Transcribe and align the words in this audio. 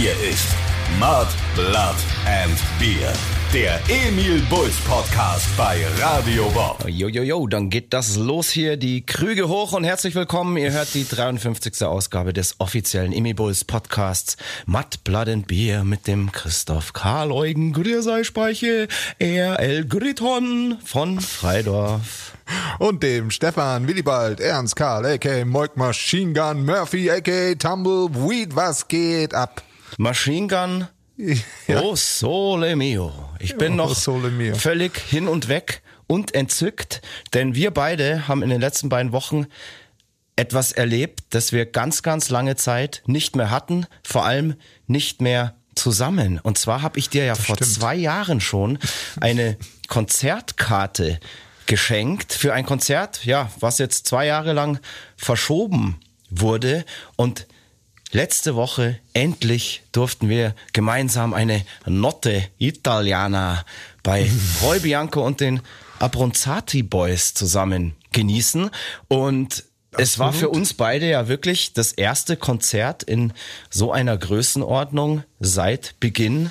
Hier 0.00 0.12
ist 0.30 0.46
Mud, 0.98 1.26
Blood 1.54 1.94
and 2.24 2.56
Beer. 2.78 3.12
Der 3.52 3.78
Emil 3.90 4.40
Bulls 4.48 4.78
Podcast 4.88 5.46
bei 5.58 5.84
Radio 6.00 6.48
Bob. 6.54 6.82
Jojojo, 6.88 7.46
dann 7.46 7.68
geht 7.68 7.92
das 7.92 8.16
los 8.16 8.48
hier. 8.48 8.78
Die 8.78 9.04
Krüge 9.04 9.48
hoch 9.48 9.74
und 9.74 9.84
herzlich 9.84 10.14
willkommen. 10.14 10.56
Ihr 10.56 10.72
hört 10.72 10.94
die 10.94 11.06
53. 11.06 11.82
Ausgabe 11.82 12.32
des 12.32 12.54
offiziellen 12.60 13.12
Emil 13.12 13.34
Bulls 13.34 13.62
Podcasts 13.66 14.38
Mud, 14.64 15.04
Blood 15.04 15.28
and 15.28 15.46
Beer 15.46 15.84
mit 15.84 16.06
dem 16.06 16.32
Christoph 16.32 16.94
Karl 16.94 17.30
Eugen 17.30 17.74
Grierseispeiche, 17.74 18.88
RL 19.20 19.84
Griton 19.84 20.78
von 20.82 21.20
Freidorf. 21.20 22.32
Und 22.78 23.02
dem 23.02 23.30
Stefan 23.30 23.86
Willibald 23.86 24.40
Ernst 24.40 24.76
Karl, 24.76 25.04
a.k.a. 25.04 25.44
Moik 25.44 25.76
Machine 25.76 26.32
Gun 26.32 26.64
Murphy, 26.64 27.10
a.k.a. 27.10 27.54
Tumbleweed, 27.54 28.56
was 28.56 28.88
geht 28.88 29.34
ab? 29.34 29.62
Machine 29.98 30.46
Gun 30.48 30.88
Ja. 31.66 31.80
Oh 31.82 31.96
sole 31.96 32.76
mio. 32.76 33.12
Ich 33.38 33.56
bin 33.56 33.74
Oh, 33.74 33.88
noch 33.88 33.96
völlig 34.54 34.96
hin 34.98 35.28
und 35.28 35.48
weg 35.48 35.82
und 36.06 36.34
entzückt, 36.34 37.02
denn 37.34 37.54
wir 37.54 37.70
beide 37.72 38.26
haben 38.26 38.42
in 38.42 38.50
den 38.50 38.60
letzten 38.60 38.88
beiden 38.88 39.12
Wochen 39.12 39.46
etwas 40.36 40.72
erlebt, 40.72 41.20
das 41.30 41.52
wir 41.52 41.66
ganz, 41.66 42.02
ganz 42.02 42.30
lange 42.30 42.56
Zeit 42.56 43.02
nicht 43.06 43.36
mehr 43.36 43.50
hatten, 43.50 43.86
vor 44.02 44.24
allem 44.24 44.54
nicht 44.86 45.20
mehr 45.20 45.54
zusammen. 45.74 46.38
Und 46.40 46.56
zwar 46.56 46.80
habe 46.82 46.98
ich 46.98 47.10
dir 47.10 47.24
ja 47.24 47.34
vor 47.34 47.56
stimmt. 47.56 47.70
zwei 47.72 47.94
Jahren 47.94 48.40
schon 48.40 48.78
eine 49.20 49.56
Konzertkarte 49.88 51.20
geschenkt 51.66 52.32
für 52.32 52.52
ein 52.54 52.64
Konzert, 52.64 53.24
ja, 53.24 53.50
was 53.60 53.78
jetzt 53.78 54.06
zwei 54.06 54.26
Jahre 54.26 54.52
lang 54.52 54.80
verschoben 55.16 56.00
wurde 56.30 56.84
und 57.16 57.46
Letzte 58.12 58.56
Woche 58.56 58.98
endlich 59.12 59.82
durften 59.92 60.28
wir 60.28 60.56
gemeinsam 60.72 61.32
eine 61.32 61.64
Notte 61.86 62.44
Italiana 62.58 63.64
bei 64.02 64.28
Roy 64.62 64.80
Bianco 64.80 65.24
und 65.24 65.40
den 65.40 65.60
Abronzati 66.00 66.82
Boys 66.82 67.34
zusammen 67.34 67.94
genießen. 68.10 68.70
Und 69.06 69.62
es 69.92 70.18
war 70.18 70.32
für 70.32 70.48
uns 70.48 70.74
beide 70.74 71.08
ja 71.08 71.28
wirklich 71.28 71.72
das 71.72 71.92
erste 71.92 72.36
Konzert 72.36 73.04
in 73.04 73.32
so 73.70 73.92
einer 73.92 74.16
Größenordnung 74.16 75.22
seit 75.38 75.94
Beginn 76.00 76.50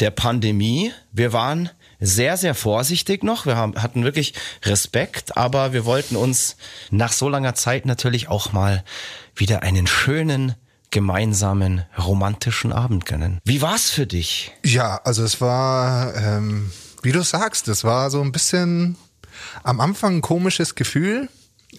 der 0.00 0.10
Pandemie. 0.10 0.92
Wir 1.12 1.32
waren 1.32 1.70
sehr, 2.00 2.36
sehr 2.36 2.56
vorsichtig 2.56 3.22
noch. 3.22 3.46
Wir 3.46 3.56
haben, 3.56 3.80
hatten 3.80 4.02
wirklich 4.02 4.34
Respekt, 4.64 5.36
aber 5.36 5.72
wir 5.72 5.84
wollten 5.84 6.16
uns 6.16 6.56
nach 6.90 7.12
so 7.12 7.28
langer 7.28 7.54
Zeit 7.54 7.86
natürlich 7.86 8.28
auch 8.28 8.52
mal 8.52 8.84
wieder 9.36 9.62
einen 9.62 9.86
schönen 9.86 10.56
gemeinsamen 10.90 11.84
romantischen 11.96 12.72
Abend 12.72 13.06
gönnen. 13.06 13.38
Wie 13.44 13.62
war's 13.62 13.90
für 13.90 14.06
dich? 14.06 14.52
Ja, 14.64 15.00
also 15.04 15.22
es 15.24 15.40
war, 15.40 16.14
ähm, 16.16 16.70
wie 17.02 17.12
du 17.12 17.22
sagst, 17.22 17.68
es 17.68 17.84
war 17.84 18.10
so 18.10 18.20
ein 18.22 18.32
bisschen 18.32 18.96
am 19.62 19.80
Anfang 19.80 20.16
ein 20.16 20.20
komisches 20.22 20.74
Gefühl. 20.74 21.28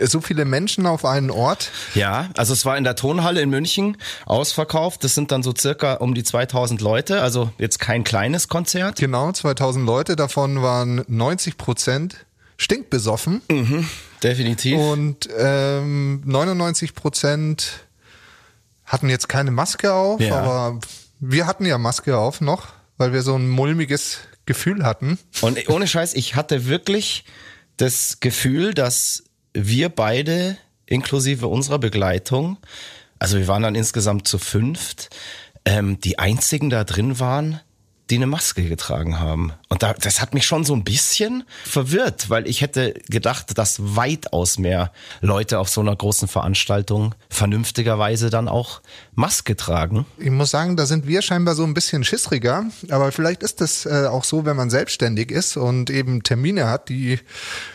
So 0.01 0.21
viele 0.21 0.45
Menschen 0.45 0.85
auf 0.85 1.03
einen 1.03 1.31
Ort. 1.31 1.71
Ja, 1.95 2.29
also 2.37 2.53
es 2.53 2.63
war 2.63 2.77
in 2.77 2.83
der 2.83 2.95
Tonhalle 2.95 3.41
in 3.41 3.49
München 3.49 3.97
ausverkauft. 4.25 5.03
Das 5.03 5.15
sind 5.15 5.31
dann 5.31 5.41
so 5.41 5.53
circa 5.57 5.95
um 5.95 6.13
die 6.13 6.23
2000 6.23 6.79
Leute, 6.79 7.21
also 7.21 7.51
jetzt 7.57 7.79
kein 7.79 8.03
kleines 8.03 8.47
Konzert. 8.47 8.99
Genau, 8.99 9.31
2000 9.31 9.85
Leute, 9.85 10.15
davon 10.15 10.61
waren 10.61 11.03
90 11.07 11.57
Prozent 11.57 12.27
stinkbesoffen 12.57 13.41
Definitiv. 14.21 14.77
und 14.77 15.27
ähm, 15.37 16.21
99 16.25 16.93
Prozent 16.93 17.85
hatten 18.89 19.07
jetzt 19.09 19.29
keine 19.29 19.51
Maske 19.51 19.93
auf, 19.93 20.19
Ja. 20.19 20.41
aber 20.41 20.79
wir 21.21 21.47
hatten 21.47 21.65
ja 21.65 21.77
Maske 21.77 22.17
auf 22.17 22.41
noch, 22.41 22.67
weil 22.97 23.13
wir 23.13 23.21
so 23.21 23.35
ein 23.35 23.47
mulmiges 23.47 24.19
Gefühl 24.45 24.83
hatten. 24.85 25.17
Und 25.41 25.69
ohne 25.69 25.87
Scheiß, 25.87 26.13
ich 26.15 26.35
hatte 26.35 26.65
wirklich 26.67 27.23
das 27.77 28.19
Gefühl, 28.19 28.73
dass 28.73 29.23
wir 29.53 29.87
beide, 29.89 30.57
inklusive 30.85 31.47
unserer 31.47 31.79
Begleitung, 31.79 32.57
also 33.19 33.37
wir 33.37 33.47
waren 33.47 33.63
dann 33.63 33.75
insgesamt 33.75 34.27
zu 34.27 34.37
fünft, 34.39 35.09
ähm, 35.65 35.99
die 35.99 36.19
einzigen 36.19 36.69
da 36.69 36.83
drin 36.83 37.19
waren, 37.19 37.61
die 38.09 38.15
eine 38.15 38.27
Maske 38.27 38.63
getragen 38.63 39.19
haben. 39.19 39.53
Und 39.67 39.83
da, 39.83 39.93
das 39.93 40.21
hat 40.21 40.33
mich 40.33 40.45
schon 40.45 40.63
so 40.63 40.73
ein 40.73 40.83
bisschen 40.83 41.43
verwirrt, 41.63 42.29
weil 42.29 42.47
ich 42.47 42.61
hätte 42.61 42.93
gedacht, 43.09 43.57
dass 43.57 43.95
weitaus 43.95 44.57
mehr 44.57 44.91
Leute 45.21 45.59
auf 45.59 45.69
so 45.69 45.81
einer 45.81 45.95
großen 45.95 46.27
Veranstaltung 46.27 47.13
vernünftigerweise 47.29 48.29
dann 48.29 48.47
auch 48.47 48.81
Maske 49.13 49.55
tragen. 49.55 50.05
Ich 50.17 50.31
muss 50.31 50.49
sagen, 50.49 50.75
da 50.75 50.85
sind 50.85 51.07
wir 51.07 51.21
scheinbar 51.21 51.53
so 51.55 51.63
ein 51.63 51.73
bisschen 51.73 52.03
schissriger, 52.03 52.65
aber 52.89 53.11
vielleicht 53.11 53.43
ist 53.43 53.61
das 53.61 53.85
äh, 53.85 54.07
auch 54.07 54.23
so, 54.23 54.45
wenn 54.45 54.55
man 54.55 54.69
selbstständig 54.69 55.29
ist 55.31 55.57
und 55.57 55.89
eben 55.89 56.23
Termine 56.23 56.67
hat, 56.67 56.89
die 56.89 57.19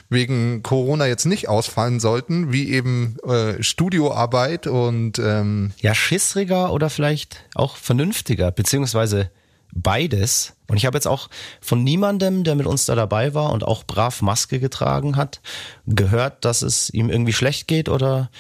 wegen 0.08 0.62
Corona 0.62 1.06
jetzt 1.06 1.26
nicht 1.26 1.48
ausfallen 1.48 2.00
sollten, 2.00 2.52
wie 2.52 2.70
eben 2.70 3.16
äh, 3.26 3.62
Studioarbeit 3.62 4.66
und 4.66 5.18
ähm, 5.18 5.72
ja, 5.78 5.94
schissriger 5.94 6.72
oder 6.72 6.90
vielleicht 6.90 7.44
auch 7.54 7.76
vernünftiger, 7.76 8.50
beziehungsweise 8.50 9.30
beides. 9.74 10.54
Und 10.68 10.76
ich 10.76 10.86
habe 10.86 10.96
jetzt 10.96 11.06
auch 11.06 11.28
von 11.60 11.84
niemandem, 11.84 12.44
der 12.44 12.54
mit 12.54 12.66
uns 12.66 12.86
da 12.86 12.94
dabei 12.94 13.34
war 13.34 13.52
und 13.52 13.64
auch 13.64 13.84
brav 13.84 14.22
Maske 14.22 14.60
getragen 14.60 15.16
hat, 15.16 15.40
gehört, 15.86 16.44
dass 16.44 16.62
es 16.62 16.90
ihm 16.90 17.10
irgendwie 17.10 17.32
schlecht 17.32 17.68
geht 17.68 17.88
oder 17.88 18.30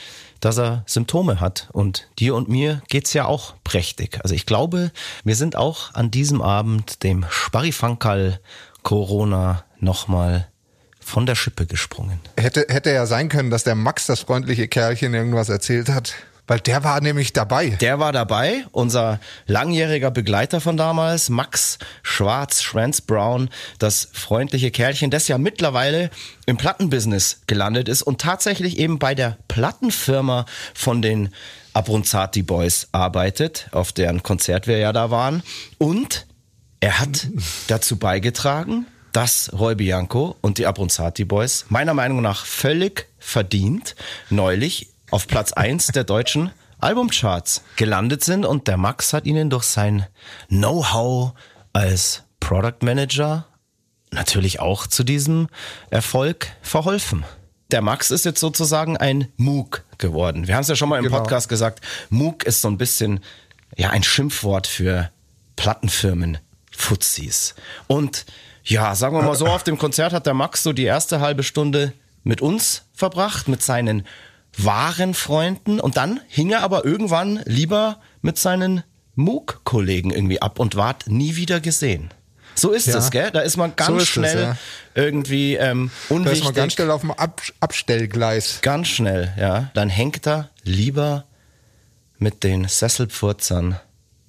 dass 0.40 0.58
er 0.58 0.84
Symptome 0.86 1.40
hat. 1.40 1.68
Und 1.72 2.08
dir 2.18 2.34
und 2.34 2.48
mir 2.48 2.82
geht's 2.88 3.12
ja 3.12 3.26
auch 3.26 3.54
prächtig. 3.64 4.20
Also 4.22 4.34
ich 4.34 4.46
glaube, 4.46 4.92
wir 5.24 5.36
sind 5.36 5.56
auch 5.56 5.92
an 5.94 6.10
diesem 6.10 6.40
Abend 6.40 7.02
dem 7.02 7.26
Sparrifankal 7.28 8.40
Corona 8.82 9.64
nochmal 9.80 10.48
von 11.00 11.26
der 11.26 11.34
Schippe 11.34 11.66
gesprungen. 11.66 12.18
hätte, 12.36 12.66
hätte 12.68 12.90
ja 12.90 13.06
sein 13.06 13.28
können, 13.28 13.50
dass 13.50 13.64
der 13.64 13.74
Max, 13.74 14.06
das 14.06 14.20
freundliche 14.20 14.68
Kerlchen, 14.68 15.12
irgendwas 15.12 15.48
erzählt 15.48 15.88
hat. 15.90 16.14
Weil 16.46 16.60
der 16.60 16.84
war 16.84 17.00
nämlich 17.00 17.32
dabei. 17.32 17.70
Der 17.70 17.98
war 17.98 18.12
dabei, 18.12 18.66
unser 18.70 19.18
langjähriger 19.46 20.10
Begleiter 20.10 20.60
von 20.60 20.76
damals, 20.76 21.30
Max 21.30 21.78
Schwarz, 22.02 22.62
Schwanz 22.62 23.00
Brown, 23.00 23.48
das 23.78 24.08
freundliche 24.12 24.70
Kerlchen, 24.70 25.10
das 25.10 25.26
ja 25.26 25.38
mittlerweile 25.38 26.10
im 26.44 26.58
Plattenbusiness 26.58 27.40
gelandet 27.46 27.88
ist 27.88 28.02
und 28.02 28.20
tatsächlich 28.20 28.78
eben 28.78 28.98
bei 28.98 29.14
der 29.14 29.38
Plattenfirma 29.48 30.44
von 30.74 31.00
den 31.00 31.30
Abronzati 31.72 32.42
Boys 32.42 32.88
arbeitet, 32.92 33.68
auf 33.72 33.92
deren 33.92 34.22
Konzert 34.22 34.66
wir 34.66 34.78
ja 34.78 34.92
da 34.92 35.10
waren. 35.10 35.42
Und 35.78 36.26
er 36.80 37.00
hat 37.00 37.28
dazu 37.68 37.96
beigetragen, 37.96 38.86
dass 39.12 39.50
Roy 39.52 39.76
Bianco 39.76 40.36
und 40.40 40.58
die 40.58 40.66
Abronzati 40.66 41.24
Boys 41.24 41.66
meiner 41.68 41.94
Meinung 41.94 42.20
nach 42.20 42.44
völlig 42.44 43.06
verdient 43.18 43.94
neulich 44.28 44.93
auf 45.14 45.28
Platz 45.28 45.52
1 45.52 45.86
der 45.88 46.02
deutschen 46.02 46.50
Albumcharts 46.80 47.62
gelandet 47.76 48.24
sind 48.24 48.44
und 48.44 48.66
der 48.66 48.76
Max 48.76 49.12
hat 49.12 49.26
ihnen 49.26 49.48
durch 49.48 49.62
sein 49.62 50.08
Know-how 50.48 51.34
als 51.72 52.24
Product 52.40 52.78
Manager 52.82 53.46
natürlich 54.10 54.58
auch 54.58 54.88
zu 54.88 55.04
diesem 55.04 55.46
Erfolg 55.88 56.48
verholfen. 56.62 57.24
Der 57.70 57.80
Max 57.80 58.10
ist 58.10 58.24
jetzt 58.24 58.40
sozusagen 58.40 58.96
ein 58.96 59.28
Moog 59.36 59.84
geworden. 59.98 60.48
Wir 60.48 60.56
haben 60.56 60.62
es 60.62 60.68
ja 60.68 60.74
schon 60.74 60.88
mal 60.88 60.98
im 60.98 61.04
Genau. 61.04 61.18
Podcast 61.18 61.48
gesagt. 61.48 61.80
Moog 62.10 62.42
ist 62.42 62.60
so 62.60 62.66
ein 62.66 62.76
bisschen 62.76 63.20
ja 63.76 63.90
ein 63.90 64.02
Schimpfwort 64.02 64.66
für 64.66 65.12
Plattenfirmen, 65.54 66.38
Fuzis. 66.76 67.54
Und 67.86 68.26
ja, 68.64 68.96
sagen 68.96 69.16
wir 69.16 69.22
mal 69.22 69.36
so, 69.36 69.46
auf 69.46 69.62
dem 69.62 69.78
Konzert 69.78 70.12
hat 70.12 70.26
der 70.26 70.34
Max 70.34 70.64
so 70.64 70.72
die 70.72 70.82
erste 70.82 71.20
halbe 71.20 71.44
Stunde 71.44 71.92
mit 72.24 72.40
uns 72.40 72.82
verbracht, 72.94 73.46
mit 73.46 73.62
seinen 73.62 74.04
wahren 74.56 75.14
Freunden. 75.14 75.80
Und 75.80 75.96
dann 75.96 76.20
hing 76.28 76.50
er 76.50 76.62
aber 76.62 76.84
irgendwann 76.84 77.40
lieber 77.44 78.00
mit 78.22 78.38
seinen 78.38 78.82
Moog-Kollegen 79.16 80.10
irgendwie 80.10 80.42
ab 80.42 80.58
und 80.58 80.76
ward 80.76 81.06
nie 81.08 81.36
wieder 81.36 81.60
gesehen. 81.60 82.10
So 82.56 82.70
ist 82.70 82.86
Ja. 82.86 82.98
es, 82.98 83.10
gell? 83.10 83.30
Da 83.32 83.40
ist 83.40 83.56
man 83.56 83.74
ganz 83.74 83.88
So 83.88 83.96
ist 83.96 84.02
es, 84.04 84.08
schnell 84.10 84.42
ja. 84.42 84.56
irgendwie 84.94 85.54
ähm, 85.56 85.90
Da 86.08 86.14
unwichtig. 86.14 86.38
ist 86.40 86.44
man 86.44 86.54
ganz 86.54 86.72
schnell 86.74 86.90
auf 86.90 87.00
dem 87.00 87.10
Ab 87.10 87.40
Abstellgleis. 87.60 88.58
Ganz 88.62 88.88
schnell, 88.88 89.32
ja. 89.38 89.70
Dann 89.74 89.88
hängt 89.88 90.26
er 90.26 90.50
lieber 90.62 91.24
mit 92.18 92.44
den 92.44 92.68
Sesselpfurzern 92.68 93.78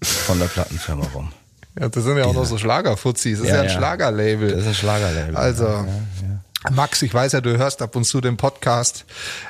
von 0.04 0.39
der 0.39 0.48
Plattenfirma 0.48 1.06
rum. 1.13 1.31
Ja, 1.78 1.89
das 1.89 2.06
sind 2.06 2.18
ja 2.18 2.24
auch 2.24 2.33
noch 2.33 2.45
so 2.45 2.57
Schlagerfuzis. 2.57 3.39
Das 3.39 3.48
ist 3.48 3.51
Ja, 3.51 3.56
ja 3.57 3.62
ein 3.63 3.68
ja. 3.68 3.75
Schlagerlabel. 3.75 4.50
Das 4.50 4.62
ist 4.62 4.68
ein 4.68 4.74
Schlagerlabel. 4.75 5.36
Also, 5.36 5.86
Max, 6.71 7.01
ich 7.01 7.13
weiß 7.13 7.33
ja, 7.33 7.41
du 7.41 7.57
hörst 7.57 7.81
ab 7.81 7.95
und 7.95 8.06
zu 8.06 8.21
den 8.21 8.38
Podcast. 8.38 9.06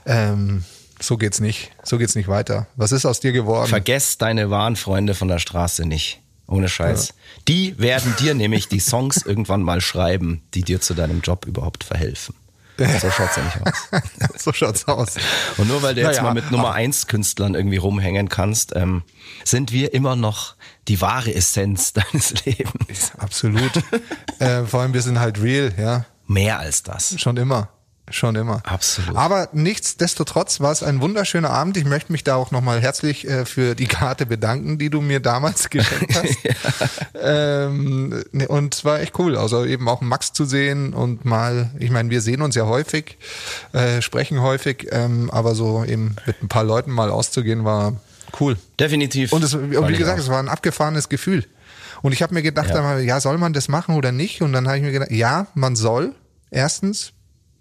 Ähm, 0.05 0.63
so 0.99 1.17
geht's 1.17 1.39
nicht. 1.39 1.71
So 1.83 1.97
geht's 1.97 2.15
nicht 2.15 2.27
weiter. 2.27 2.67
Was 2.75 2.91
ist 2.91 3.05
aus 3.05 3.19
dir 3.19 3.31
geworden? 3.31 3.69
Vergesst 3.69 4.21
deine 4.21 4.49
wahren 4.49 4.75
Freunde 4.75 5.13
von 5.13 5.27
der 5.27 5.39
Straße 5.39 5.85
nicht. 5.85 6.21
Ohne 6.47 6.69
Scheiß. 6.69 7.13
Die 7.47 7.77
werden 7.79 8.15
dir 8.19 8.35
nämlich 8.35 8.67
die 8.67 8.79
Songs 8.79 9.21
irgendwann 9.25 9.63
mal 9.63 9.81
schreiben, 9.81 10.43
die 10.53 10.61
dir 10.63 10.79
zu 10.79 10.93
deinem 10.93 11.21
Job 11.21 11.45
überhaupt 11.45 11.83
verhelfen. 11.83 12.35
So 12.77 13.09
schaut's 13.09 13.37
ja 13.37 13.43
nicht 13.43 13.61
aus. 13.65 14.03
so 14.43 14.53
schaut's 14.53 14.87
aus. 14.87 15.15
Und 15.57 15.69
nur 15.69 15.81
weil 15.81 15.95
du 15.95 16.01
jetzt 16.01 16.17
Naja, 16.17 16.23
mal 16.23 16.33
mit 16.33 16.51
Nummer 16.51 16.73
eins 16.73 17.07
Künstlern 17.07 17.55
irgendwie 17.55 17.77
rumhängen 17.77 18.27
kannst, 18.27 18.75
ähm, 18.75 19.03
sind 19.45 19.71
wir 19.71 19.93
immer 19.93 20.17
noch 20.17 20.55
die 20.89 20.99
wahre 20.99 21.33
Essenz 21.33 21.93
deines 21.93 22.45
Lebens. 22.45 23.13
Absolut. 23.17 23.71
äh, 24.39 24.63
vor 24.63 24.81
allem, 24.81 24.93
wir 24.93 25.01
sind 25.01 25.19
halt 25.19 25.41
real, 25.41 25.73
ja. 25.77 26.05
Mehr 26.27 26.59
als 26.59 26.83
das. 26.83 27.19
Schon 27.19 27.37
immer. 27.37 27.69
Schon 28.11 28.35
immer. 28.35 28.61
Absolut. 28.65 29.15
Aber 29.15 29.49
nichtsdestotrotz 29.51 30.59
war 30.59 30.71
es 30.71 30.83
ein 30.83 31.01
wunderschöner 31.01 31.49
Abend. 31.49 31.75
Ich 31.75 31.85
möchte 31.85 32.11
mich 32.11 32.23
da 32.23 32.35
auch 32.35 32.51
nochmal 32.51 32.79
herzlich 32.79 33.27
äh, 33.27 33.45
für 33.45 33.73
die 33.73 33.87
Karte 33.87 34.27
bedanken, 34.27 34.77
die 34.77 34.91
du 34.91 35.01
mir 35.01 35.19
damals 35.19 35.69
geschenkt 35.71 36.15
hast. 36.15 36.37
ähm, 37.19 38.23
ne, 38.31 38.47
und 38.47 38.75
es 38.75 38.85
war 38.85 38.99
echt 38.99 39.17
cool. 39.17 39.35
Also 39.35 39.65
eben 39.65 39.89
auch 39.89 40.01
Max 40.01 40.33
zu 40.33 40.45
sehen 40.45 40.93
und 40.93 41.25
mal, 41.25 41.71
ich 41.79 41.89
meine, 41.89 42.11
wir 42.11 42.21
sehen 42.21 42.43
uns 42.43 42.53
ja 42.53 42.67
häufig, 42.67 43.17
äh, 43.73 44.03
sprechen 44.03 44.39
häufig, 44.39 44.87
ähm, 44.91 45.31
aber 45.31 45.55
so 45.55 45.83
eben 45.83 46.15
mit 46.27 46.43
ein 46.43 46.47
paar 46.47 46.63
Leuten 46.63 46.91
mal 46.91 47.09
auszugehen 47.09 47.65
war 47.65 47.93
cool. 48.39 48.55
Definitiv. 48.79 49.33
Und, 49.33 49.43
es, 49.43 49.55
und 49.55 49.71
wie 49.71 49.97
gesagt, 49.97 50.19
auch. 50.19 50.23
es 50.23 50.29
war 50.29 50.39
ein 50.39 50.49
abgefahrenes 50.49 51.09
Gefühl. 51.09 51.45
Und 52.05 52.11
ich 52.11 52.21
habe 52.21 52.35
mir 52.35 52.43
gedacht, 52.43 52.69
Ja. 52.69 52.99
ja. 52.99 52.99
ja, 52.99 53.19
soll 53.19 53.39
man 53.39 53.51
das 53.51 53.67
machen 53.67 53.95
oder 53.95 54.11
nicht? 54.11 54.43
Und 54.43 54.53
dann 54.53 54.67
habe 54.67 54.77
ich 54.77 54.83
mir 54.83 54.91
gedacht, 54.91 55.09
ja, 55.09 55.47
man 55.55 55.75
soll. 55.75 56.13
Erstens, 56.51 57.13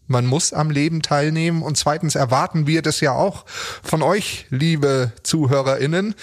man 0.06 0.26
muss 0.26 0.52
am 0.52 0.70
Leben 0.70 1.00
teilnehmen. 1.00 1.62
Und 1.62 1.78
zweitens 1.78 2.14
erwarten 2.14 2.66
wir 2.66 2.82
das 2.82 3.00
ja 3.00 3.12
auch 3.12 3.46
von 3.82 4.02
euch, 4.02 4.44
liebe 4.50 5.12
ZuhörerInnen. 5.22 6.14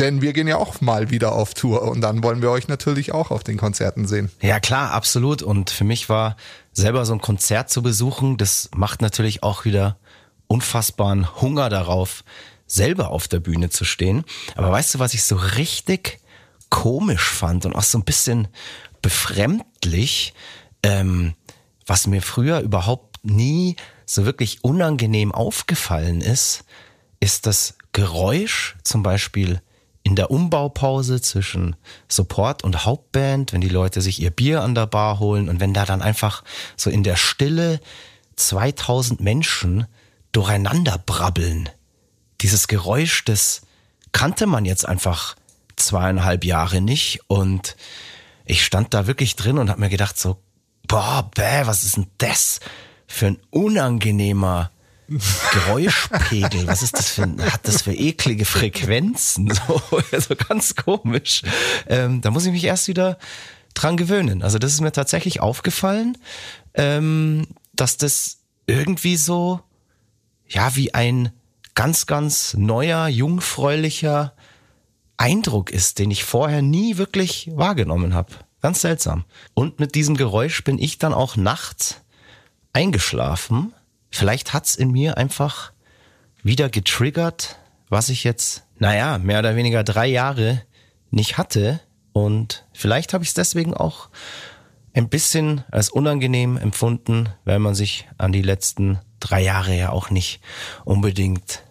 Denn 0.00 0.20
wir 0.20 0.32
gehen 0.32 0.48
ja 0.48 0.56
auch 0.56 0.80
mal 0.80 1.10
wieder 1.10 1.30
auf 1.30 1.54
Tour 1.54 1.82
und 1.82 2.00
dann 2.00 2.24
wollen 2.24 2.42
wir 2.42 2.50
euch 2.50 2.66
natürlich 2.66 3.12
auch 3.12 3.30
auf 3.30 3.44
den 3.44 3.56
Konzerten 3.56 4.08
sehen. 4.08 4.32
Ja, 4.42 4.58
klar, 4.58 4.90
absolut. 4.90 5.40
Und 5.40 5.70
für 5.70 5.84
mich 5.84 6.08
war 6.08 6.36
selber 6.72 7.06
so 7.06 7.12
ein 7.12 7.20
Konzert 7.20 7.70
zu 7.70 7.82
besuchen, 7.84 8.36
das 8.36 8.68
macht 8.74 9.00
natürlich 9.00 9.44
auch 9.44 9.64
wieder 9.64 9.96
unfassbaren 10.48 11.40
Hunger 11.40 11.68
darauf, 11.68 12.24
selber 12.66 13.10
auf 13.10 13.28
der 13.28 13.38
Bühne 13.38 13.70
zu 13.70 13.84
stehen. 13.84 14.24
Aber 14.56 14.72
weißt 14.72 14.96
du, 14.96 14.98
was 14.98 15.14
ich 15.14 15.22
so 15.22 15.36
richtig 15.36 16.18
komisch 16.74 17.28
fand 17.28 17.66
und 17.66 17.76
auch 17.76 17.84
so 17.84 17.98
ein 17.98 18.04
bisschen 18.04 18.48
befremdlich, 19.00 20.34
ähm, 20.82 21.34
was 21.86 22.08
mir 22.08 22.20
früher 22.20 22.58
überhaupt 22.58 23.24
nie 23.24 23.76
so 24.06 24.24
wirklich 24.24 24.64
unangenehm 24.64 25.30
aufgefallen 25.30 26.20
ist, 26.20 26.64
ist 27.20 27.46
das 27.46 27.78
Geräusch 27.92 28.74
zum 28.82 29.04
Beispiel 29.04 29.62
in 30.02 30.16
der 30.16 30.32
Umbaupause 30.32 31.20
zwischen 31.20 31.76
Support 32.08 32.64
und 32.64 32.84
Hauptband, 32.84 33.52
wenn 33.52 33.60
die 33.60 33.68
Leute 33.68 34.02
sich 34.02 34.20
ihr 34.20 34.32
Bier 34.32 34.62
an 34.62 34.74
der 34.74 34.86
Bar 34.86 35.20
holen 35.20 35.48
und 35.48 35.60
wenn 35.60 35.74
da 35.74 35.86
dann 35.86 36.02
einfach 36.02 36.42
so 36.76 36.90
in 36.90 37.04
der 37.04 37.14
Stille 37.14 37.78
2000 38.34 39.20
Menschen 39.20 39.86
durcheinander 40.32 40.98
brabbeln. 40.98 41.68
Dieses 42.40 42.66
Geräusch, 42.66 43.24
das 43.24 43.62
kannte 44.10 44.48
man 44.48 44.64
jetzt 44.64 44.88
einfach 44.88 45.36
zweieinhalb 45.76 46.44
Jahre 46.44 46.80
nicht 46.80 47.20
und 47.28 47.76
ich 48.44 48.64
stand 48.64 48.94
da 48.94 49.06
wirklich 49.06 49.36
drin 49.36 49.58
und 49.58 49.70
habe 49.70 49.80
mir 49.80 49.88
gedacht 49.88 50.18
so, 50.18 50.38
boah, 50.86 51.30
bäh, 51.34 51.66
was 51.66 51.82
ist 51.82 51.96
denn 51.96 52.06
das 52.18 52.60
für 53.06 53.26
ein 53.26 53.38
unangenehmer 53.50 54.70
Geräuschpegel, 55.52 56.66
was 56.66 56.82
ist 56.82 56.94
das 56.94 57.10
für 57.10 57.22
ein, 57.24 57.40
hat 57.52 57.66
das 57.68 57.82
für 57.82 57.92
eklige 57.92 58.44
Frequenzen? 58.44 59.52
So, 59.66 60.02
also 60.12 60.34
ganz 60.34 60.74
komisch. 60.74 61.42
Ähm, 61.86 62.20
da 62.20 62.30
muss 62.30 62.46
ich 62.46 62.52
mich 62.52 62.64
erst 62.64 62.88
wieder 62.88 63.18
dran 63.74 63.96
gewöhnen. 63.96 64.42
Also 64.42 64.58
das 64.58 64.72
ist 64.72 64.80
mir 64.80 64.92
tatsächlich 64.92 65.40
aufgefallen, 65.40 66.16
ähm, 66.74 67.46
dass 67.74 67.96
das 67.96 68.38
irgendwie 68.66 69.16
so, 69.16 69.60
ja, 70.48 70.74
wie 70.76 70.94
ein 70.94 71.32
ganz, 71.74 72.06
ganz 72.06 72.54
neuer, 72.54 73.08
jungfräulicher 73.08 74.34
Eindruck 75.16 75.70
ist, 75.70 75.98
den 75.98 76.10
ich 76.10 76.24
vorher 76.24 76.62
nie 76.62 76.96
wirklich 76.96 77.50
wahrgenommen 77.54 78.14
habe. 78.14 78.32
Ganz 78.60 78.80
seltsam. 78.80 79.24
Und 79.54 79.78
mit 79.78 79.94
diesem 79.94 80.16
Geräusch 80.16 80.64
bin 80.64 80.78
ich 80.78 80.98
dann 80.98 81.14
auch 81.14 81.36
nachts 81.36 82.00
eingeschlafen. 82.72 83.72
Vielleicht 84.10 84.52
hat's 84.52 84.74
in 84.74 84.90
mir 84.90 85.16
einfach 85.18 85.72
wieder 86.42 86.68
getriggert, 86.68 87.58
was 87.88 88.08
ich 88.08 88.24
jetzt, 88.24 88.64
naja, 88.78 89.18
mehr 89.18 89.40
oder 89.40 89.56
weniger 89.56 89.84
drei 89.84 90.06
Jahre 90.06 90.62
nicht 91.10 91.38
hatte. 91.38 91.80
Und 92.12 92.66
vielleicht 92.72 93.12
habe 93.14 93.24
ich 93.24 93.30
es 93.30 93.34
deswegen 93.34 93.74
auch 93.74 94.08
ein 94.94 95.08
bisschen 95.08 95.64
als 95.70 95.90
unangenehm 95.90 96.56
empfunden, 96.56 97.28
weil 97.44 97.58
man 97.58 97.74
sich 97.74 98.08
an 98.16 98.32
die 98.32 98.42
letzten 98.42 99.00
drei 99.20 99.42
Jahre 99.42 99.76
ja 99.76 99.90
auch 99.90 100.10
nicht 100.10 100.40
unbedingt 100.84 101.62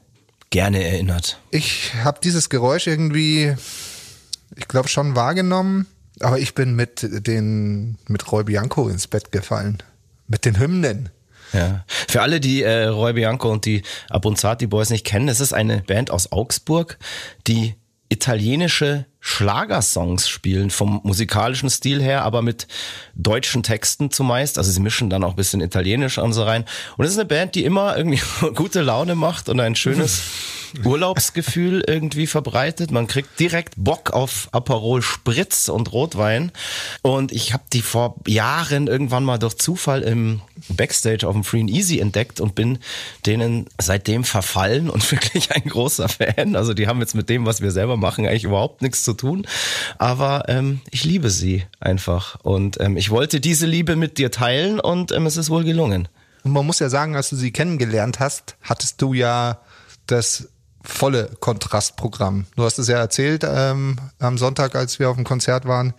gerne 0.53 0.83
erinnert. 0.83 1.39
Ich 1.49 1.95
habe 2.03 2.19
dieses 2.23 2.47
Geräusch 2.47 2.85
irgendwie, 2.85 3.55
ich 4.55 4.67
glaube 4.67 4.87
schon 4.87 5.15
wahrgenommen, 5.15 5.87
aber 6.19 6.37
ich 6.37 6.53
bin 6.53 6.75
mit 6.75 6.99
den 7.01 7.97
mit 8.07 8.31
Roy 8.31 8.43
Bianco 8.43 8.87
ins 8.87 9.07
Bett 9.07 9.31
gefallen, 9.31 9.81
mit 10.27 10.45
den 10.45 10.59
Hymnen. 10.59 11.09
Ja. 11.53 11.83
Für 12.07 12.21
alle, 12.21 12.39
die 12.39 12.61
äh, 12.61 12.85
Roy 12.85 13.13
Bianco 13.13 13.51
und 13.51 13.65
die 13.65 13.81
Abronzati 14.11 14.67
Boys 14.67 14.91
nicht 14.91 15.07
kennen, 15.07 15.27
es 15.27 15.39
ist 15.39 15.53
eine 15.53 15.81
Band 15.81 16.11
aus 16.11 16.31
Augsburg, 16.31 16.99
die 17.47 17.73
italienische 18.09 19.07
Schlagersongs 19.25 20.27
spielen, 20.27 20.69
vom 20.69 20.99
musikalischen 21.03 21.69
Stil 21.69 22.03
her, 22.03 22.23
aber 22.23 22.41
mit 22.41 22.67
deutschen 23.15 23.63
Texten 23.63 24.11
zumeist. 24.11 24.57
Also 24.57 24.69
sie 24.69 24.81
mischen 24.81 25.09
dann 25.09 25.23
auch 25.23 25.29
ein 25.29 25.35
bisschen 25.37 25.61
Italienisch 25.61 26.19
an 26.19 26.33
so 26.33 26.43
rein. 26.43 26.65
Und 26.97 27.05
es 27.05 27.11
ist 27.11 27.17
eine 27.19 27.27
Band, 27.27 27.55
die 27.55 27.63
immer 27.63 27.95
irgendwie 27.95 28.21
gute 28.55 28.81
Laune 28.81 29.15
macht 29.15 29.47
und 29.47 29.61
ein 29.61 29.77
schönes 29.77 30.23
Urlaubsgefühl 30.83 31.85
irgendwie 31.87 32.27
verbreitet. 32.27 32.91
Man 32.91 33.07
kriegt 33.07 33.39
direkt 33.39 33.75
Bock 33.77 34.11
auf 34.11 34.49
Aperol 34.51 35.01
Spritz 35.01 35.69
und 35.69 35.93
Rotwein. 35.93 36.51
Und 37.01 37.31
ich 37.31 37.53
habe 37.53 37.63
die 37.71 37.81
vor 37.81 38.15
Jahren 38.27 38.87
irgendwann 38.87 39.23
mal 39.23 39.37
durch 39.37 39.55
Zufall 39.55 40.01
im 40.01 40.41
Backstage 40.67 41.25
auf 41.25 41.33
dem 41.33 41.45
Free 41.45 41.61
and 41.61 41.69
Easy 41.69 41.99
entdeckt 41.99 42.41
und 42.41 42.55
bin 42.55 42.79
denen 43.25 43.67
seitdem 43.79 44.25
verfallen 44.25 44.89
und 44.89 45.09
wirklich 45.13 45.51
ein 45.51 45.63
großer 45.63 46.09
Fan. 46.09 46.57
Also 46.57 46.73
die 46.73 46.87
haben 46.87 46.99
jetzt 46.99 47.15
mit 47.15 47.29
dem, 47.29 47.45
was 47.45 47.61
wir 47.61 47.71
selber 47.71 47.95
machen, 47.95 48.27
eigentlich 48.27 48.43
überhaupt 48.43 48.81
nichts 48.81 49.03
zu 49.03 49.12
tun. 49.13 49.45
Aber 49.97 50.45
ähm, 50.47 50.81
ich 50.91 51.03
liebe 51.03 51.29
sie 51.29 51.63
einfach. 51.79 52.37
Und 52.43 52.79
ähm, 52.79 52.97
ich 52.97 53.09
wollte 53.09 53.39
diese 53.39 53.65
Liebe 53.65 53.95
mit 53.95 54.17
dir 54.17 54.31
teilen 54.31 54.79
und 54.79 55.11
ähm, 55.11 55.25
es 55.25 55.37
ist 55.37 55.49
wohl 55.49 55.63
gelungen. 55.63 56.07
Und 56.43 56.51
man 56.51 56.65
muss 56.65 56.79
ja 56.79 56.89
sagen, 56.89 57.15
als 57.15 57.29
du 57.29 57.35
sie 57.35 57.51
kennengelernt 57.51 58.19
hast, 58.19 58.57
hattest 58.61 59.01
du 59.01 59.13
ja 59.13 59.59
das 60.07 60.49
volle 60.83 61.29
Kontrastprogramm. 61.39 62.45
Du 62.57 62.63
hast 62.63 62.77
es 62.77 62.89
ja 62.89 62.97
erzählt 62.97 63.45
ähm, 63.47 63.95
am 64.19 64.37
Sonntag, 64.37 64.75
als 64.75 64.99
wir 64.99 65.09
auf 65.09 65.15
dem 65.15 65.23
Konzert 65.23 65.65
waren. 65.65 65.93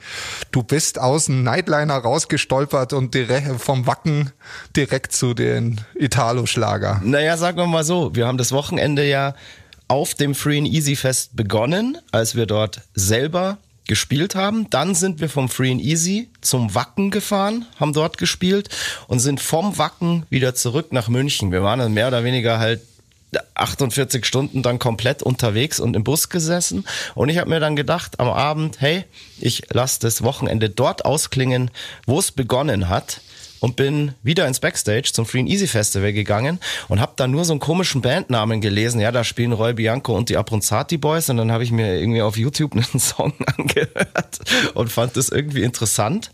Du 0.50 0.62
bist 0.62 0.99
aus 1.00 1.25
dem 1.26 1.42
Nightliner 1.42 1.97
rausgestolpert 1.97 2.92
und 2.92 3.14
direkt 3.14 3.61
vom 3.61 3.87
Wacken 3.87 4.30
direkt 4.76 5.12
zu 5.12 5.33
den 5.33 5.80
Italo-Schlager. 5.94 7.00
Naja, 7.02 7.38
sagen 7.38 7.56
wir 7.56 7.66
mal 7.66 7.85
so, 7.85 8.14
wir 8.14 8.26
haben 8.26 8.38
das 8.38 8.52
Wochenende 8.52 9.09
ja 9.09 9.35
auf 9.88 10.14
dem 10.14 10.35
Free 10.35 10.59
and 10.59 10.69
Easy 10.69 10.97
Fest 10.97 11.37
begonnen, 11.37 11.99
als 12.12 12.35
wir 12.35 12.47
dort 12.47 12.81
selber 12.95 13.59
gespielt 13.87 14.35
haben. 14.35 14.69
Dann 14.71 14.95
sind 14.95 15.21
wir 15.21 15.29
vom 15.29 15.49
Free 15.49 15.71
and 15.71 15.83
Easy 15.83 16.29
zum 16.41 16.75
Wacken 16.75 17.11
gefahren, 17.11 17.67
haben 17.79 17.93
dort 17.93 18.17
gespielt 18.17 18.71
und 19.09 19.21
sind 19.21 19.41
vom 19.41 19.76
Wacken 19.79 20.25
wieder 20.31 20.55
zurück 20.55 20.93
nach 20.93 21.09
München. 21.09 21.53
Wir 21.53 21.62
waren 21.62 21.79
dann 21.79 21.93
mehr 21.93 22.09
oder 22.09 22.25
weniger 22.25 22.59
halt 22.59 22.81
48 23.55 24.25
Stunden 24.25 24.62
dann 24.62 24.79
komplett 24.79 25.23
unterwegs 25.23 25.81
und 25.81 25.97
im 25.97 26.05
Bus 26.05 26.29
gesessen. 26.29 26.85
Und 27.14 27.29
ich 27.29 27.38
habe 27.38 27.50
mir 27.50 27.61
dann 27.61 27.76
gedacht 27.76 28.21
am 28.21 28.29
Abend, 28.29 28.81
hey, 28.81 29.05
ich 29.38 29.64
lasse 29.71 30.00
das 30.00 30.23
Wochenende 30.23 30.71
dort 30.71 31.05
ausklingen, 31.05 31.71
wo 32.07 32.19
es 32.19 32.31
begonnen 32.31 32.88
hat 32.88 33.21
und 33.64 33.76
bin 33.76 34.12
wieder 34.23 34.47
ins 34.47 34.61
Backstage 34.61 35.11
zum 35.14 35.25
Free 35.25 35.40
and 35.40 35.49
Easy 35.49 35.66
Festival 35.66 36.12
gegangen 36.12 36.61
und 36.88 37.00
habe 37.00 37.14
da 37.16 37.26
nur 37.26 37.47
so 37.47 37.54
einen 37.54 37.61
komischen 37.61 38.02
Bandnamen 38.02 38.61
gelesen. 38.61 39.00
Ja, 39.00 39.11
da 39.11 39.25
spielen 39.25 39.54
Roy 39.54 39.73
Bianco 39.73 40.14
und 40.14 40.28
die 40.28 40.37
Abronzati 40.37 40.99
Boys 40.99 41.30
und 41.30 41.38
dann 41.38 41.50
habe 41.50 41.64
ich 41.64 41.73
mir 41.73 41.99
irgendwie 41.99 42.21
auf 42.21 42.37
YouTube 42.37 42.73
einen 42.75 43.00
Song 43.00 43.33
angehört 43.56 44.40
und 44.75 44.92
fand 44.92 45.16
das 45.16 45.30
irgendwie 45.30 45.62
interessant. 45.62 46.30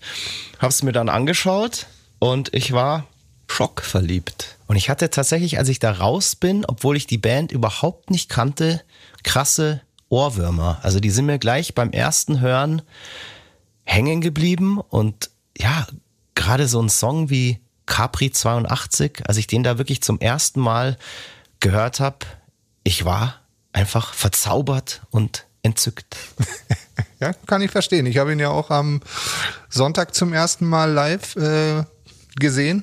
Habe 0.59 0.71
es 0.71 0.83
mir 0.83 0.91
dann 0.91 1.09
angeschaut 1.09 1.87
und 2.19 2.53
ich 2.53 2.73
war 2.73 3.07
schockverliebt. 3.47 4.57
Und 4.67 4.75
ich 4.75 4.91
hatte 4.91 5.09
tatsächlich, 5.09 5.57
als 5.59 5.69
ich 5.69 5.79
da 5.79 5.93
raus 5.93 6.35
bin, 6.35 6.65
obwohl 6.65 6.97
ich 6.97 7.07
die 7.07 7.19
Band 7.19 7.53
überhaupt 7.53 8.11
nicht 8.11 8.29
kannte, 8.29 8.83
krasse 9.23 9.83
Ohrwürmer. 10.09 10.81
Also 10.83 10.99
die 10.99 11.11
sind 11.11 11.27
mir 11.27 11.39
gleich 11.39 11.77
beim 11.77 11.93
ersten 11.93 12.41
Hören 12.41 12.83
hängen 13.85 14.21
geblieben 14.21 14.81
und 14.81 15.31
ja, 15.57 15.87
gerade 16.35 16.69
so 16.69 16.81
ein 16.83 16.89
Song 16.89 17.31
wie 17.31 17.61
Capri 17.87 18.31
82, 18.31 19.23
als 19.27 19.37
ich 19.37 19.47
den 19.47 19.63
da 19.63 19.79
wirklich 19.79 20.03
zum 20.03 20.21
ersten 20.21 20.61
Mal 20.61 20.97
gehört 21.61 22.01
habe, 22.01 22.19
ich 22.85 23.05
war 23.05 23.35
einfach 23.73 24.15
verzaubert 24.15 25.03
und 25.11 25.47
entzückt. 25.63 26.17
Ja, 27.19 27.35
kann 27.47 27.61
ich 27.61 27.71
verstehen. 27.71 28.07
Ich 28.07 28.17
habe 28.17 28.33
ihn 28.33 28.39
ja 28.39 28.49
auch 28.49 28.71
am 28.71 29.03
Sonntag 29.69 30.15
zum 30.15 30.33
ersten 30.33 30.65
Mal 30.67 30.91
live 30.91 31.37
äh, 31.37 31.85
gesehen. 32.37 32.83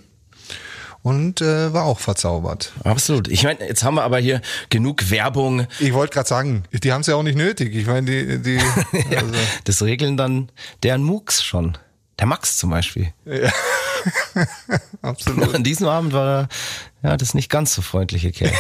und 1.02 1.42
äh, 1.42 1.74
war 1.74 1.86
auch 1.86 2.00
verzaubert. 2.00 2.72
Absolut. 2.84 3.28
Ich 3.30 3.44
meine, 3.44 3.68
jetzt 3.68 3.84
haben 3.84 3.96
wir 3.96 4.04
aber 4.04 4.20
hier 4.20 4.42
genug 4.70 5.10
Werbung. 5.10 5.66
Ich 5.80 5.94
wollte 5.94 6.14
gerade 6.14 6.30
sagen, 6.30 6.66
die 6.72 6.94
haben 6.94 7.02
es 7.02 7.08
ja 7.08 7.16
auch 7.16 7.24
nicht 7.24 7.36
nötig. 7.38 7.74
Ich 7.76 7.88
meine, 7.88 8.06
die, 8.12 8.40
die 8.40 8.56
Ja, 9.12 9.22
also, 9.22 9.34
Das 9.64 9.82
regeln 9.82 10.18
dann 10.18 10.52
deren 10.84 11.02
MOOCs 11.02 11.44
schon. 11.44 11.76
Der 12.20 12.28
Max 12.28 12.58
zum 12.58 12.72
Beispiel. 12.72 13.14
absolut. 15.02 15.54
An 15.54 15.64
diesem 15.64 15.88
Abend 15.88 16.14
war 16.14 16.42
er, 16.42 16.48
ja, 17.04 17.18
das 17.18 17.34
nicht 17.34 17.50
ganz 17.50 17.74
so 17.74 17.82
freundliche 17.82 18.32
Kerl. 18.32 18.54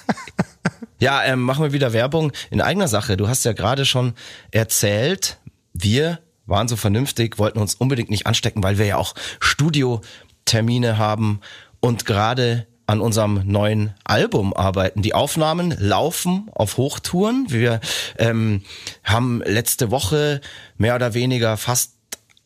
ja, 0.98 1.24
ähm, 1.24 1.40
machen 1.42 1.64
wir 1.64 1.72
wieder 1.72 1.92
Werbung 1.92 2.32
in 2.50 2.60
eigener 2.60 2.88
Sache. 2.88 3.16
Du 3.16 3.28
hast 3.28 3.44
ja 3.44 3.52
gerade 3.52 3.84
schon 3.84 4.14
erzählt, 4.52 5.38
wir 5.72 6.20
waren 6.46 6.68
so 6.68 6.76
vernünftig, 6.76 7.38
wollten 7.38 7.58
uns 7.58 7.74
unbedingt 7.74 8.10
nicht 8.10 8.26
anstecken, 8.26 8.62
weil 8.62 8.78
wir 8.78 8.86
ja 8.86 8.96
auch 8.96 9.14
Studiotermine 9.40 10.98
haben 10.98 11.40
und 11.80 12.06
gerade 12.06 12.66
an 12.86 13.00
unserem 13.00 13.42
neuen 13.44 13.94
Album 14.04 14.54
arbeiten. 14.54 15.02
Die 15.02 15.14
Aufnahmen 15.14 15.74
laufen 15.78 16.48
auf 16.54 16.76
Hochtouren. 16.76 17.46
Wir 17.48 17.80
ähm, 18.16 18.62
haben 19.02 19.42
letzte 19.44 19.90
Woche 19.90 20.40
mehr 20.78 20.94
oder 20.94 21.14
weniger 21.14 21.56
fast 21.56 21.95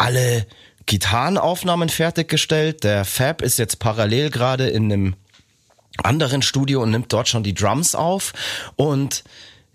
alle 0.00 0.46
Gitarrenaufnahmen 0.86 1.88
fertiggestellt. 1.88 2.84
Der 2.84 3.04
Fab 3.04 3.42
ist 3.42 3.58
jetzt 3.58 3.78
parallel 3.78 4.30
gerade 4.30 4.68
in 4.68 4.92
einem 4.92 5.14
anderen 6.02 6.42
Studio 6.42 6.82
und 6.82 6.90
nimmt 6.90 7.12
dort 7.12 7.28
schon 7.28 7.42
die 7.42 7.54
Drums 7.54 7.94
auf. 7.94 8.32
Und 8.76 9.22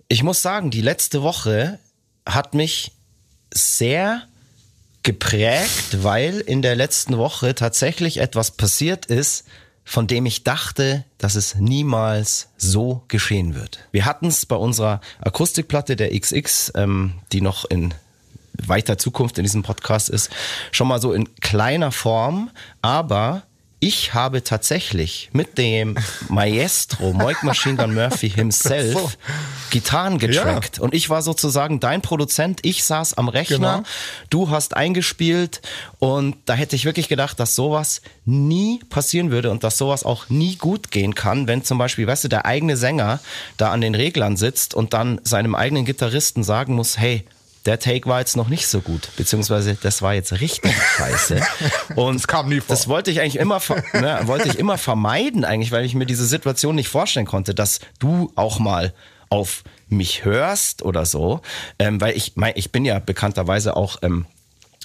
ich 0.08 0.24
muss 0.24 0.42
sagen, 0.42 0.72
die 0.72 0.82
letzte 0.82 1.22
Woche 1.22 1.80
hat 2.26 2.54
mich 2.56 2.92
sehr 3.54 4.24
geprägt, 5.04 6.04
weil 6.04 6.40
in 6.40 6.64
der 6.64 6.76
letzten 6.76 7.18
Woche 7.18 7.54
tatsächlich 7.54 8.18
etwas 8.18 8.52
passiert 8.52 9.06
ist, 9.06 9.46
von 9.84 10.08
dem 10.08 10.26
ich 10.26 10.44
dachte, 10.44 11.06
dass 11.20 11.36
es 11.36 11.54
niemals 11.54 12.50
so 12.58 13.04
geschehen 13.08 13.54
wird. 13.54 13.88
Wir 13.92 14.06
hatten 14.06 14.26
es 14.26 14.48
bei 14.48 14.56
unserer 14.56 15.00
Akustikplatte 15.22 15.96
der 15.96 16.20
XX, 16.20 16.72
ähm, 16.76 17.14
die 17.32 17.42
noch 17.42 17.66
in 17.70 17.94
weiter 18.66 18.98
Zukunft 18.98 19.38
in 19.38 19.44
diesem 19.44 19.64
Podcast 19.64 20.10
ist, 20.10 20.30
schon 20.72 20.88
mal 20.88 21.02
so 21.02 21.14
in 21.14 21.34
kleiner 21.42 21.92
Form, 21.92 22.50
aber 22.82 23.44
ich 23.82 24.14
habe 24.16 24.44
tatsächlich 24.44 25.30
mit 25.34 25.58
dem 25.60 25.96
Maestro 26.30 27.14
Moik 27.14 27.44
Machine 27.44 27.76
Gun 27.76 27.94
Murphy 27.94 28.30
himself. 28.30 29.18
Gitarren 29.70 30.18
getrackt. 30.18 30.80
Und 30.80 30.94
ich 30.96 31.10
war 31.10 31.22
sozusagen 31.22 31.80
dein 31.80 32.02
Produzent, 32.02 32.62
ich 32.64 32.84
saß 32.86 33.16
am 33.16 33.28
Rechner, 33.28 33.58
Genau. 33.58 33.84
du 34.30 34.50
hast 34.50 34.76
eingespielt. 34.76 35.62
Und 36.00 36.38
da 36.46 36.54
hätte 36.54 36.76
ich 36.76 36.86
wirklich 36.86 37.10
gedacht, 37.10 37.40
dass 37.40 37.56
sowas 37.56 38.02
nie 38.24 38.80
passieren 38.90 39.30
würde 39.30 39.52
und 39.52 39.64
dass 39.64 39.78
sowas 39.78 40.04
auch 40.04 40.30
nie 40.30 40.56
gut 40.56 40.90
gehen 40.90 41.14
kann, 41.14 41.48
wenn 41.48 41.64
zum 41.64 41.78
Beispiel, 41.78 42.08
weißt 42.08 42.24
du, 42.24 42.28
der 42.30 42.46
eigene 42.46 42.78
Sänger 42.78 43.20
da 43.58 43.72
an 43.72 43.82
den 43.82 43.94
Reglern 43.94 44.38
sitzt 44.38 44.74
und 44.74 44.94
dann 44.94 45.20
seinem 45.24 45.54
eigenen 45.54 45.86
Gitarristen 45.86 46.44
sagen 46.44 46.74
muss, 46.74 46.98
hey, 46.98 47.26
der 47.66 47.80
Take 47.80 48.08
war 48.08 48.20
jetzt 48.20 48.38
noch 48.38 48.48
nicht 48.48 48.68
so 48.68 48.82
gut, 48.82 49.10
beziehungsweise 49.18 49.76
das 49.82 50.02
war 50.02 50.14
jetzt 50.14 50.40
richtig 50.40 50.74
scheiße. 50.98 51.42
Und 51.96 52.16
Das 52.16 52.28
kam 52.28 52.50
nie 52.50 52.60
vor. 52.60 52.68
Das 52.68 52.88
wollte 52.88 53.12
ich 53.12 53.22
eigentlich 53.22 53.38
immer, 53.38 53.62
ne, 53.94 54.20
wollte 54.24 54.48
ich 54.48 54.60
immer 54.60 54.78
vermeiden 54.78 55.46
eigentlich, 55.46 55.72
weil 55.72 55.86
ich 55.86 55.96
mir 55.96 56.06
diese 56.06 56.26
Situation 56.26 56.76
nicht 56.76 56.90
vorstellen 56.90 57.26
konnte, 57.26 57.56
dass 57.56 57.80
du 58.00 58.32
auch 58.36 58.60
mal 58.60 58.94
auf 59.30 59.64
mich 59.88 60.26
hörst 60.26 60.84
oder 60.84 61.06
so, 61.06 61.42
ähm, 61.80 62.00
weil 62.02 62.16
ich 62.16 62.34
mein, 62.36 62.54
ich 62.56 62.72
bin 62.72 62.86
ja 62.86 63.00
bekannterweise 63.00 63.76
auch 63.76 63.98
ähm, 64.02 64.26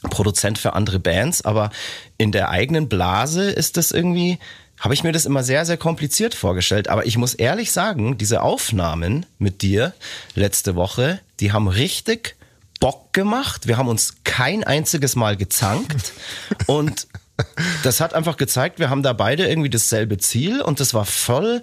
Produzent 0.09 0.59
für 0.59 0.73
andere 0.73 0.99
Bands, 0.99 1.43
aber 1.43 1.71
in 2.17 2.33
der 2.33 2.49
eigenen 2.49 2.89
Blase 2.89 3.51
ist 3.51 3.77
das 3.77 3.91
irgendwie, 3.91 4.39
habe 4.79 4.95
ich 4.95 5.05
mir 5.05 5.13
das 5.13 5.27
immer 5.27 5.43
sehr, 5.43 5.67
sehr 5.67 5.77
kompliziert 5.77 6.35
vorgestellt. 6.35 6.89
Aber 6.89 7.05
ich 7.05 7.19
muss 7.19 7.35
ehrlich 7.35 7.71
sagen, 7.71 8.17
diese 8.17 8.41
Aufnahmen 8.41 9.27
mit 9.39 9.61
dir 9.61 9.93
letzte 10.35 10.75
Woche, 10.75 11.21
die 11.39 11.53
haben 11.53 11.69
richtig 11.69 12.37
Bock 12.81 13.13
gemacht. 13.13 13.67
Wir 13.67 13.77
haben 13.77 13.89
uns 13.89 14.17
kein 14.25 14.65
einziges 14.65 15.15
Mal 15.15 15.37
gezankt 15.37 16.13
und 16.67 17.07
das 17.83 18.01
hat 18.01 18.15
einfach 18.15 18.37
gezeigt, 18.37 18.79
wir 18.79 18.91
haben 18.91 19.03
da 19.03 19.13
beide 19.13 19.47
irgendwie 19.47 19.71
dasselbe 19.71 20.19
Ziel 20.19 20.61
und 20.61 20.81
das 20.81 20.95
war 20.95 21.05
voll, 21.05 21.63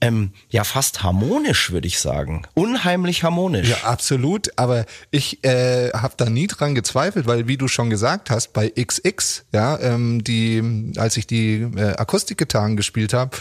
ähm, 0.00 0.32
ja 0.50 0.64
fast 0.64 1.02
harmonisch, 1.02 1.70
würde 1.70 1.86
ich 1.86 1.98
sagen. 1.98 2.42
Unheimlich 2.54 3.22
harmonisch. 3.22 3.68
Ja, 3.70 3.76
absolut. 3.84 4.50
Aber 4.58 4.84
ich 5.10 5.42
äh, 5.44 5.90
habe 5.90 6.14
da 6.16 6.28
nie 6.28 6.46
dran 6.46 6.74
gezweifelt, 6.74 7.26
weil 7.26 7.48
wie 7.48 7.56
du 7.56 7.68
schon 7.68 7.90
gesagt 7.90 8.30
hast, 8.30 8.52
bei 8.52 8.70
XX, 8.70 9.44
ja, 9.52 9.78
ähm, 9.80 10.22
die, 10.22 10.92
als 10.96 11.16
ich 11.16 11.26
die 11.26 11.66
äh, 11.76 11.96
Akustikgitarren 11.96 12.76
gespielt 12.76 13.14
habe, 13.14 13.36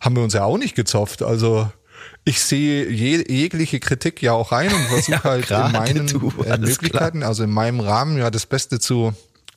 haben 0.00 0.16
wir 0.16 0.22
uns 0.22 0.34
ja 0.34 0.44
auch 0.44 0.58
nicht 0.58 0.74
gezopft. 0.74 1.22
Also 1.22 1.70
ich 2.24 2.40
sehe 2.40 2.88
je, 2.90 3.24
jegliche 3.28 3.80
Kritik 3.80 4.20
ja 4.22 4.32
auch 4.32 4.52
rein 4.52 4.72
und 4.72 4.82
versuche 4.86 5.12
Ja, 5.12 5.24
halt 5.24 5.50
in 5.50 5.72
meinen 5.72 6.06
du, 6.06 6.32
äh, 6.44 6.58
Möglichkeiten, 6.58 7.22
also 7.22 7.44
in 7.44 7.50
meinem 7.50 7.80
Rahmen, 7.80 8.18
ja 8.18 8.30
das 8.30 8.46
Beste 8.46 8.80
zu 8.80 9.14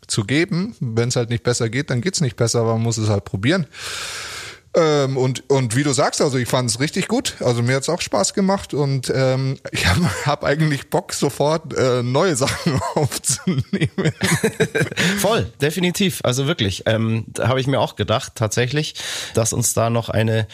zu 0.08 0.26
geben. 0.26 0.76
Wenn 0.80 1.10
es 1.10 1.16
halt 1.16 1.30
nicht 1.30 1.44
besser 1.44 1.70
geht, 1.70 1.90
dann 1.90 2.02
geht's 2.02 2.22
nicht 2.22 2.36
besser, 2.36 2.60
aber 2.60 2.74
man 2.74 2.84
muss 2.84 2.98
es 2.98 3.10
halt 3.10 3.26
probieren. 3.26 3.66
Ähm, 4.74 5.18
und, 5.18 5.50
und 5.50 5.76
wie 5.76 5.84
du 5.84 5.92
sagst, 5.92 6.22
also 6.22 6.38
ich 6.38 6.48
fand 6.48 6.70
es 6.70 6.80
richtig 6.80 7.10
gut. 7.10 7.36
Also 7.42 7.62
mir 7.62 7.76
hat's 7.76 7.90
auch 7.90 8.00
Spaß 8.00 8.34
gemacht 8.34 8.74
und 8.74 9.12
ähm, 9.14 9.58
ich 9.72 9.88
habe 9.88 10.26
hab 10.26 10.44
eigentlich 10.44 10.90
Bock, 10.90 11.14
sofort 11.14 11.74
äh, 11.74 12.04
neue 12.04 12.36
Sachen 12.36 12.80
aufzunehmen. 12.96 14.14
Voll, 15.18 15.52
definitiv. 15.62 16.22
Also 16.24 16.48
wirklich, 16.48 16.84
ähm, 16.86 17.26
da 17.28 17.50
habe 17.50 17.60
ich 17.60 17.68
mir 17.68 17.80
auch 17.80 17.96
gedacht, 17.96 18.34
tatsächlich, 18.36 18.96
dass 19.34 19.52
uns 19.52 19.74
da 19.74 19.90
noch 19.90 20.10
eine 20.10 20.48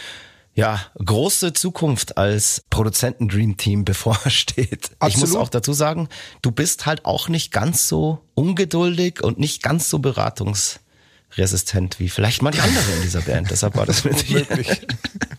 ja, 0.58 0.82
große 0.98 1.54
Zukunft 1.54 2.18
als 2.18 2.64
Produzenten-Dream-Team 2.72 3.86
bevorsteht. 3.86 4.90
Ich 5.08 5.18
muss 5.18 5.30
Absolut. 5.30 5.38
auch 5.38 5.50
dazu 5.50 5.72
sagen, 5.72 6.10
du 6.42 6.50
bist 6.50 6.88
halt 6.88 7.06
auch 7.06 7.30
nicht 7.30 7.52
ganz 7.52 7.88
so 7.88 8.24
ungeduldig 8.34 9.24
und 9.24 9.38
nicht 9.38 9.62
ganz 9.62 9.88
so 9.88 10.00
beratungsresistent 10.00 12.00
wie 12.00 12.10
vielleicht 12.10 12.42
manche 12.42 12.64
andere 12.64 12.92
in 12.96 13.04
dieser 13.04 13.22
Band. 13.22 13.52
Deshalb 13.52 13.78
war 13.78 13.86
das 13.86 14.04
mit 14.04 14.28
dir, 14.28 14.48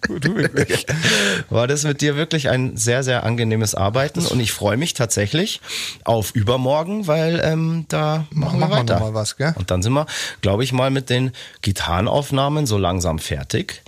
Wirklich. 0.09 0.87
War 1.51 1.67
das 1.67 1.85
mit 1.85 2.01
dir 2.01 2.17
wirklich 2.17 2.49
ein 2.49 2.77
sehr, 2.77 3.03
sehr 3.03 3.25
angenehmes 3.25 3.75
Arbeiten 3.75 4.25
und 4.25 4.41
ich 4.41 4.53
freue 4.53 4.79
mich 4.79 4.95
tatsächlich 4.95 5.61
auf 6.05 6.35
übermorgen, 6.35 7.07
weil 7.07 7.41
ähm, 7.45 7.85
da 7.89 8.27
machen 8.31 8.59
wir 8.59 8.69
Machen 8.69 8.87
wir 8.87 8.95
weiter. 8.95 9.01
mal 9.01 9.15
was, 9.15 9.37
gell? 9.37 9.53
Und 9.57 9.71
dann 9.71 9.83
sind 9.83 9.93
wir, 9.93 10.07
glaube 10.41 10.65
ich, 10.65 10.73
mal 10.73 10.91
mit 10.91 11.11
den 11.11 11.33
Gitarrenaufnahmen 11.61 12.67
so 12.67 12.79
langsam 12.79 13.19
fertig. 13.19 13.83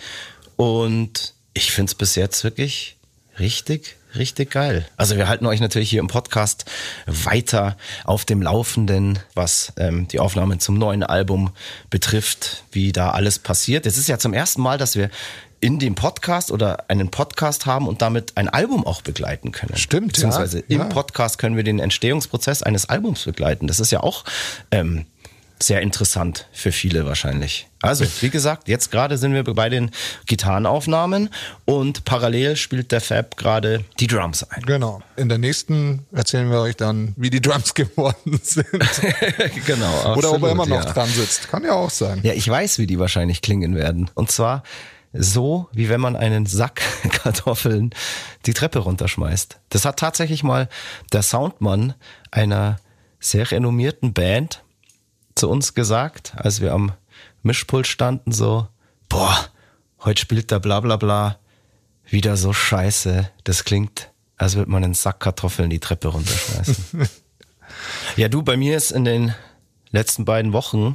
Und 0.60 1.32
ich 1.54 1.72
finde 1.72 1.88
es 1.90 1.94
bis 1.94 2.16
jetzt 2.16 2.44
wirklich 2.44 2.98
richtig, 3.38 3.96
richtig 4.14 4.50
geil. 4.50 4.86
Also 4.98 5.16
wir 5.16 5.26
halten 5.26 5.46
euch 5.46 5.58
natürlich 5.58 5.88
hier 5.88 6.00
im 6.00 6.06
Podcast 6.08 6.66
weiter 7.06 7.78
auf 8.04 8.26
dem 8.26 8.42
Laufenden, 8.42 9.18
was 9.34 9.72
ähm, 9.78 10.06
die 10.08 10.20
Aufnahmen 10.20 10.60
zum 10.60 10.76
neuen 10.76 11.02
Album 11.02 11.52
betrifft, 11.88 12.64
wie 12.72 12.92
da 12.92 13.12
alles 13.12 13.38
passiert. 13.38 13.86
Es 13.86 13.96
ist 13.96 14.06
ja 14.06 14.18
zum 14.18 14.34
ersten 14.34 14.60
Mal, 14.60 14.76
dass 14.76 14.96
wir 14.96 15.08
in 15.60 15.78
dem 15.78 15.94
Podcast 15.94 16.50
oder 16.50 16.84
einen 16.90 17.10
Podcast 17.10 17.64
haben 17.64 17.88
und 17.88 18.02
damit 18.02 18.36
ein 18.36 18.50
Album 18.50 18.86
auch 18.86 19.00
begleiten 19.00 19.52
können. 19.52 19.76
Stimmt, 19.78 20.08
ja. 20.08 20.12
Beziehungsweise 20.12 20.58
im 20.68 20.80
Ja. 20.80 20.84
Podcast 20.84 21.38
können 21.38 21.56
wir 21.56 21.64
den 21.64 21.78
Entstehungsprozess 21.78 22.62
eines 22.62 22.86
Albums 22.90 23.24
begleiten. 23.24 23.66
Das 23.66 23.80
ist 23.80 23.92
ja 23.92 24.02
auch 24.02 24.24
ähm, 24.70 25.06
sehr 25.62 25.80
interessant 25.82 26.46
für 26.52 26.72
viele 26.72 27.06
wahrscheinlich. 27.06 27.68
Also, 27.82 28.04
wie 28.20 28.30
gesagt, 28.30 28.68
jetzt 28.68 28.90
gerade 28.90 29.16
sind 29.16 29.32
wir 29.32 29.42
bei 29.44 29.68
den 29.68 29.90
Gitarrenaufnahmen 30.26 31.30
und 31.64 32.04
parallel 32.04 32.56
spielt 32.56 32.92
der 32.92 33.00
Fab 33.00 33.36
gerade 33.36 33.84
die 33.98 34.06
Drums 34.06 34.44
ein. 34.44 34.62
Genau. 34.62 35.02
In 35.16 35.28
der 35.28 35.38
nächsten 35.38 36.06
erzählen 36.12 36.50
wir 36.50 36.60
euch 36.60 36.76
dann, 36.76 37.14
wie 37.16 37.30
die 37.30 37.40
Drums 37.40 37.74
geworden 37.74 38.38
sind. 38.42 38.66
genau. 39.66 40.14
Oder 40.14 40.32
ob 40.32 40.42
er 40.42 40.52
immer 40.52 40.66
noch 40.66 40.84
ja. 40.84 40.92
dran 40.92 41.08
sitzt. 41.08 41.48
Kann 41.48 41.64
ja 41.64 41.72
auch 41.72 41.90
sein. 41.90 42.20
Ja, 42.22 42.34
ich 42.34 42.48
weiß, 42.48 42.78
wie 42.78 42.86
die 42.86 42.98
wahrscheinlich 42.98 43.40
klingen 43.40 43.74
werden. 43.74 44.10
Und 44.14 44.30
zwar 44.30 44.62
so, 45.12 45.68
wie 45.72 45.88
wenn 45.88 46.00
man 46.00 46.16
einen 46.16 46.46
Sack 46.46 46.82
Kartoffeln 47.10 47.90
die 48.46 48.54
Treppe 48.54 48.80
runterschmeißt. 48.80 49.58
Das 49.70 49.84
hat 49.84 49.98
tatsächlich 49.98 50.42
mal 50.42 50.68
der 51.12 51.22
Soundmann 51.22 51.94
einer 52.30 52.78
sehr 53.18 53.50
renommierten 53.50 54.12
Band 54.12 54.62
zu 55.40 55.48
uns 55.48 55.74
gesagt, 55.74 56.34
als 56.36 56.60
wir 56.60 56.72
am 56.72 56.92
Mischpult 57.42 57.86
standen, 57.86 58.30
so, 58.30 58.68
boah, 59.08 59.48
heute 60.00 60.20
spielt 60.20 60.50
der 60.50 60.60
bla 60.60 60.80
bla 60.80 60.96
bla 60.96 61.38
wieder 62.04 62.36
so 62.36 62.52
scheiße. 62.52 63.30
Das 63.44 63.64
klingt, 63.64 64.10
als 64.36 64.56
würde 64.56 64.70
man 64.70 64.84
einen 64.84 64.92
Sack 64.92 65.20
Kartoffeln 65.20 65.70
die 65.70 65.80
Treppe 65.80 66.08
runterschmeißen. 66.08 67.08
ja, 68.16 68.28
du, 68.28 68.42
bei 68.42 68.58
mir 68.58 68.76
ist 68.76 68.90
in 68.90 69.06
den 69.06 69.34
letzten 69.90 70.26
beiden 70.26 70.52
Wochen 70.52 70.92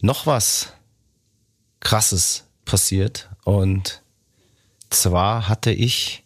noch 0.00 0.24
was 0.24 0.72
krasses 1.80 2.44
passiert. 2.64 3.28
Und 3.42 4.02
zwar 4.90 5.48
hatte 5.48 5.72
ich 5.72 6.22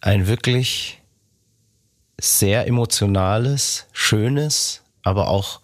ein 0.00 0.28
wirklich 0.28 1.02
sehr 2.20 2.68
emotionales, 2.68 3.86
schönes, 3.92 4.82
aber 5.02 5.26
auch 5.26 5.60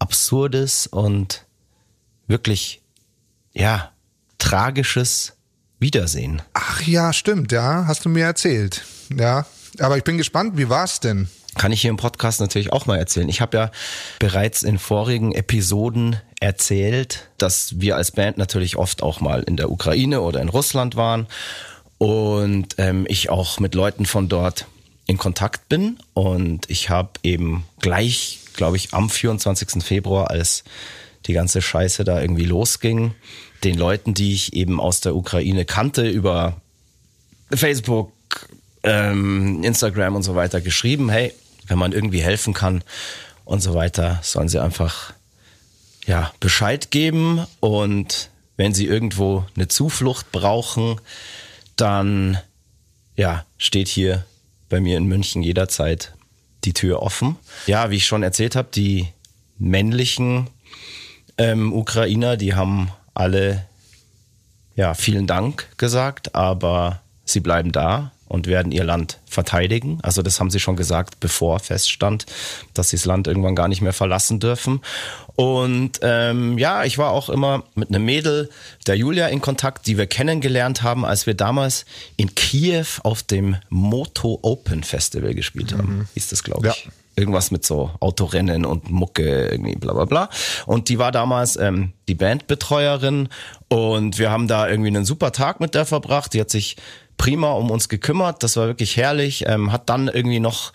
absurdes 0.00 0.88
und 0.88 1.46
wirklich 2.26 2.82
ja, 3.52 3.92
tragisches 4.38 5.34
Wiedersehen. 5.78 6.42
Ach 6.52 6.82
ja, 6.82 7.12
stimmt, 7.12 7.52
ja, 7.52 7.84
hast 7.86 8.04
du 8.04 8.08
mir 8.08 8.24
erzählt. 8.24 8.84
Ja, 9.16 9.46
aber 9.78 9.96
ich 9.96 10.04
bin 10.04 10.18
gespannt, 10.18 10.56
wie 10.56 10.68
war's 10.68 11.00
denn? 11.00 11.28
Kann 11.56 11.72
ich 11.72 11.80
hier 11.80 11.90
im 11.90 11.96
Podcast 11.96 12.40
natürlich 12.40 12.72
auch 12.72 12.86
mal 12.86 12.98
erzählen. 12.98 13.28
Ich 13.28 13.40
habe 13.40 13.56
ja 13.56 13.70
bereits 14.18 14.62
in 14.62 14.78
vorigen 14.78 15.32
Episoden 15.32 16.16
erzählt, 16.40 17.28
dass 17.38 17.80
wir 17.80 17.96
als 17.96 18.12
Band 18.12 18.38
natürlich 18.38 18.76
oft 18.76 19.02
auch 19.02 19.20
mal 19.20 19.42
in 19.42 19.56
der 19.56 19.70
Ukraine 19.70 20.20
oder 20.20 20.40
in 20.40 20.48
Russland 20.48 20.96
waren 20.96 21.26
und 21.98 22.76
ähm, 22.78 23.04
ich 23.08 23.30
auch 23.30 23.58
mit 23.58 23.74
Leuten 23.74 24.06
von 24.06 24.28
dort 24.28 24.66
in 25.10 25.18
Kontakt 25.18 25.68
bin. 25.68 25.98
Und 26.14 26.70
ich 26.70 26.88
habe 26.88 27.10
eben 27.24 27.64
gleich, 27.80 28.38
glaube 28.54 28.76
ich, 28.76 28.94
am 28.94 29.10
24. 29.10 29.82
Februar, 29.82 30.30
als 30.30 30.62
die 31.26 31.32
ganze 31.32 31.60
Scheiße 31.60 32.04
da 32.04 32.20
irgendwie 32.20 32.44
losging, 32.44 33.14
den 33.64 33.76
Leuten, 33.76 34.14
die 34.14 34.32
ich 34.32 34.54
eben 34.54 34.80
aus 34.80 35.00
der 35.00 35.16
Ukraine 35.16 35.64
kannte, 35.64 36.08
über 36.08 36.60
Facebook, 37.52 38.12
ähm, 38.84 39.62
Instagram 39.64 40.14
und 40.14 40.22
so 40.22 40.36
weiter 40.36 40.60
geschrieben, 40.60 41.10
hey, 41.10 41.34
wenn 41.66 41.78
man 41.78 41.92
irgendwie 41.92 42.22
helfen 42.22 42.54
kann 42.54 42.82
und 43.44 43.60
so 43.60 43.74
weiter, 43.74 44.20
sollen 44.22 44.48
sie 44.48 44.62
einfach 44.62 45.12
ja, 46.06 46.32
Bescheid 46.40 46.90
geben 46.90 47.44
und 47.58 48.30
wenn 48.56 48.74
sie 48.74 48.86
irgendwo 48.86 49.44
eine 49.56 49.68
Zuflucht 49.68 50.30
brauchen, 50.32 51.00
dann 51.76 52.38
ja, 53.16 53.44
steht 53.58 53.88
hier 53.88 54.24
bei 54.70 54.80
mir 54.80 54.96
in 54.96 55.04
München 55.04 55.42
jederzeit 55.42 56.14
die 56.64 56.72
Tür 56.72 57.02
offen. 57.02 57.36
Ja, 57.66 57.90
wie 57.90 57.96
ich 57.96 58.06
schon 58.06 58.22
erzählt 58.22 58.56
habe, 58.56 58.68
die 58.74 59.08
männlichen 59.58 60.48
ähm, 61.36 61.74
Ukrainer, 61.74 62.38
die 62.38 62.54
haben 62.54 62.90
alle 63.12 63.66
ja, 64.76 64.94
vielen 64.94 65.26
Dank 65.26 65.68
gesagt, 65.76 66.34
aber 66.34 67.02
sie 67.26 67.40
bleiben 67.40 67.72
da 67.72 68.12
und 68.30 68.46
werden 68.46 68.70
ihr 68.70 68.84
Land 68.84 69.18
verteidigen. 69.26 69.98
Also 70.02 70.22
das 70.22 70.38
haben 70.38 70.50
sie 70.50 70.60
schon 70.60 70.76
gesagt, 70.76 71.18
bevor 71.18 71.58
feststand, 71.58 72.26
dass 72.74 72.90
sie 72.90 72.96
das 72.96 73.04
Land 73.04 73.26
irgendwann 73.26 73.56
gar 73.56 73.66
nicht 73.66 73.82
mehr 73.82 73.92
verlassen 73.92 74.38
dürfen. 74.38 74.82
Und 75.34 75.98
ähm, 76.02 76.56
ja, 76.56 76.84
ich 76.84 76.96
war 76.96 77.10
auch 77.10 77.28
immer 77.28 77.64
mit 77.74 77.88
einem 77.88 78.04
Mädel, 78.04 78.48
der 78.86 78.96
Julia, 78.96 79.26
in 79.26 79.40
Kontakt, 79.40 79.88
die 79.88 79.98
wir 79.98 80.06
kennengelernt 80.06 80.84
haben, 80.84 81.04
als 81.04 81.26
wir 81.26 81.34
damals 81.34 81.86
in 82.16 82.36
Kiew 82.36 82.86
auf 83.02 83.24
dem 83.24 83.56
Moto 83.68 84.38
Open 84.42 84.84
Festival 84.84 85.34
gespielt 85.34 85.72
haben. 85.72 85.98
Mhm. 85.98 86.08
Hieß 86.14 86.28
das, 86.28 86.44
glaube 86.44 86.68
ich. 86.68 86.84
Ja 86.84 86.92
irgendwas 87.16 87.50
mit 87.50 87.66
so 87.66 87.90
Autorennen 88.00 88.64
und 88.64 88.90
Mucke, 88.90 89.48
irgendwie 89.48 89.76
bla 89.76 89.92
bla 89.92 90.06
bla. 90.06 90.30
Und 90.64 90.88
die 90.88 90.98
war 90.98 91.12
damals 91.12 91.56
ähm, 91.56 91.92
die 92.08 92.14
Bandbetreuerin 92.14 93.28
und 93.68 94.18
wir 94.18 94.30
haben 94.30 94.48
da 94.48 94.68
irgendwie 94.68 94.88
einen 94.88 95.04
super 95.04 95.30
Tag 95.32 95.60
mit 95.60 95.74
der 95.74 95.84
verbracht. 95.84 96.32
Die 96.32 96.40
hat 96.40 96.50
sich 96.50 96.76
prima 97.20 97.52
um 97.52 97.70
uns 97.70 97.90
gekümmert. 97.90 98.42
Das 98.42 98.56
war 98.56 98.66
wirklich 98.66 98.96
herrlich. 98.96 99.44
Ähm, 99.46 99.72
hat 99.72 99.90
dann 99.90 100.08
irgendwie 100.08 100.40
noch 100.40 100.72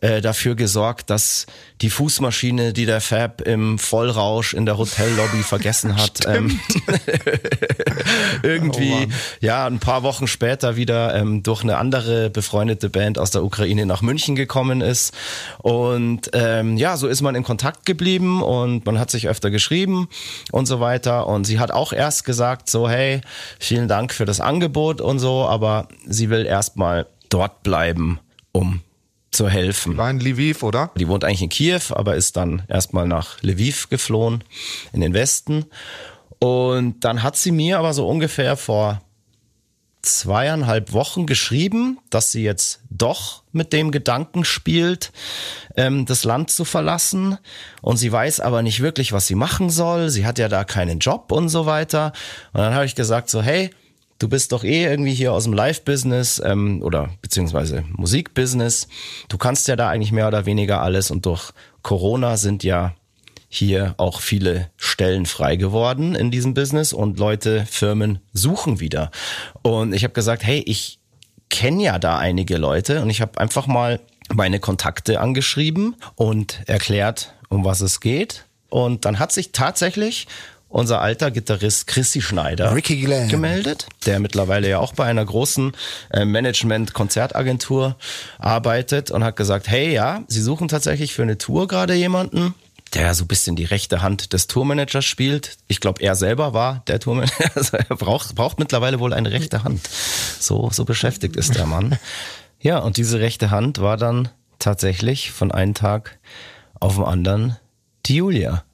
äh, 0.00 0.20
dafür 0.20 0.54
gesorgt, 0.54 1.10
dass 1.10 1.46
die 1.80 1.90
Fußmaschine, 1.90 2.72
die 2.72 2.86
der 2.86 3.00
Fab 3.00 3.40
im 3.40 3.78
Vollrausch 3.78 4.54
in 4.54 4.66
der 4.66 4.78
Hotellobby 4.78 5.42
vergessen 5.42 5.96
hat, 5.96 6.20
ähm, 6.26 6.60
irgendwie 8.42 9.06
oh 9.08 9.12
ja 9.40 9.66
ein 9.66 9.78
paar 9.78 10.02
Wochen 10.02 10.26
später 10.26 10.76
wieder 10.76 11.14
ähm, 11.14 11.42
durch 11.42 11.62
eine 11.62 11.78
andere 11.78 12.30
befreundete 12.30 12.90
Band 12.90 13.18
aus 13.18 13.30
der 13.30 13.44
Ukraine 13.44 13.86
nach 13.86 14.02
München 14.02 14.36
gekommen 14.36 14.80
ist. 14.80 15.14
Und 15.58 16.30
ähm, 16.32 16.76
ja, 16.76 16.96
so 16.96 17.08
ist 17.08 17.22
man 17.22 17.34
in 17.34 17.42
Kontakt 17.42 17.86
geblieben 17.86 18.42
und 18.42 18.86
man 18.86 18.98
hat 18.98 19.10
sich 19.10 19.28
öfter 19.28 19.50
geschrieben 19.50 20.08
und 20.52 20.66
so 20.66 20.80
weiter. 20.80 21.26
Und 21.26 21.44
sie 21.44 21.58
hat 21.58 21.70
auch 21.70 21.92
erst 21.92 22.24
gesagt, 22.24 22.70
so 22.70 22.88
hey, 22.88 23.20
vielen 23.58 23.88
Dank 23.88 24.12
für 24.12 24.24
das 24.24 24.40
Angebot 24.40 25.00
und 25.00 25.18
so, 25.18 25.46
aber 25.46 25.88
sie 26.06 26.30
will 26.30 26.46
erstmal 26.46 27.06
dort 27.28 27.62
bleiben, 27.62 28.20
um 28.52 28.80
zu 29.38 29.48
helfen. 29.48 29.96
War 29.96 30.10
in 30.10 30.18
Lviv, 30.18 30.64
oder? 30.64 30.90
Die 30.96 31.06
wohnt 31.06 31.24
eigentlich 31.24 31.42
in 31.42 31.48
Kiew, 31.48 31.80
aber 31.90 32.16
ist 32.16 32.36
dann 32.36 32.62
erstmal 32.68 33.06
nach 33.06 33.40
Lviv 33.42 33.88
geflohen, 33.88 34.42
in 34.92 35.00
den 35.00 35.14
Westen. 35.14 35.66
Und 36.40 37.04
dann 37.04 37.22
hat 37.22 37.36
sie 37.36 37.52
mir 37.52 37.78
aber 37.78 37.94
so 37.94 38.08
ungefähr 38.08 38.56
vor 38.56 39.00
zweieinhalb 40.02 40.92
Wochen 40.92 41.26
geschrieben, 41.26 41.98
dass 42.10 42.32
sie 42.32 42.42
jetzt 42.42 42.80
doch 42.90 43.44
mit 43.52 43.72
dem 43.72 43.92
Gedanken 43.92 44.44
spielt, 44.44 45.12
ähm, 45.76 46.04
das 46.04 46.24
Land 46.24 46.50
zu 46.50 46.64
verlassen. 46.64 47.38
Und 47.80 47.96
sie 47.96 48.10
weiß 48.10 48.40
aber 48.40 48.62
nicht 48.62 48.80
wirklich, 48.80 49.12
was 49.12 49.28
sie 49.28 49.36
machen 49.36 49.70
soll. 49.70 50.08
Sie 50.08 50.26
hat 50.26 50.38
ja 50.38 50.48
da 50.48 50.64
keinen 50.64 50.98
Job 50.98 51.30
und 51.30 51.48
so 51.48 51.64
weiter. 51.64 52.12
Und 52.52 52.60
dann 52.60 52.74
habe 52.74 52.86
ich 52.86 52.96
gesagt 52.96 53.30
so, 53.30 53.40
hey, 53.40 53.70
du 54.18 54.28
bist 54.28 54.52
doch 54.52 54.64
eh 54.64 54.84
irgendwie 54.84 55.14
hier 55.14 55.32
aus 55.32 55.44
dem 55.44 55.52
Live-Business 55.52 56.42
ähm, 56.44 56.82
oder 56.82 57.10
beziehungsweise 57.22 57.84
Musik-Business. 57.90 58.88
Du 59.28 59.38
kannst 59.38 59.68
ja 59.68 59.76
da 59.76 59.88
eigentlich 59.88 60.12
mehr 60.12 60.28
oder 60.28 60.46
weniger 60.46 60.82
alles 60.82 61.10
und 61.10 61.26
durch 61.26 61.52
Corona 61.82 62.36
sind 62.36 62.64
ja 62.64 62.94
hier 63.48 63.94
auch 63.96 64.20
viele 64.20 64.70
Stellen 64.76 65.24
frei 65.24 65.56
geworden 65.56 66.14
in 66.14 66.30
diesem 66.30 66.52
Business 66.52 66.92
und 66.92 67.18
Leute, 67.18 67.64
Firmen 67.66 68.18
suchen 68.32 68.78
wieder. 68.80 69.10
Und 69.62 69.94
ich 69.94 70.04
habe 70.04 70.12
gesagt, 70.12 70.44
hey, 70.44 70.62
ich 70.66 70.98
kenne 71.48 71.82
ja 71.82 71.98
da 71.98 72.18
einige 72.18 72.58
Leute 72.58 73.00
und 73.00 73.08
ich 73.08 73.22
habe 73.22 73.40
einfach 73.40 73.66
mal 73.66 74.00
meine 74.34 74.60
Kontakte 74.60 75.20
angeschrieben 75.20 75.96
und 76.14 76.60
erklärt, 76.66 77.32
um 77.48 77.64
was 77.64 77.80
es 77.80 78.00
geht. 78.00 78.44
Und 78.68 79.06
dann 79.06 79.18
hat 79.18 79.32
sich 79.32 79.52
tatsächlich 79.52 80.26
unser 80.68 81.00
alter 81.00 81.30
Gitarrist 81.30 81.86
Chrissy 81.86 82.20
Schneider 82.20 82.74
gemeldet, 83.28 83.86
der 84.06 84.20
mittlerweile 84.20 84.68
ja 84.68 84.78
auch 84.78 84.92
bei 84.92 85.04
einer 85.04 85.24
großen 85.24 85.72
äh, 86.10 86.24
Management-Konzertagentur 86.24 87.96
arbeitet 88.38 89.10
und 89.10 89.24
hat 89.24 89.36
gesagt, 89.36 89.68
hey 89.68 89.92
ja, 89.92 90.22
sie 90.28 90.42
suchen 90.42 90.68
tatsächlich 90.68 91.14
für 91.14 91.22
eine 91.22 91.38
Tour 91.38 91.68
gerade 91.68 91.94
jemanden, 91.94 92.54
der 92.94 93.14
so 93.14 93.24
ein 93.24 93.28
bisschen 93.28 93.56
die 93.56 93.64
rechte 93.64 94.02
Hand 94.02 94.32
des 94.32 94.46
Tourmanagers 94.46 95.04
spielt. 95.04 95.56
Ich 95.68 95.80
glaube, 95.80 96.02
er 96.02 96.14
selber 96.14 96.54
war 96.54 96.82
der 96.86 97.00
Tourmanager. 97.00 97.50
Also 97.54 97.76
er 97.76 97.96
braucht, 97.96 98.34
braucht 98.34 98.58
mittlerweile 98.58 99.00
wohl 99.00 99.12
eine 99.12 99.30
rechte 99.30 99.64
Hand. 99.64 99.88
So, 100.38 100.70
so 100.72 100.84
beschäftigt 100.84 101.36
ist 101.36 101.54
der 101.54 101.66
Mann. 101.66 101.98
Ja, 102.60 102.78
und 102.78 102.96
diese 102.96 103.20
rechte 103.20 103.50
Hand 103.50 103.80
war 103.80 103.96
dann 103.96 104.28
tatsächlich 104.58 105.30
von 105.30 105.52
einem 105.52 105.74
Tag 105.74 106.18
auf 106.80 106.96
den 106.96 107.04
anderen 107.04 107.56
die 108.06 108.16
Julia. 108.16 108.64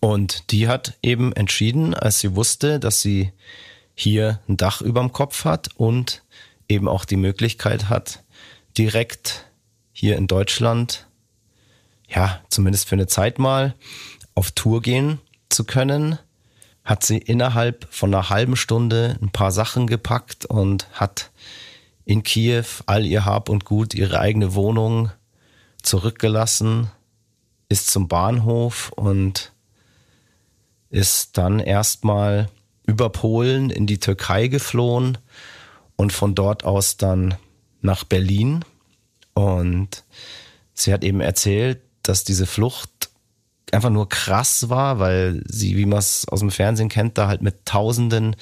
Und 0.00 0.50
die 0.50 0.66
hat 0.66 0.98
eben 1.02 1.32
entschieden, 1.34 1.94
als 1.94 2.20
sie 2.20 2.34
wusste, 2.34 2.80
dass 2.80 3.02
sie 3.02 3.32
hier 3.94 4.40
ein 4.48 4.56
Dach 4.56 4.80
überm 4.80 5.12
Kopf 5.12 5.44
hat 5.44 5.68
und 5.76 6.22
eben 6.68 6.88
auch 6.88 7.04
die 7.04 7.16
Möglichkeit 7.16 7.90
hat, 7.90 8.22
direkt 8.78 9.44
hier 9.92 10.16
in 10.16 10.26
Deutschland, 10.26 11.06
ja, 12.08 12.40
zumindest 12.48 12.88
für 12.88 12.94
eine 12.94 13.06
Zeit 13.06 13.38
mal 13.38 13.74
auf 14.34 14.52
Tour 14.52 14.80
gehen 14.80 15.20
zu 15.50 15.64
können, 15.64 16.18
hat 16.84 17.04
sie 17.04 17.18
innerhalb 17.18 17.86
von 17.90 18.14
einer 18.14 18.30
halben 18.30 18.56
Stunde 18.56 19.18
ein 19.20 19.30
paar 19.30 19.52
Sachen 19.52 19.86
gepackt 19.86 20.46
und 20.46 20.88
hat 20.92 21.30
in 22.06 22.22
Kiew 22.22 22.64
all 22.86 23.04
ihr 23.04 23.26
Hab 23.26 23.48
und 23.48 23.64
Gut, 23.66 23.94
ihre 23.94 24.18
eigene 24.18 24.54
Wohnung 24.54 25.10
zurückgelassen, 25.82 26.90
ist 27.68 27.90
zum 27.90 28.08
Bahnhof 28.08 28.90
und 28.96 29.52
ist 30.90 31.38
dann 31.38 31.60
erstmal 31.60 32.48
über 32.86 33.08
Polen 33.10 33.70
in 33.70 33.86
die 33.86 34.00
Türkei 34.00 34.48
geflohen 34.48 35.18
und 35.96 36.12
von 36.12 36.34
dort 36.34 36.64
aus 36.64 36.96
dann 36.96 37.36
nach 37.80 38.04
Berlin. 38.04 38.64
Und 39.34 40.04
sie 40.74 40.92
hat 40.92 41.04
eben 41.04 41.20
erzählt, 41.20 41.80
dass 42.02 42.24
diese 42.24 42.46
Flucht 42.46 42.90
einfach 43.72 43.90
nur 43.90 44.08
krass 44.08 44.68
war, 44.68 44.98
weil 44.98 45.42
sie, 45.46 45.76
wie 45.76 45.86
man 45.86 46.00
es 46.00 46.26
aus 46.28 46.40
dem 46.40 46.50
Fernsehen 46.50 46.88
kennt, 46.88 47.18
da 47.18 47.28
halt 47.28 47.42
mit 47.42 47.66
tausenden 47.66 48.34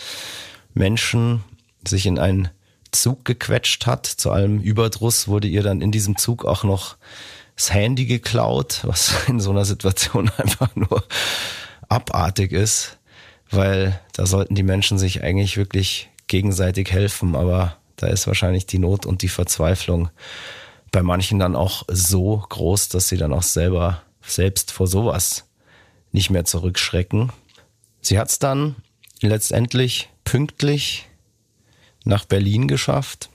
Menschen 0.72 1.44
sich 1.86 2.06
in 2.06 2.18
einen 2.18 2.48
Zug 2.90 3.24
gequetscht 3.24 3.86
hat. 3.86 4.06
Zu 4.06 4.30
allem 4.30 4.60
Überdruss 4.60 5.28
wurde 5.28 5.48
ihr 5.48 5.62
dann 5.62 5.82
in 5.82 5.92
diesem 5.92 6.16
Zug 6.16 6.46
auch 6.46 6.64
noch 6.64 6.96
das 7.54 7.72
Handy 7.72 8.06
geklaut, 8.06 8.80
was 8.84 9.14
in 9.28 9.40
so 9.40 9.50
einer 9.50 9.64
Situation 9.64 10.30
einfach 10.38 10.74
nur 10.74 11.04
abartig 11.88 12.52
ist, 12.52 12.98
weil 13.50 14.00
da 14.12 14.26
sollten 14.26 14.54
die 14.54 14.62
Menschen 14.62 14.98
sich 14.98 15.22
eigentlich 15.22 15.56
wirklich 15.56 16.10
gegenseitig 16.26 16.90
helfen, 16.92 17.34
aber 17.34 17.76
da 17.96 18.06
ist 18.06 18.26
wahrscheinlich 18.26 18.66
die 18.66 18.78
Not 18.78 19.06
und 19.06 19.22
die 19.22 19.28
Verzweiflung 19.28 20.10
bei 20.90 21.02
manchen 21.02 21.38
dann 21.38 21.56
auch 21.56 21.84
so 21.88 22.44
groß, 22.48 22.88
dass 22.88 23.08
sie 23.08 23.16
dann 23.16 23.32
auch 23.32 23.42
selber 23.42 24.02
selbst 24.22 24.70
vor 24.72 24.86
sowas 24.86 25.44
nicht 26.12 26.30
mehr 26.30 26.44
zurückschrecken. 26.44 27.32
Sie 28.00 28.18
hat 28.18 28.28
es 28.28 28.38
dann 28.38 28.76
letztendlich 29.20 30.08
pünktlich 30.24 31.06
nach 32.04 32.24
Berlin 32.24 32.68
geschafft, 32.68 33.28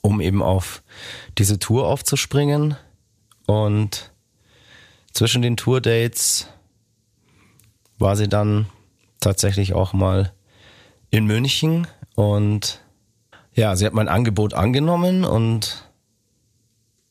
um 0.00 0.20
eben 0.20 0.42
auf 0.42 0.82
diese 1.38 1.58
Tour 1.58 1.86
aufzuspringen. 1.86 2.76
Und 3.46 4.12
zwischen 5.12 5.42
den 5.42 5.56
Tourdates 5.56 6.48
war 8.02 8.16
sie 8.16 8.28
dann 8.28 8.66
tatsächlich 9.20 9.72
auch 9.72 9.92
mal 9.92 10.32
in 11.10 11.24
München 11.26 11.86
und 12.14 12.80
ja, 13.54 13.76
sie 13.76 13.86
hat 13.86 13.94
mein 13.94 14.08
Angebot 14.08 14.54
angenommen 14.54 15.24
und 15.24 15.88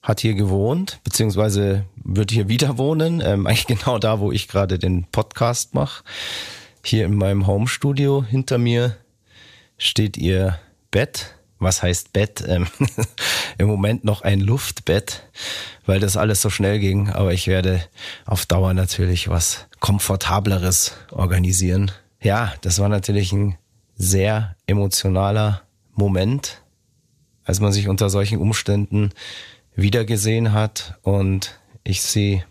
hat 0.01 0.19
hier 0.19 0.33
gewohnt, 0.33 0.99
beziehungsweise 1.03 1.85
wird 1.95 2.31
hier 2.31 2.49
wieder 2.49 2.77
wohnen, 2.77 3.21
ähm, 3.23 3.47
eigentlich 3.47 3.67
genau 3.79 3.99
da, 3.99 4.19
wo 4.19 4.31
ich 4.31 4.47
gerade 4.47 4.79
den 4.79 5.05
Podcast 5.05 5.73
mache. 5.73 6.03
Hier 6.83 7.05
in 7.05 7.15
meinem 7.15 7.45
Homestudio 7.45 8.23
hinter 8.23 8.57
mir 8.57 8.97
steht 9.77 10.17
ihr 10.17 10.59
Bett. 10.89 11.35
Was 11.61 11.83
heißt 11.83 12.11
Bett? 12.11 12.43
Ähm, 12.47 12.65
Im 13.59 13.67
Moment 13.67 14.03
noch 14.03 14.23
ein 14.23 14.39
Luftbett, 14.39 15.27
weil 15.85 15.99
das 15.99 16.17
alles 16.17 16.41
so 16.41 16.49
schnell 16.49 16.79
ging. 16.79 17.09
Aber 17.09 17.33
ich 17.33 17.45
werde 17.45 17.83
auf 18.25 18.47
Dauer 18.47 18.73
natürlich 18.73 19.29
was 19.29 19.67
Komfortableres 19.79 20.93
organisieren. 21.11 21.91
Ja, 22.19 22.51
das 22.61 22.79
war 22.79 22.89
natürlich 22.89 23.31
ein 23.31 23.57
sehr 23.95 24.55
emotionaler 24.65 25.61
Moment, 25.93 26.63
als 27.45 27.59
man 27.59 27.71
sich 27.71 27.87
unter 27.87 28.09
solchen 28.09 28.39
Umständen 28.39 29.11
wiedergesehen 29.75 30.53
hat 30.53 30.95
und 31.03 31.59
ich 31.83 32.01
sie 32.01 32.43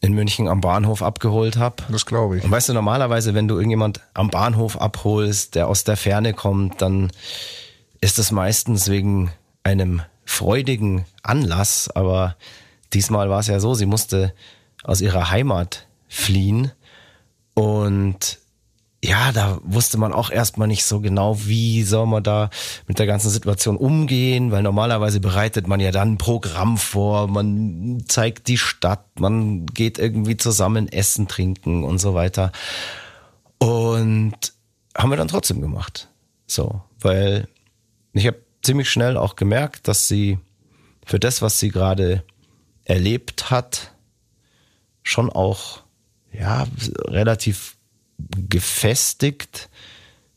in 0.00 0.12
München 0.12 0.48
am 0.48 0.60
Bahnhof 0.60 1.04
abgeholt 1.04 1.56
habe. 1.56 1.76
Das 1.88 2.04
glaube 2.04 2.38
ich. 2.38 2.44
Und 2.44 2.50
weißt 2.50 2.68
du, 2.68 2.72
normalerweise, 2.72 3.34
wenn 3.34 3.46
du 3.46 3.54
irgendjemand 3.54 4.00
am 4.12 4.28
Bahnhof 4.28 4.80
abholst, 4.80 5.54
der 5.54 5.68
aus 5.68 5.84
der 5.84 5.96
Ferne 5.96 6.34
kommt, 6.34 6.82
dann 6.82 7.12
ist 8.02 8.18
es 8.18 8.30
meistens 8.30 8.90
wegen 8.90 9.32
einem 9.62 10.02
freudigen 10.26 11.06
Anlass. 11.22 11.88
Aber 11.88 12.36
diesmal 12.92 13.30
war 13.30 13.40
es 13.40 13.46
ja 13.46 13.60
so, 13.60 13.72
sie 13.72 13.86
musste 13.86 14.34
aus 14.84 15.00
ihrer 15.00 15.30
Heimat 15.30 15.86
fliehen 16.08 16.72
und 17.54 18.38
ja, 19.04 19.32
da 19.32 19.58
wusste 19.64 19.98
man 19.98 20.12
auch 20.12 20.30
erstmal 20.30 20.68
nicht 20.68 20.84
so 20.84 21.00
genau, 21.00 21.36
wie 21.44 21.82
soll 21.82 22.06
man 22.06 22.22
da 22.22 22.50
mit 22.86 23.00
der 23.00 23.06
ganzen 23.06 23.30
Situation 23.30 23.76
umgehen, 23.76 24.52
weil 24.52 24.62
normalerweise 24.62 25.18
bereitet 25.18 25.66
man 25.66 25.80
ja 25.80 25.90
dann 25.90 26.12
ein 26.12 26.18
Programm 26.18 26.78
vor, 26.78 27.26
man 27.26 28.04
zeigt 28.06 28.46
die 28.46 28.58
Stadt, 28.58 29.04
man 29.18 29.66
geht 29.66 29.98
irgendwie 29.98 30.36
zusammen 30.36 30.86
essen, 30.86 31.26
trinken 31.26 31.82
und 31.82 31.98
so 31.98 32.14
weiter. 32.14 32.52
Und 33.58 34.36
haben 34.96 35.10
wir 35.10 35.16
dann 35.16 35.28
trotzdem 35.28 35.60
gemacht. 35.60 36.08
So, 36.46 36.82
weil 37.00 37.48
ich 38.12 38.26
habe 38.26 38.42
ziemlich 38.62 38.90
schnell 38.90 39.16
auch 39.16 39.36
gemerkt, 39.36 39.88
dass 39.88 40.08
sie 40.08 40.38
für 41.04 41.18
das, 41.18 41.42
was 41.42 41.58
sie 41.58 41.70
gerade 41.70 42.24
erlebt 42.84 43.50
hat, 43.50 43.92
schon 45.02 45.30
auch 45.30 45.82
ja 46.32 46.66
relativ 47.08 47.76
gefestigt 48.48 49.68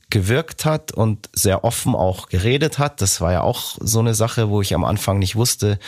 gewirkt 0.10 0.66
hat 0.66 0.92
und 0.92 1.30
sehr 1.34 1.64
offen 1.64 1.96
auch 1.96 2.30
geredet 2.30 2.78
hat. 2.80 3.02
Das 3.02 3.22
war 3.22 3.32
ja 3.32 3.42
auch 3.42 3.76
so 3.80 4.00
eine 4.00 4.14
Sache, 4.14 4.50
wo 4.50 4.62
ich 4.62 4.74
am 4.74 4.86
Anfang 4.86 5.20
nicht 5.20 5.36
wusste, 5.36 5.80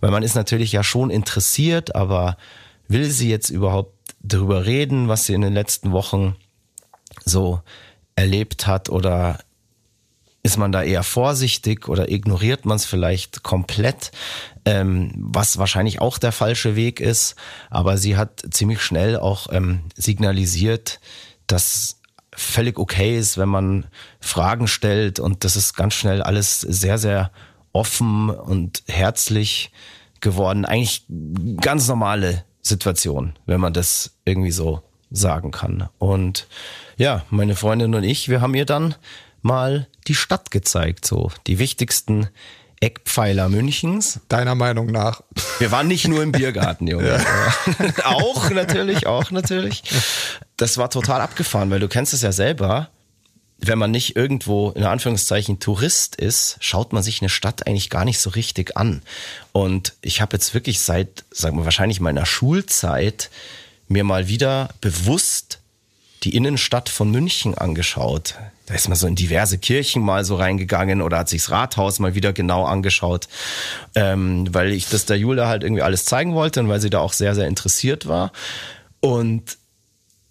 weil 0.00 0.10
man 0.10 0.22
ist 0.22 0.34
natürlich 0.34 0.72
ja 0.72 0.82
schon 0.82 1.10
interessiert, 1.10 1.94
aber 1.94 2.36
will 2.88 3.10
sie 3.10 3.28
jetzt 3.28 3.50
überhaupt 3.50 4.14
darüber 4.20 4.64
reden, 4.64 5.08
was 5.08 5.26
sie 5.26 5.34
in 5.34 5.42
den 5.42 5.52
letzten 5.52 5.92
Wochen 5.92 6.36
so 7.24 7.60
erlebt 8.16 8.66
hat 8.66 8.88
oder 8.88 9.38
ist 10.44 10.58
man 10.58 10.72
da 10.72 10.82
eher 10.82 11.02
vorsichtig 11.02 11.88
oder 11.88 12.10
ignoriert 12.10 12.66
man 12.66 12.76
es 12.76 12.84
vielleicht 12.84 13.42
komplett, 13.42 14.12
ähm, 14.66 15.10
was 15.16 15.56
wahrscheinlich 15.56 16.02
auch 16.02 16.18
der 16.18 16.32
falsche 16.32 16.76
Weg 16.76 17.00
ist. 17.00 17.34
Aber 17.70 17.96
sie 17.96 18.16
hat 18.16 18.44
ziemlich 18.50 18.82
schnell 18.82 19.18
auch 19.18 19.50
ähm, 19.50 19.80
signalisiert, 19.96 21.00
das 21.46 21.98
völlig 22.36 22.78
okay 22.78 23.18
ist, 23.18 23.38
wenn 23.38 23.48
man 23.48 23.86
Fragen 24.20 24.68
stellt 24.68 25.18
und 25.18 25.44
das 25.44 25.56
ist 25.56 25.74
ganz 25.76 25.94
schnell 25.94 26.20
alles 26.22 26.60
sehr, 26.60 26.98
sehr 26.98 27.30
offen 27.72 28.28
und 28.28 28.82
herzlich 28.86 29.72
geworden. 30.20 30.66
Eigentlich 30.66 31.06
ganz 31.62 31.88
normale 31.88 32.44
Situation, 32.60 33.32
wenn 33.46 33.60
man 33.60 33.72
das 33.72 34.18
irgendwie 34.26 34.50
so 34.50 34.82
sagen 35.10 35.52
kann. 35.52 35.88
Und 35.98 36.48
ja, 36.98 37.24
meine 37.30 37.56
Freundin 37.56 37.94
und 37.94 38.04
ich, 38.04 38.28
wir 38.28 38.42
haben 38.42 38.54
ihr 38.54 38.66
dann 38.66 38.94
mal 39.44 39.86
die 40.06 40.14
Stadt 40.14 40.50
gezeigt, 40.50 41.06
so 41.06 41.30
die 41.46 41.58
wichtigsten 41.58 42.28
Eckpfeiler 42.80 43.48
Münchens. 43.48 44.20
Deiner 44.28 44.54
Meinung 44.54 44.86
nach? 44.86 45.22
Wir 45.58 45.70
waren 45.70 45.88
nicht 45.88 46.06
nur 46.08 46.22
im 46.22 46.32
Biergarten, 46.32 46.86
Junge. 46.86 47.04
Ja. 47.24 48.04
auch 48.04 48.50
natürlich, 48.50 49.06
auch 49.06 49.30
natürlich. 49.30 49.82
Das 50.56 50.76
war 50.76 50.90
total 50.90 51.20
abgefahren, 51.20 51.70
weil 51.70 51.80
du 51.80 51.88
kennst 51.88 52.12
es 52.12 52.22
ja 52.22 52.32
selber. 52.32 52.90
Wenn 53.58 53.78
man 53.78 53.90
nicht 53.90 54.16
irgendwo 54.16 54.70
in 54.70 54.84
Anführungszeichen 54.84 55.60
Tourist 55.60 56.16
ist, 56.16 56.56
schaut 56.60 56.92
man 56.92 57.02
sich 57.02 57.22
eine 57.22 57.28
Stadt 57.30 57.66
eigentlich 57.66 57.88
gar 57.88 58.04
nicht 58.04 58.18
so 58.18 58.30
richtig 58.30 58.76
an. 58.76 59.02
Und 59.52 59.94
ich 60.02 60.20
habe 60.20 60.36
jetzt 60.36 60.52
wirklich 60.52 60.80
seit, 60.80 61.24
sagen 61.30 61.56
wir 61.56 61.64
wahrscheinlich 61.64 62.00
meiner 62.00 62.26
Schulzeit 62.26 63.30
mir 63.88 64.04
mal 64.04 64.28
wieder 64.28 64.70
bewusst 64.80 65.60
die 66.24 66.34
Innenstadt 66.34 66.88
von 66.88 67.10
München 67.10 67.56
angeschaut. 67.56 68.34
Da 68.66 68.74
ist 68.74 68.88
man 68.88 68.96
so 68.96 69.06
in 69.06 69.14
diverse 69.14 69.58
Kirchen 69.58 70.02
mal 70.02 70.24
so 70.24 70.36
reingegangen 70.36 71.02
oder 71.02 71.18
hat 71.18 71.28
sich 71.28 71.42
das 71.42 71.50
Rathaus 71.50 71.98
mal 71.98 72.14
wieder 72.14 72.32
genau 72.32 72.64
angeschaut, 72.64 73.28
ähm, 73.94 74.46
weil 74.52 74.72
ich 74.72 74.88
das 74.88 75.04
der 75.04 75.18
Julia 75.18 75.48
halt 75.48 75.64
irgendwie 75.64 75.82
alles 75.82 76.06
zeigen 76.06 76.34
wollte 76.34 76.60
und 76.60 76.68
weil 76.68 76.80
sie 76.80 76.90
da 76.90 77.00
auch 77.00 77.12
sehr, 77.12 77.34
sehr 77.34 77.46
interessiert 77.46 78.06
war. 78.06 78.32
Und 79.00 79.58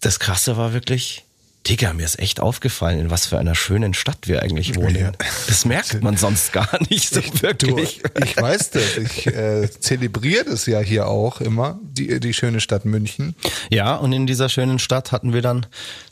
das 0.00 0.18
Krasse 0.18 0.56
war 0.56 0.72
wirklich, 0.72 1.24
Digga, 1.66 1.94
mir 1.94 2.04
ist 2.04 2.18
echt 2.18 2.40
aufgefallen, 2.40 3.00
in 3.00 3.10
was 3.10 3.24
für 3.24 3.38
einer 3.38 3.54
schönen 3.54 3.94
Stadt 3.94 4.18
wir 4.28 4.42
eigentlich 4.42 4.76
wohnen. 4.76 4.96
Ja. 4.96 5.12
Das 5.46 5.64
merkt 5.64 6.02
man 6.02 6.16
sonst 6.18 6.52
gar 6.52 6.78
nicht 6.90 7.08
so 7.08 7.22
wirklich. 7.40 8.02
Du, 8.02 8.22
ich 8.22 8.36
weiß 8.36 8.70
das. 8.70 8.98
Ich 8.98 9.26
äh, 9.28 9.70
zelebriere 9.70 10.44
das 10.44 10.66
ja 10.66 10.80
hier 10.80 11.06
auch 11.06 11.40
immer, 11.40 11.78
die, 11.82 12.20
die 12.20 12.34
schöne 12.34 12.60
Stadt 12.60 12.84
München. 12.84 13.34
Ja, 13.70 13.94
und 13.94 14.12
in 14.12 14.26
dieser 14.26 14.50
schönen 14.50 14.78
Stadt 14.78 15.10
hatten 15.10 15.32
wir 15.32 15.40
dann 15.40 15.64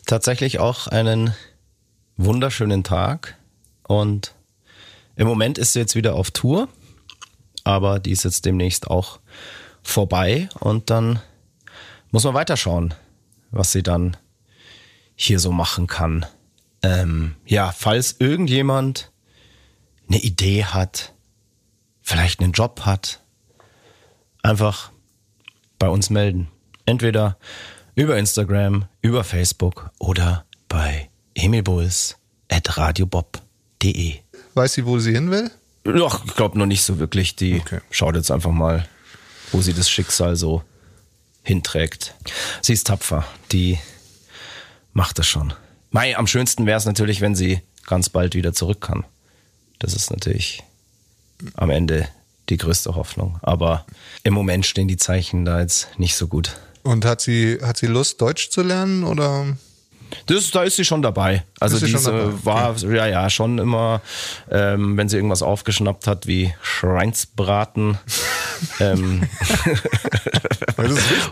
tatsächlich 0.07 0.59
auch 0.59 0.87
einen 0.87 1.35
wunderschönen 2.25 2.85
Tag. 2.85 3.37
Und 3.87 4.35
im 5.17 5.27
Moment 5.27 5.59
ist 5.59 5.73
sie 5.73 5.81
jetzt 5.81 5.95
wieder 5.95 6.15
auf 6.15 6.31
Tour, 6.31 6.69
aber 7.65 7.99
die 7.99 8.13
ist 8.13 8.25
jetzt 8.25 8.45
demnächst 8.45 8.89
auch 8.89 9.21
vorbei. 9.83 10.49
Und 10.61 10.91
dann 10.91 11.21
muss 12.11 12.25
man 12.25 12.35
weiterschauen, 12.35 12.95
was 13.51 13.73
sie 13.73 13.83
dann 13.83 14.17
hier 15.15 15.39
so 15.39 15.53
machen 15.53 15.87
kann. 15.87 16.27
Ähm, 16.83 17.37
ja, 17.47 17.73
falls 17.73 18.17
irgendjemand 18.19 19.13
eine 20.09 20.19
Idee 20.19 20.65
hat, 20.65 21.15
vielleicht 22.01 22.41
einen 22.41 22.53
Job 22.53 22.83
hat, 22.85 23.21
einfach 24.43 24.91
bei 25.79 25.89
uns 25.89 26.11
melden. 26.11 26.49
Entweder 26.85 27.39
über 27.95 28.19
Instagram, 28.19 28.87
über 29.01 29.23
Facebook 29.23 29.91
oder 29.99 30.45
bei 30.69 31.12
emilbulls.radiobob.de. 31.35 34.15
Weiß 34.55 34.75
sie, 34.75 34.87
wo 34.87 34.99
sie 34.99 35.13
hin 35.13 35.31
will? 35.31 35.51
Ach, 35.87 36.25
ich 36.25 36.35
glaube 36.35 36.59
noch 36.59 36.67
nicht 36.67 36.83
so 36.83 36.99
wirklich. 36.99 37.37
Die 37.37 37.61
okay. 37.61 37.81
schaut 37.91 38.17
jetzt 38.17 38.31
einfach 38.31 38.53
mal, 38.53 38.89
wo 39.51 39.61
sie 39.61 39.75
das 39.75 39.91
Schicksal 39.91 40.37
so 40.37 40.63
hinträgt. 41.43 42.15
Sie 42.61 42.73
ist 42.73 42.87
tapfer. 42.87 43.25
Die 43.51 43.79
macht 44.93 45.19
das 45.19 45.27
schon. 45.27 45.53
Mei, 45.91 46.17
am 46.17 46.27
schönsten 46.27 46.67
wäre 46.67 46.79
es 46.79 46.85
natürlich, 46.85 47.21
wenn 47.21 47.35
sie 47.35 47.61
ganz 47.87 48.09
bald 48.09 48.35
wieder 48.35 48.53
zurück 48.53 48.81
kann. 48.81 49.05
Das 49.79 49.95
ist 49.95 50.11
natürlich 50.11 50.63
am 51.55 51.71
Ende 51.71 52.09
die 52.49 52.57
größte 52.57 52.95
Hoffnung. 52.95 53.39
Aber 53.43 53.85
im 54.23 54.35
Moment 54.35 54.67
stehen 54.67 54.89
die 54.89 54.97
Zeichen 54.97 55.45
da 55.45 55.61
jetzt 55.61 55.99
nicht 55.99 56.15
so 56.15 56.29
gut. 56.29 56.57
Und 56.83 57.05
hat 57.05 57.21
sie, 57.21 57.59
hat 57.63 57.77
sie 57.77 57.87
Lust, 57.87 58.21
Deutsch 58.21 58.51
zu 58.51 58.63
lernen 58.63 59.05
oder? 59.05 59.57
Das, 60.27 60.51
da 60.51 60.63
ist 60.63 60.77
sie 60.77 60.85
schon 60.85 61.03
dabei. 61.03 61.45
Also 61.61 61.85
diese 61.85 62.11
dabei? 62.11 62.45
war 62.45 62.71
okay. 62.71 62.97
ja 62.97 63.07
ja 63.07 63.31
schon 63.31 63.59
immer, 63.59 64.01
ähm, 64.51 64.97
wenn 64.97 65.09
sie 65.09 65.17
irgendwas 65.17 65.43
aufgeschnappt 65.43 66.07
hat 66.07 66.27
wie 66.27 66.55
Schreinsbraten. 66.63 67.99
ähm, 68.81 69.23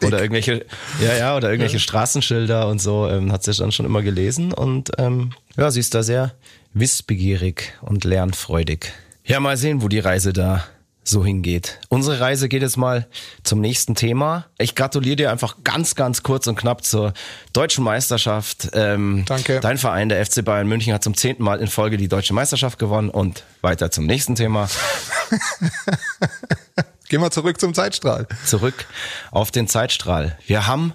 oder 0.05 0.21
irgendwelche, 0.21 0.67
ja 1.01 1.15
ja 1.15 1.37
oder 1.37 1.51
irgendwelche 1.51 1.77
ja. 1.77 1.81
Straßenschilder 1.81 2.69
und 2.69 2.81
so 2.81 3.09
ähm, 3.09 3.33
hat 3.33 3.45
sie 3.45 3.53
dann 3.53 3.73
schon 3.73 3.87
immer 3.87 4.03
gelesen 4.03 4.53
und 4.53 4.91
ähm, 4.99 5.33
ja 5.57 5.71
sie 5.71 5.81
ist 5.81 5.95
da 5.95 6.03
sehr 6.03 6.33
wissbegierig 6.75 7.75
und 7.83 8.05
lernfreudig. 8.05 8.93
Ja 9.25 9.41
mal 9.41 9.57
sehen, 9.57 9.83
wo 9.83 9.89
die 9.89 9.99
Reise 9.99 10.33
da 10.33 10.65
so 11.03 11.25
hingeht. 11.25 11.79
Unsere 11.89 12.21
Reise 12.21 12.49
geht 12.49 12.63
jetzt 12.63 12.77
mal 12.77 13.07
zum 13.43 13.61
nächsten 13.61 13.95
Thema. 13.95 14.47
Ich 14.59 14.75
gratuliere 14.75 15.17
dir 15.17 15.31
einfach 15.31 15.57
ganz, 15.65 15.95
ganz 15.95 16.23
kurz 16.23 16.47
und 16.47 16.57
knapp 16.57 16.85
zur 16.85 17.15
deutschen 17.53 17.85
Meisterschaft. 17.85 18.71
Ähm, 18.75 19.25
Danke. 19.27 19.61
Dein 19.61 19.79
Verein, 19.79 20.09
der 20.09 20.25
FC 20.25 20.45
Bayern 20.45 20.69
München, 20.69 20.93
hat 20.93 21.03
zum 21.03 21.17
zehnten 21.17 21.43
Mal 21.43 21.61
in 21.61 21.67
Folge 21.69 21.97
die 21.97 22.09
deutsche 22.09 22.35
Meisterschaft 22.35 22.79
gewonnen 22.79 23.11
und 23.11 23.45
weiter 23.61 23.91
zum 23.91 24.07
nächsten 24.07 24.35
Thema. 24.35 24.69
Gehen 27.11 27.21
wir 27.21 27.31
zurück 27.33 27.59
zum 27.61 27.75
Zeitstrahl. 27.75 28.29
Zurück 28.47 28.87
auf 29.33 29.51
den 29.51 29.67
Zeitstrahl. 29.67 30.39
Wir 30.47 30.69
haben 30.69 30.93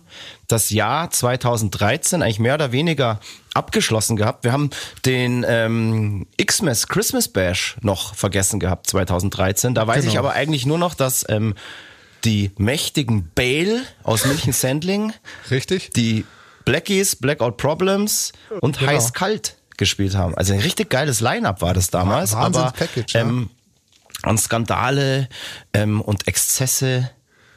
das 0.48 0.70
Jahr 0.70 1.12
2013 1.12 2.22
eigentlich 2.24 2.40
mehr 2.40 2.54
oder 2.54 2.72
weniger 2.72 3.20
abgeschlossen 3.54 4.16
gehabt. 4.16 4.46
Wir 4.46 4.54
haben 4.54 4.70
den 5.06 5.46
ähm, 5.48 6.26
Xmas 6.42 6.88
Christmas 6.88 7.28
Bash 7.28 7.76
noch 7.82 8.16
vergessen 8.16 8.62
gehabt 8.62 8.88
2013. 8.88 9.76
Da 9.76 9.86
weiß 9.88 10.02
Genau. 10.04 10.12
ich 10.14 10.18
aber 10.18 10.32
eigentlich 10.32 10.66
nur 10.66 10.78
noch, 10.78 10.94
dass 10.96 11.26
ähm, 11.28 11.54
die 12.24 12.52
mächtigen 12.58 13.30
Bale 13.36 13.82
aus 14.04 14.26
München-Sendling, 14.26 15.12
Richtig? 15.52 15.92
die 15.98 16.26
Blackies, 16.64 17.18
Blackout 17.18 17.58
Problems 17.58 18.32
und 18.62 18.80
Genau. 18.80 18.90
Heiß 18.92 19.12
Kalt 19.12 19.58
gespielt 19.78 20.16
haben. 20.16 20.34
Also 20.36 20.54
ein 20.54 20.62
richtig 20.62 20.90
geiles 20.90 21.20
Line-Up 21.20 21.62
war 21.62 21.74
das 21.74 21.90
damals. 21.90 22.34
aber 22.34 22.46
Wahnsinns-Package, 22.56 23.14
ja. 23.16 23.20
ähm, 23.22 23.50
an 24.24 24.38
Skandale 24.38 25.30
ähm, 25.74 26.02
und 26.02 26.28
Exzesse 26.28 27.10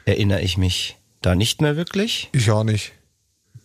erinnere 0.05 0.41
ich 0.41 0.57
mich 0.57 0.97
da 1.21 1.35
nicht 1.35 1.61
mehr 1.61 1.75
wirklich. 1.75 2.29
Ich 2.31 2.49
auch 2.51 2.63
nicht. 2.63 2.93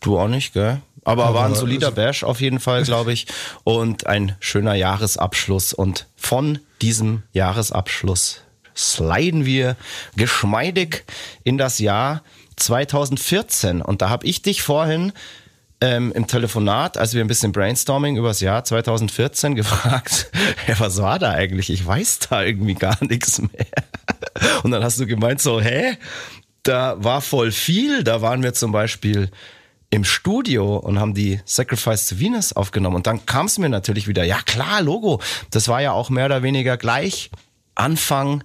Du 0.01 0.19
auch 0.19 0.29
nicht, 0.29 0.53
gell? 0.53 0.81
Aber, 1.05 1.27
Aber 1.27 1.35
war 1.41 1.47
ein 1.47 1.55
solider 1.55 1.89
also- 1.89 1.97
Bash 1.97 2.25
auf 2.25 2.41
jeden 2.41 2.61
Fall, 2.61 2.83
glaube 2.85 3.13
ich. 3.13 3.27
Und 3.63 4.07
ein 4.07 4.37
schöner 4.41 4.75
Jahresabschluss. 4.75 5.73
Und 5.73 6.07
von 6.17 6.59
diesem 6.81 7.23
Jahresabschluss 7.33 8.41
sliden 8.75 9.45
wir 9.45 9.77
geschmeidig 10.17 11.05
in 11.45 11.59
das 11.59 11.79
Jahr 11.79 12.23
2014. 12.57 13.83
Und 13.83 14.03
da 14.03 14.09
habe 14.09 14.27
ich 14.27 14.43
dich 14.43 14.63
vorhin 14.63 15.13
ähm, 15.85 16.13
im 16.13 16.27
Telefonat, 16.27 16.97
als 16.97 17.13
wir 17.13 17.23
ein 17.23 17.27
bisschen 17.27 17.53
Brainstorming 17.53 18.17
über 18.17 18.29
das 18.29 18.41
Jahr 18.41 18.65
2014 18.65 19.55
gefragt, 19.55 20.31
ja, 20.67 20.81
was 20.81 21.01
war 21.03 21.19
da 21.19 21.33
eigentlich? 21.33 21.69
Ich 21.69 21.85
weiß 21.85 22.21
da 22.31 22.43
irgendwie 22.43 22.75
gar 22.75 22.97
nichts 23.05 23.41
mehr. 23.41 23.67
Und 24.63 24.71
dann 24.71 24.83
hast 24.83 24.99
du 24.99 25.07
gemeint 25.07 25.43
so, 25.43 25.61
hä? 25.61 25.99
Da 26.63 26.97
war 27.05 27.21
voll 27.21 27.53
viel. 27.53 28.03
Da 28.03 28.23
waren 28.23 28.43
wir 28.43 28.55
zum 28.55 28.73
Beispiel 28.73 29.31
im 29.91 30.05
Studio 30.05 30.79
und 30.79 30.99
haben 30.99 31.13
die 31.13 31.41
Sacrifice 31.45 32.09
to 32.09 32.19
Venus 32.19 32.55
aufgenommen. 32.55 32.97
Und 32.97 33.07
dann 33.07 33.27
kam 33.27 33.45
es 33.45 33.59
mir 33.59 33.69
natürlich 33.69 34.09
wieder, 34.09 34.25
ja 34.25 34.39
klar, 34.41 34.81
Logo. 34.81 35.21
Das 35.51 35.69
war 35.69 35.83
ja 35.83 35.93
auch 35.93 36.09
mehr 36.09 36.25
oder 36.25 36.43
weniger 36.43 36.79
gleich 36.79 37.31
Anfang 37.75 38.43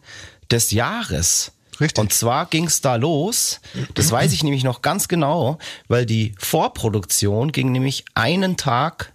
des 0.51 0.71
Jahres. 0.71 1.53
Richtig. 1.79 2.01
Und 2.01 2.13
zwar 2.13 2.45
ging 2.45 2.65
es 2.65 2.81
da 2.81 2.95
los, 2.95 3.61
das 3.93 4.11
weiß 4.11 4.33
ich 4.33 4.43
nämlich 4.43 4.63
noch 4.63 4.81
ganz 4.81 5.07
genau, 5.07 5.57
weil 5.87 6.05
die 6.05 6.35
Vorproduktion 6.37 7.51
ging 7.51 7.71
nämlich 7.71 8.05
einen 8.15 8.57
Tag 8.57 9.13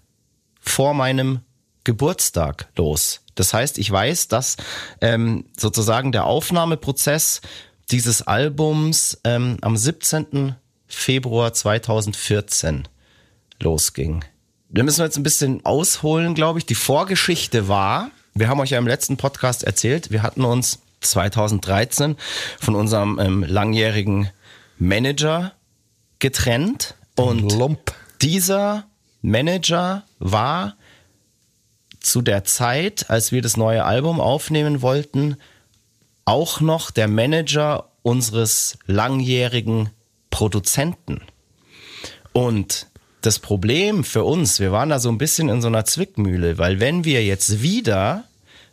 vor 0.61 0.95
meinem 0.95 1.41
Geburtstag 1.85 2.69
los. 2.77 3.21
Das 3.35 3.53
heißt, 3.53 3.79
ich 3.79 3.91
weiß, 3.91 4.29
dass 4.29 4.57
ähm, 5.01 5.45
sozusagen 5.57 6.13
der 6.13 6.25
Aufnahmeprozess 6.25 7.41
dieses 7.91 8.23
Albums 8.23 9.19
ähm, 9.25 9.59
am 9.61 9.77
17. 9.77 10.55
Februar 10.87 11.53
2014 11.53 12.89
losging. 13.61 14.25
Wir 14.69 14.85
müssen 14.85 15.03
jetzt 15.03 15.17
ein 15.17 15.23
bisschen 15.23 15.65
ausholen, 15.65 16.35
glaube 16.35 16.59
ich. 16.59 16.67
Die 16.67 16.75
Vorgeschichte 16.75 17.69
war, 17.69 18.11
wir 18.35 18.49
haben 18.49 18.61
euch 18.61 18.71
ja 18.71 18.79
im 18.79 18.87
letzten 18.87 19.17
Podcast 19.17 19.65
erzählt, 19.65 20.11
wir 20.11 20.23
hatten 20.23 20.45
uns 20.45 20.81
2013 21.05 22.17
von 22.61 22.75
unserem 22.75 23.19
ähm, 23.19 23.45
langjährigen 23.47 24.31
Manager 24.79 25.53
getrennt 26.19 26.95
und 27.17 27.53
Lump. 27.53 27.95
dieser 28.23 28.85
Manager 29.23 30.05
war 30.19 30.77
zu 32.01 32.23
der 32.23 32.45
Zeit, 32.45 33.09
als 33.09 33.33
wir 33.33 33.43
das 33.43 33.57
neue 33.57 33.85
Album 33.85 34.21
aufnehmen 34.21 34.83
wollten, 34.83 35.37
auch 36.25 36.61
noch 36.61 36.91
der 36.91 37.09
Manager 37.09 37.91
unseres 38.03 38.79
langjährigen 38.87 39.91
Produzenten. 40.31 41.23
Und 42.33 42.89
das 43.23 43.39
Problem 43.39 44.05
für 44.05 44.25
uns, 44.25 44.61
wir 44.61 44.73
waren 44.73 44.91
da 44.91 44.99
so 44.99 45.09
ein 45.09 45.19
bisschen 45.19 45.49
in 45.49 45.63
so 45.63 45.69
einer 45.69 45.85
Zwickmühle, 45.85 46.59
weil 46.59 46.81
wenn 46.81 47.05
wir 47.05 47.25
jetzt 47.25 47.63
wieder 47.63 48.25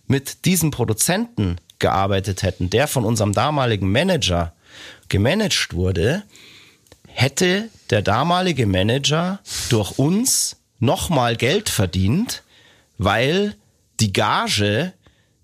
mit 0.08 0.46
diesem 0.46 0.72
Produzenten 0.72 1.58
gearbeitet 1.82 2.44
hätten, 2.44 2.70
der 2.70 2.88
von 2.88 3.04
unserem 3.04 3.34
damaligen 3.34 3.92
Manager 3.92 4.54
gemanagt 5.10 5.74
wurde, 5.74 6.24
hätte 7.08 7.70
der 7.90 8.02
damalige 8.02 8.66
Manager 8.66 9.40
durch 9.70 10.00
uns 10.00 10.62
nochmal 10.80 11.36
Geld 11.36 11.70
verdient, 11.70 12.44
weil 12.98 13.56
die 14.00 14.14
Gage, 14.14 14.94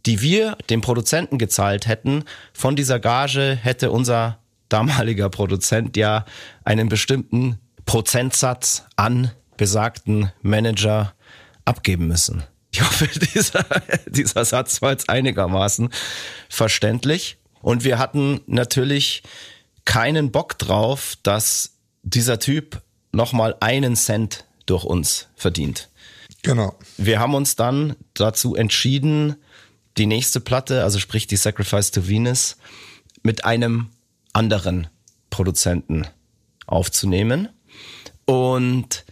die 0.06 0.22
wir 0.22 0.58
dem 0.70 0.82
Produzenten 0.82 1.38
gezahlt 1.38 1.88
hätten, 1.88 2.24
von 2.54 2.76
dieser 2.76 3.00
Gage 3.00 3.58
hätte 3.62 3.92
unser 3.92 4.40
damaliger 4.70 5.30
Produzent 5.30 5.98
ja 5.98 6.26
einen 6.64 6.90
bestimmten 6.90 7.60
Prozentsatz 7.86 8.86
an 8.96 9.32
besagten 9.58 10.32
Manager 10.42 11.14
abgeben 11.66 12.08
müssen. 12.08 12.44
Ich 12.78 12.84
hoffe, 12.84 13.08
dieser, 13.34 13.66
dieser 14.06 14.46
Satz 14.46 14.84
war 14.84 14.92
jetzt 14.92 15.10
einigermaßen 15.10 15.90
verständlich. 16.48 17.38
Und 17.62 17.84
wir 17.84 17.98
hatten 17.98 18.42
natürlich 18.46 19.24
keinen 19.84 20.32
Bock 20.32 20.60
drauf, 20.60 21.18
dass 21.24 21.72
dieser 22.04 22.38
Typ 22.38 22.84
nochmal 23.12 23.56
einen 23.62 23.96
Cent 23.96 24.46
durch 24.68 24.84
uns 24.84 25.28
verdient. 25.36 25.90
Genau. 26.44 26.78
Wir 26.98 27.20
haben 27.20 27.34
uns 27.34 27.56
dann 27.56 27.96
dazu 28.14 28.56
entschieden, 28.56 29.38
die 29.98 30.06
nächste 30.06 30.40
Platte, 30.40 30.84
also 30.84 31.00
sprich 31.00 31.26
die 31.26 31.36
Sacrifice 31.36 31.90
to 31.90 32.08
Venus, 32.08 32.58
mit 33.24 33.44
einem 33.44 33.90
anderen 34.34 34.86
Produzenten 35.32 36.06
aufzunehmen. 36.68 37.50
Und 38.26 39.04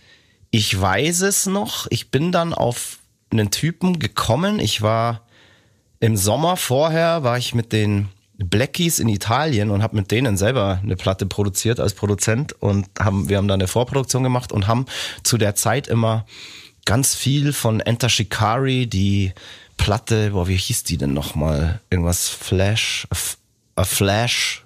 ich 0.52 0.80
weiß 0.80 1.22
es 1.22 1.48
noch, 1.48 1.88
ich 1.90 2.12
bin 2.12 2.32
dann 2.32 2.54
auf 2.54 3.00
einen 3.40 3.52
Typen 3.52 4.00
gekommen. 4.00 4.60
Ich 4.60 4.82
war 4.82 5.22
im 6.00 6.18
Sommer 6.18 6.58
vorher, 6.58 7.24
war 7.24 7.38
ich 7.38 7.54
mit 7.54 7.72
den 7.72 8.10
Blackies 8.38 9.00
in 9.00 9.08
Italien 9.08 9.70
und 9.70 9.82
habe 9.82 9.96
mit 9.96 10.12
denen 10.12 10.38
selber 10.38 10.80
eine 10.84 10.96
Platte 10.96 11.26
produziert 11.26 11.80
als 11.80 11.94
Produzent 11.94 12.54
und 12.62 12.88
haben, 13.00 13.30
wir 13.30 13.38
haben 13.38 13.48
da 13.48 13.54
eine 13.54 13.68
Vorproduktion 13.68 14.24
gemacht 14.24 14.52
und 14.52 14.68
haben 14.68 14.86
zu 15.24 15.38
der 15.38 15.56
Zeit 15.56 15.88
immer 15.88 16.26
ganz 16.86 17.16
viel 17.16 17.54
von 17.54 17.80
Enter 17.80 18.10
Shikari, 18.10 18.88
die 18.88 19.34
Platte, 19.78 20.32
boah, 20.32 20.48
wie 20.48 20.58
hieß 20.58 20.84
die 20.84 20.98
denn 20.98 21.14
nochmal? 21.14 21.80
Irgendwas 21.90 22.28
Flash, 22.28 23.08
a, 23.10 23.82
a 23.82 23.86
Flash, 23.86 24.66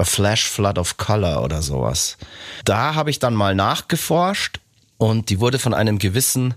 A 0.00 0.04
Flash 0.04 0.48
Flood 0.48 0.78
of 0.78 0.96
Color 0.96 1.42
oder 1.42 1.60
sowas. 1.60 2.18
Da 2.64 2.94
habe 2.94 3.10
ich 3.10 3.18
dann 3.18 3.34
mal 3.34 3.56
nachgeforscht 3.56 4.60
und 4.96 5.28
die 5.28 5.40
wurde 5.40 5.58
von 5.58 5.74
einem 5.74 5.98
gewissen 5.98 6.54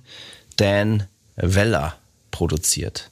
Dan 0.58 1.08
Weller 1.36 1.96
produziert. 2.32 3.12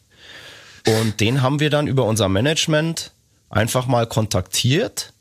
Und 0.88 1.20
den 1.20 1.42
haben 1.42 1.60
wir 1.60 1.70
dann 1.70 1.88
über 1.88 2.06
unser 2.06 2.30
Management 2.30 3.12
einfach 3.50 3.88
mal 3.88 4.08
kontaktiert. 4.08 5.14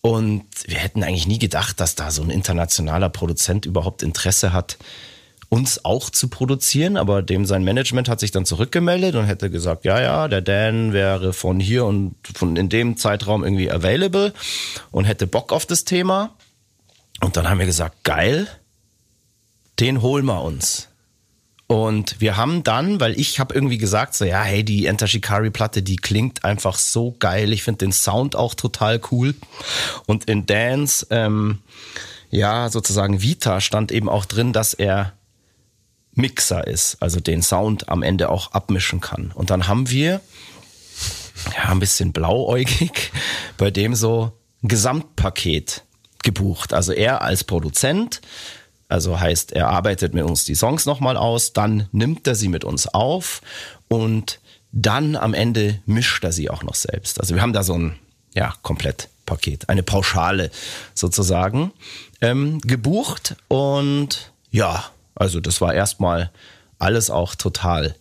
Und 0.00 0.44
wir 0.66 0.78
hätten 0.78 1.02
eigentlich 1.02 1.26
nie 1.26 1.38
gedacht, 1.38 1.80
dass 1.80 1.94
da 1.94 2.10
so 2.10 2.22
ein 2.22 2.30
internationaler 2.30 3.08
Produzent 3.08 3.66
überhaupt 3.66 4.02
Interesse 4.02 4.52
hat, 4.52 4.78
uns 5.48 5.84
auch 5.84 6.10
zu 6.10 6.28
produzieren. 6.28 6.96
Aber 6.96 7.22
dem 7.22 7.44
sein 7.44 7.64
Management 7.64 8.08
hat 8.08 8.20
sich 8.20 8.30
dann 8.30 8.46
zurückgemeldet 8.46 9.16
und 9.16 9.26
hätte 9.26 9.50
gesagt, 9.50 9.84
ja, 9.84 10.00
ja, 10.00 10.28
der 10.28 10.40
Dan 10.40 10.92
wäre 10.92 11.32
von 11.32 11.60
hier 11.60 11.84
und 11.84 12.14
von 12.34 12.56
in 12.56 12.68
dem 12.68 12.96
Zeitraum 12.96 13.44
irgendwie 13.44 13.70
available 13.70 14.32
und 14.90 15.04
hätte 15.04 15.26
Bock 15.26 15.52
auf 15.52 15.66
das 15.66 15.84
Thema. 15.84 16.34
Und 17.20 17.36
dann 17.36 17.48
haben 17.48 17.58
wir 17.58 17.66
gesagt, 17.66 18.04
geil, 18.04 18.46
den 19.80 20.02
holen 20.02 20.26
wir 20.26 20.42
uns. 20.42 20.87
Und 21.68 22.18
wir 22.18 22.38
haben 22.38 22.64
dann, 22.64 22.98
weil 22.98 23.20
ich 23.20 23.38
habe 23.38 23.54
irgendwie 23.54 23.76
gesagt, 23.76 24.14
so 24.14 24.24
ja, 24.24 24.42
hey, 24.42 24.64
die 24.64 24.86
Enter 24.86 25.06
Shikari 25.06 25.50
Platte, 25.50 25.82
die 25.82 25.96
klingt 25.96 26.42
einfach 26.42 26.78
so 26.78 27.14
geil. 27.18 27.52
Ich 27.52 27.62
finde 27.62 27.84
den 27.84 27.92
Sound 27.92 28.36
auch 28.36 28.54
total 28.54 28.98
cool. 29.12 29.34
Und 30.06 30.24
in 30.24 30.46
Dans, 30.46 31.06
ähm, 31.10 31.58
ja, 32.30 32.70
sozusagen 32.70 33.20
Vita 33.20 33.60
stand 33.60 33.92
eben 33.92 34.08
auch 34.08 34.24
drin, 34.24 34.54
dass 34.54 34.72
er 34.72 35.12
Mixer 36.12 36.66
ist, 36.66 36.96
also 37.02 37.20
den 37.20 37.42
Sound 37.42 37.90
am 37.90 38.02
Ende 38.02 38.30
auch 38.30 38.52
abmischen 38.52 39.00
kann. 39.00 39.30
Und 39.34 39.50
dann 39.50 39.68
haben 39.68 39.90
wir, 39.90 40.22
ja, 41.54 41.68
ein 41.68 41.80
bisschen 41.80 42.14
blauäugig, 42.14 43.12
bei 43.58 43.70
dem 43.70 43.94
so 43.94 44.32
ein 44.62 44.68
Gesamtpaket 44.68 45.84
gebucht. 46.22 46.72
Also 46.72 46.92
er 46.92 47.20
als 47.20 47.44
Produzent, 47.44 48.22
also 48.88 49.20
heißt, 49.20 49.52
er 49.52 49.68
arbeitet 49.68 50.14
mit 50.14 50.24
uns 50.24 50.44
die 50.44 50.54
Songs 50.54 50.86
nochmal 50.86 51.16
aus, 51.16 51.52
dann 51.52 51.88
nimmt 51.92 52.26
er 52.26 52.34
sie 52.34 52.48
mit 52.48 52.64
uns 52.64 52.86
auf 52.86 53.42
und 53.88 54.40
dann 54.72 55.16
am 55.16 55.34
Ende 55.34 55.80
mischt 55.86 56.24
er 56.24 56.32
sie 56.32 56.50
auch 56.50 56.62
noch 56.62 56.74
selbst. 56.74 57.20
Also 57.20 57.34
wir 57.34 57.42
haben 57.42 57.52
da 57.52 57.62
so 57.62 57.74
ein, 57.74 57.98
ja, 58.34 58.54
Komplettpaket, 58.62 59.68
eine 59.68 59.82
Pauschale 59.82 60.50
sozusagen 60.94 61.72
ähm, 62.20 62.60
gebucht 62.60 63.36
und 63.48 64.32
ja, 64.50 64.84
also 65.14 65.40
das 65.40 65.60
war 65.60 65.74
erstmal 65.74 66.30
alles 66.78 67.10
auch 67.10 67.34
total 67.34 67.94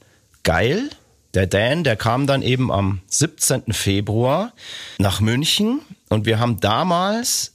geil. 0.43 0.89
der 1.34 1.47
Dan, 1.47 1.84
der 1.84 1.97
kam 1.97 2.26
dann 2.26 2.41
eben 2.41 2.71
am 2.71 3.02
17. 3.08 3.73
Februar 3.73 4.54
nach 4.97 5.19
München 5.19 5.82
und 6.10 6.26
wir 6.26 6.39
haben 6.39 6.60
damals 6.60 7.54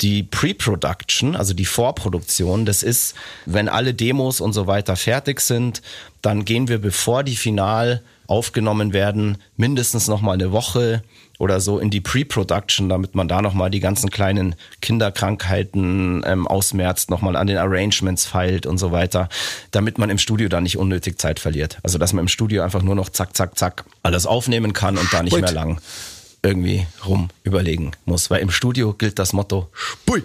die 0.00 0.22
Pre-Production, 0.22 1.34
also 1.34 1.54
die 1.54 1.64
Vorproduktion, 1.64 2.64
das 2.64 2.82
ist, 2.82 3.14
wenn 3.46 3.68
alle 3.68 3.94
Demos 3.94 4.40
und 4.40 4.52
so 4.52 4.66
weiter 4.66 4.96
fertig 4.96 5.40
sind, 5.40 5.82
dann 6.22 6.44
gehen 6.44 6.68
wir, 6.68 6.78
bevor 6.78 7.24
die 7.24 7.36
final 7.36 8.02
aufgenommen 8.28 8.92
werden, 8.92 9.38
mindestens 9.56 10.06
noch 10.06 10.20
mal 10.20 10.34
eine 10.34 10.52
Woche 10.52 11.02
oder 11.38 11.60
so 11.60 11.78
in 11.78 11.90
die 11.90 12.00
Pre-Production, 12.00 12.88
damit 12.88 13.14
man 13.14 13.26
da 13.26 13.40
noch 13.40 13.54
mal 13.54 13.70
die 13.70 13.80
ganzen 13.80 14.10
kleinen 14.10 14.54
Kinderkrankheiten 14.82 16.22
ähm, 16.26 16.46
ausmerzt, 16.46 17.10
noch 17.10 17.22
mal 17.22 17.36
an 17.36 17.46
den 17.46 17.56
Arrangements 17.56 18.26
feilt 18.26 18.66
und 18.66 18.78
so 18.78 18.92
weiter, 18.92 19.28
damit 19.70 19.98
man 19.98 20.10
im 20.10 20.18
Studio 20.18 20.48
da 20.48 20.60
nicht 20.60 20.76
unnötig 20.76 21.18
Zeit 21.18 21.40
verliert. 21.40 21.78
Also 21.82 21.96
dass 21.98 22.12
man 22.12 22.24
im 22.24 22.28
Studio 22.28 22.62
einfach 22.62 22.82
nur 22.82 22.94
noch 22.94 23.08
zack, 23.08 23.34
zack, 23.36 23.58
zack 23.58 23.84
alles 24.02 24.26
aufnehmen 24.26 24.74
kann 24.74 24.98
und 24.98 25.12
da 25.12 25.22
nicht 25.22 25.32
Spult. 25.32 25.44
mehr 25.44 25.54
lang 25.54 25.80
irgendwie 26.42 26.86
rum 27.06 27.28
überlegen 27.42 27.92
muss. 28.04 28.30
Weil 28.30 28.40
im 28.40 28.50
Studio 28.50 28.92
gilt 28.94 29.18
das 29.18 29.32
Motto 29.32 29.68
Spui. 29.72 30.22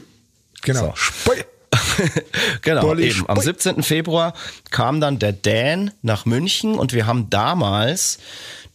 Genau. 0.62 0.88
So. 0.88 0.92
Spui. 0.96 1.44
genau, 2.62 2.82
Dolly 2.82 3.10
eben. 3.10 3.28
Am 3.28 3.38
Spui. 3.38 3.46
17. 3.46 3.84
Februar 3.84 4.34
kam 4.72 5.02
dann 5.02 5.20
der 5.20 5.34
Dan 5.34 5.92
nach 6.02 6.26
München 6.26 6.76
und 6.76 6.94
wir 6.94 7.06
haben 7.06 7.30
damals 7.30 8.20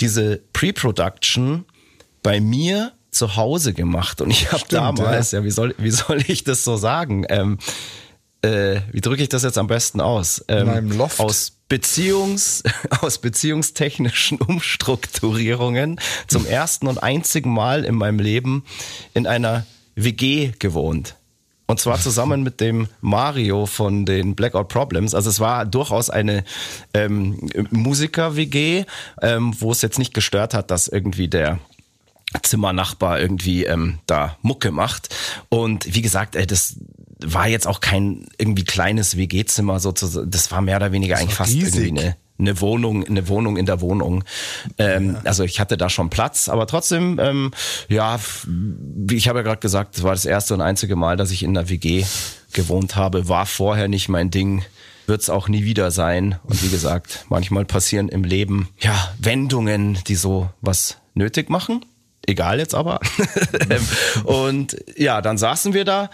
diese 0.01 0.41
Pre-Production 0.53 1.65
bei 2.23 2.41
mir 2.41 2.93
zu 3.11 3.37
Hause 3.37 3.73
gemacht. 3.73 4.21
Und 4.21 4.31
ich 4.31 4.53
habe 4.53 4.65
damals, 4.69 5.33
ja. 5.33 5.45
wie, 5.45 5.51
soll, 5.51 5.75
wie 5.79 5.91
soll 5.91 6.23
ich 6.27 6.45
das 6.45 6.65
so 6.65 6.77
sagen? 6.77 7.25
Ähm, 7.29 7.59
äh, 8.43 8.81
wie 8.93 9.01
drücke 9.01 9.23
ich 9.23 9.29
das 9.29 9.43
jetzt 9.43 9.59
am 9.59 9.67
besten 9.67 10.01
aus? 10.01 10.45
Ähm, 10.49 10.69
einem 10.69 10.93
Loft. 10.93 11.21
Aus 11.21 11.58
Beziehungs, 11.69 12.63
aus 13.01 13.19
beziehungstechnischen 13.19 14.41
Umstrukturierungen 14.41 16.01
zum 16.27 16.47
ersten 16.47 16.87
und 16.87 17.03
einzigen 17.03 17.53
Mal 17.53 17.85
in 17.85 17.95
meinem 17.95 18.19
Leben 18.19 18.65
in 19.15 19.27
einer 19.27 19.67
WG 19.95 20.53
gewohnt. 20.59 21.17
Und 21.71 21.81
zwar 21.81 22.01
zusammen 22.01 22.43
mit 22.43 22.63
dem 22.63 22.89
Mario 23.03 23.67
von 23.67 24.07
den 24.07 24.35
Blackout 24.35 24.69
Problems. 24.69 25.15
Also 25.15 25.29
es 25.29 25.39
war 25.39 25.67
durchaus 25.67 26.09
eine 26.09 26.45
ähm, 26.95 27.51
Musiker-WG, 27.71 28.87
ähm, 29.21 29.55
wo 29.59 29.71
es 29.71 29.83
jetzt 29.83 29.99
nicht 29.99 30.15
gestört 30.15 30.55
hat, 30.55 30.71
dass 30.71 30.89
irgendwie 30.89 31.29
der 31.29 31.59
Zimmernachbar 32.43 33.21
irgendwie 33.21 33.65
ähm, 33.65 33.99
da 34.07 34.39
Mucke 34.41 34.71
macht. 34.71 35.15
Und 35.51 35.95
wie 35.95 36.01
gesagt, 36.01 36.37
äh, 36.37 36.47
das 36.47 36.77
war 37.21 37.49
jetzt 37.49 37.67
auch 37.67 37.81
kein 37.81 38.27
irgendwie 38.39 38.65
kleines 38.65 39.17
WG-Zimmer 39.17 39.81
sozusagen. 39.81 40.31
Das 40.31 40.51
war 40.51 40.61
mehr 40.61 40.77
oder 40.77 40.93
weniger 40.93 41.17
eigentlich 41.17 41.39
war 41.39 41.47
fast 41.47 41.57
riesig. 41.57 41.87
irgendwie 41.87 42.01
eine 42.01 42.17
eine 42.41 42.61
Wohnung, 42.61 43.05
eine 43.05 43.27
Wohnung 43.29 43.57
in 43.57 43.67
der 43.67 43.81
Wohnung. 43.81 44.23
Ähm, 44.79 45.17
Also 45.25 45.43
ich 45.43 45.59
hatte 45.59 45.77
da 45.77 45.91
schon 45.91 46.09
Platz, 46.09 46.49
aber 46.49 46.69
trotzdem, 46.69 47.19
ähm, 47.21 47.51
ja, 47.89 48.19
wie 48.47 49.17
ich 49.17 49.29
habe 49.29 49.41
ja 49.41 49.43
gerade 49.43 49.59
gesagt, 49.61 49.97
das 49.97 50.05
war 50.05 50.13
das 50.13 50.25
erste 50.25 50.55
und 50.55 50.61
einzige 50.61 50.95
Mal, 50.95 51.17
dass 51.17 51.33
ich 51.33 51.43
in 51.43 51.55
der 51.55 51.69
WG 51.69 52.05
gewohnt 52.53 52.95
habe. 52.95 53.29
War 53.29 53.45
vorher 53.45 53.89
nicht 53.89 54.09
mein 54.09 54.31
Ding, 54.31 54.65
wird 55.07 55.21
es 55.21 55.31
auch 55.31 55.49
nie 55.49 55.65
wieder 55.65 55.91
sein. 55.91 56.39
Und 56.45 56.63
wie 56.63 56.69
gesagt, 56.69 57.27
manchmal 57.29 57.65
passieren 57.65 58.09
im 58.09 58.23
Leben 58.23 58.69
ja 58.79 59.13
Wendungen, 59.19 59.99
die 60.07 60.15
so 60.15 60.49
was 60.61 60.99
nötig 61.15 61.51
machen. 61.51 61.85
Egal 62.25 62.59
jetzt 62.61 62.75
aber. 62.75 63.01
Ähm, 63.71 63.89
und 64.25 64.77
ja, 64.97 65.21
dann 65.21 65.37
saßen 65.39 65.75
wir 65.75 65.85
da 65.85 66.11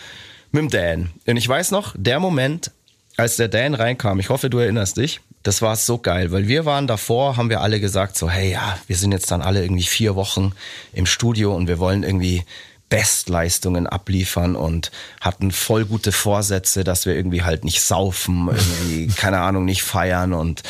mit 0.55 0.63
dem 0.63 0.71
Dan. 0.71 1.11
Und 1.27 1.37
ich 1.37 1.49
weiß 1.49 1.71
noch, 1.73 1.95
der 1.99 2.21
Moment, 2.21 2.71
als 3.17 3.37
der 3.37 3.49
Dan 3.49 3.75
reinkam, 3.75 4.21
ich 4.21 4.31
hoffe, 4.31 4.49
du 4.49 4.59
erinnerst 4.59 4.97
dich, 4.97 5.21
das 5.43 5.61
war 5.61 5.77
so 5.77 5.99
geil, 5.99 6.33
weil 6.33 6.49
wir 6.49 6.65
waren 6.65 6.87
davor, 6.87 7.37
haben 7.37 7.51
wir 7.51 7.61
alle 7.61 7.79
gesagt 7.79 8.17
so, 8.17 8.31
hey, 8.31 8.53
ja, 8.53 8.79
wir 8.87 8.97
sind 8.97 9.13
jetzt 9.13 9.31
dann 9.31 9.43
alle 9.43 9.63
irgendwie 9.63 9.83
vier 9.83 10.15
Wochen 10.17 10.53
im 10.95 11.05
Studio 11.05 11.55
und 11.55 11.69
wir 11.69 11.79
wollen 11.79 12.03
irgendwie 12.03 12.45
Bestleistungen 12.89 13.87
abliefern 13.87 14.57
und 14.57 14.91
hatten 15.21 15.51
voll 15.51 15.85
gute 15.85 16.13
Vorsätze, 16.13 16.85
dass 16.85 17.07
wir 17.07 17.15
irgendwie 17.15 17.43
halt 17.43 17.65
nicht 17.65 17.83
saufen, 17.83 18.49
irgendwie, 18.89 19.09
keine 19.09 19.41
Ahnung, 19.41 19.65
nicht 19.65 19.83
feiern 19.83 20.33
und 20.33 20.63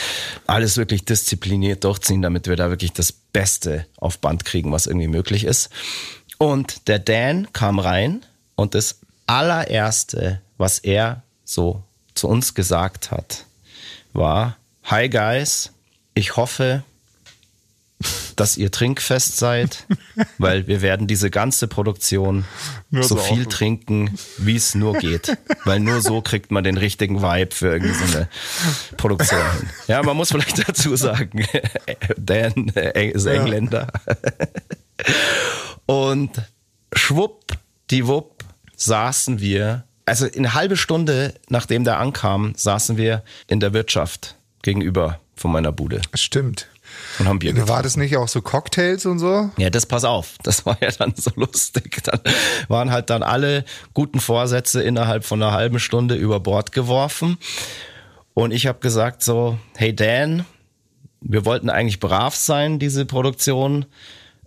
alles 0.46 0.76
wirklich 0.76 1.04
diszipliniert 1.04 1.84
durchziehen, 1.84 2.22
damit 2.22 2.48
wir 2.48 2.56
da 2.56 2.70
wirklich 2.70 2.92
das 2.92 3.12
Beste 3.12 3.86
auf 3.98 4.18
Band 4.18 4.44
kriegen, 4.44 4.72
was 4.72 4.86
irgendwie 4.86 5.08
möglich 5.08 5.44
ist. 5.44 5.70
Und 6.38 6.88
der 6.88 6.98
Dan 6.98 7.52
kam 7.52 7.78
rein 7.78 8.24
und 8.56 8.74
das 8.74 9.00
allererste, 9.26 10.40
was 10.58 10.78
er 10.78 11.22
so 11.44 11.82
zu 12.14 12.28
uns 12.28 12.54
gesagt 12.54 13.10
hat, 13.10 13.44
war, 14.12 14.56
Hi 14.84 15.08
guys, 15.08 15.72
ich 16.14 16.36
hoffe, 16.36 16.84
dass 18.36 18.56
ihr 18.56 18.70
trinkfest 18.70 19.36
seid, 19.36 19.86
weil 20.38 20.66
wir 20.66 20.82
werden 20.82 21.06
diese 21.06 21.30
ganze 21.30 21.68
Produktion 21.68 22.44
so 22.90 23.16
viel 23.16 23.46
trinken, 23.46 24.18
wie 24.38 24.56
es 24.56 24.74
nur 24.74 24.94
geht. 24.94 25.36
Weil 25.64 25.80
nur 25.80 26.00
so 26.00 26.20
kriegt 26.20 26.50
man 26.50 26.64
den 26.64 26.76
richtigen 26.76 27.22
Vibe 27.22 27.54
für 27.54 27.68
irgendwie 27.68 27.94
so 27.94 28.16
eine 28.16 28.28
Produktion 28.96 29.40
hin. 29.40 29.70
Ja, 29.88 30.02
man 30.02 30.16
muss 30.16 30.30
vielleicht 30.30 30.68
dazu 30.68 30.96
sagen, 30.96 31.46
Dan 32.16 32.70
äh, 32.74 33.10
ist 33.10 33.26
Engländer. 33.26 33.88
Und 35.86 36.30
schwupp, 36.92 37.56
saßen 38.84 39.40
wir, 39.40 39.84
also 40.06 40.26
eine 40.26 40.54
halbe 40.54 40.76
Stunde 40.76 41.34
nachdem 41.48 41.84
der 41.84 41.98
ankam, 41.98 42.52
saßen 42.56 42.96
wir 42.96 43.22
in 43.46 43.60
der 43.60 43.72
Wirtschaft 43.72 44.36
gegenüber 44.62 45.20
von 45.36 45.52
meiner 45.52 45.72
Bude 45.72 46.00
Stimmt. 46.14 46.68
und 47.18 47.26
haben 47.26 47.38
Bier 47.38 47.52
getrunken. 47.52 47.72
War 47.72 47.82
das 47.82 47.96
nicht 47.96 48.16
auch 48.16 48.28
so 48.28 48.40
Cocktails 48.40 49.06
und 49.06 49.18
so? 49.18 49.50
Ja, 49.56 49.70
das 49.70 49.86
pass 49.86 50.04
auf, 50.04 50.34
das 50.42 50.64
war 50.66 50.76
ja 50.80 50.90
dann 50.90 51.14
so 51.16 51.30
lustig. 51.36 52.02
Dann 52.04 52.20
waren 52.68 52.90
halt 52.90 53.10
dann 53.10 53.22
alle 53.22 53.64
guten 53.94 54.20
Vorsätze 54.20 54.82
innerhalb 54.82 55.24
von 55.24 55.42
einer 55.42 55.52
halben 55.52 55.78
Stunde 55.78 56.14
über 56.14 56.40
Bord 56.40 56.72
geworfen. 56.72 57.38
Und 58.34 58.52
ich 58.52 58.66
habe 58.66 58.80
gesagt 58.80 59.22
so, 59.22 59.58
hey 59.76 59.94
Dan, 59.94 60.44
wir 61.20 61.44
wollten 61.44 61.70
eigentlich 61.70 62.00
brav 62.00 62.34
sein, 62.34 62.78
diese 62.78 63.06
Produktion. 63.06 63.86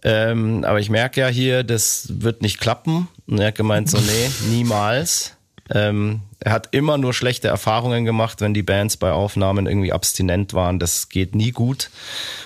Ähm, 0.04 0.64
aber 0.64 0.80
ich 0.80 0.90
merke 0.90 1.22
ja 1.22 1.28
hier, 1.28 1.64
das 1.64 2.08
wird 2.10 2.42
nicht 2.42 2.60
klappen. 2.60 3.08
Und 3.28 3.40
er 3.40 3.48
hat 3.48 3.56
gemeint 3.56 3.90
so, 3.90 3.98
nee, 3.98 4.30
niemals. 4.50 5.34
Ähm, 5.70 6.22
er 6.40 6.52
hat 6.52 6.70
immer 6.72 6.98
nur 6.98 7.14
schlechte 7.14 7.48
Erfahrungen 7.48 8.06
gemacht, 8.06 8.42
wenn 8.42 8.54
die 8.54 8.64
Bands 8.64 8.96
bei 8.96 9.12
Aufnahmen 9.12 9.66
irgendwie 9.66 9.92
abstinent 9.92 10.54
waren. 10.54 10.80
Das 10.80 11.10
geht 11.10 11.36
nie 11.36 11.52
gut. 11.52 11.90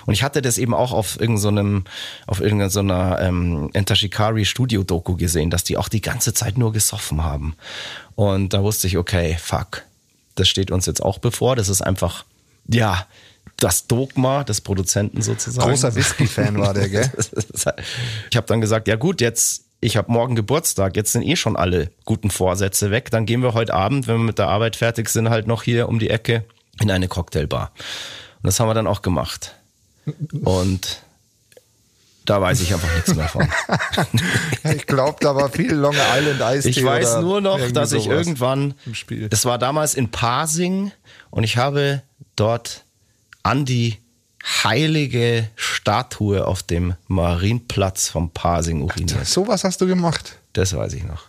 Und 0.05 0.13
ich 0.13 0.23
hatte 0.23 0.41
das 0.41 0.57
eben 0.57 0.73
auch 0.73 0.91
auf 0.91 1.19
irgendeinem, 1.19 1.83
auf 2.25 2.39
irgendeiner 2.39 3.19
ähm, 3.21 3.69
Enter 3.73 3.95
Shikari 3.95 4.45
Studio 4.45 4.83
Doku 4.83 5.17
gesehen, 5.17 5.49
dass 5.49 5.63
die 5.63 5.77
auch 5.77 5.89
die 5.89 6.01
ganze 6.01 6.33
Zeit 6.33 6.57
nur 6.57 6.71
gesoffen 6.71 7.23
haben. 7.23 7.55
Und 8.15 8.53
da 8.53 8.63
wusste 8.63 8.87
ich, 8.87 8.97
okay, 8.97 9.37
fuck, 9.39 9.83
das 10.35 10.47
steht 10.47 10.71
uns 10.71 10.85
jetzt 10.85 11.03
auch 11.03 11.19
bevor. 11.19 11.55
Das 11.55 11.69
ist 11.69 11.81
einfach, 11.81 12.23
ja, 12.67 13.05
das 13.61 13.87
Dogma 13.87 14.43
des 14.43 14.61
Produzenten 14.61 15.21
sozusagen. 15.21 15.69
Großer 15.69 15.95
Whisky-Fan 15.95 16.57
war 16.59 16.73
der, 16.73 16.89
gell? 16.89 17.11
Ich 18.29 18.37
habe 18.37 18.47
dann 18.47 18.59
gesagt, 18.59 18.87
ja 18.87 18.95
gut, 18.95 19.21
jetzt 19.21 19.65
ich 19.83 19.97
habe 19.97 20.11
morgen 20.11 20.35
Geburtstag, 20.35 20.95
jetzt 20.95 21.11
sind 21.11 21.23
eh 21.23 21.35
schon 21.35 21.55
alle 21.55 21.89
guten 22.05 22.29
Vorsätze 22.29 22.91
weg. 22.91 23.09
Dann 23.09 23.25
gehen 23.25 23.41
wir 23.41 23.55
heute 23.55 23.73
Abend, 23.73 24.07
wenn 24.07 24.17
wir 24.17 24.23
mit 24.23 24.37
der 24.37 24.47
Arbeit 24.47 24.75
fertig 24.75 25.09
sind, 25.09 25.29
halt 25.29 25.47
noch 25.47 25.63
hier 25.63 25.89
um 25.89 25.97
die 25.97 26.11
Ecke 26.11 26.45
in 26.79 26.91
eine 26.91 27.07
Cocktailbar. 27.07 27.71
Und 28.41 28.47
das 28.47 28.59
haben 28.59 28.67
wir 28.67 28.75
dann 28.75 28.85
auch 28.85 29.01
gemacht. 29.01 29.55
Und 30.43 31.01
da 32.25 32.39
weiß 32.39 32.61
ich 32.61 32.73
einfach 32.73 32.93
nichts 32.93 33.15
mehr 33.15 33.27
von. 33.27 33.47
Ich 34.75 34.85
glaube, 34.85 35.17
da 35.19 35.35
war 35.35 35.49
viel 35.49 35.73
Long 35.73 35.95
Island 35.95 36.41
Ice 36.57 36.69
Ich 36.69 36.83
weiß 36.83 37.21
nur 37.21 37.41
noch, 37.41 37.71
dass 37.71 37.91
ich 37.91 38.05
irgendwann, 38.05 38.75
im 38.85 38.93
Spiel. 38.93 39.29
das 39.29 39.45
war 39.45 39.57
damals 39.57 39.95
in 39.95 40.11
Pasing 40.11 40.91
und 41.31 41.43
ich 41.43 41.57
habe 41.57 42.03
dort 42.35 42.83
an 43.43 43.65
die 43.65 43.97
heilige 44.63 45.47
Statue 45.55 46.45
auf 46.47 46.63
dem 46.63 46.95
Marienplatz 47.07 48.09
vom 48.09 48.31
Pasing 48.31 48.81
uriniert. 48.81 49.25
Sowas 49.25 49.63
hast 49.63 49.81
du 49.81 49.87
gemacht. 49.87 50.37
Das 50.53 50.75
weiß 50.75 50.93
ich 50.93 51.03
noch. 51.03 51.25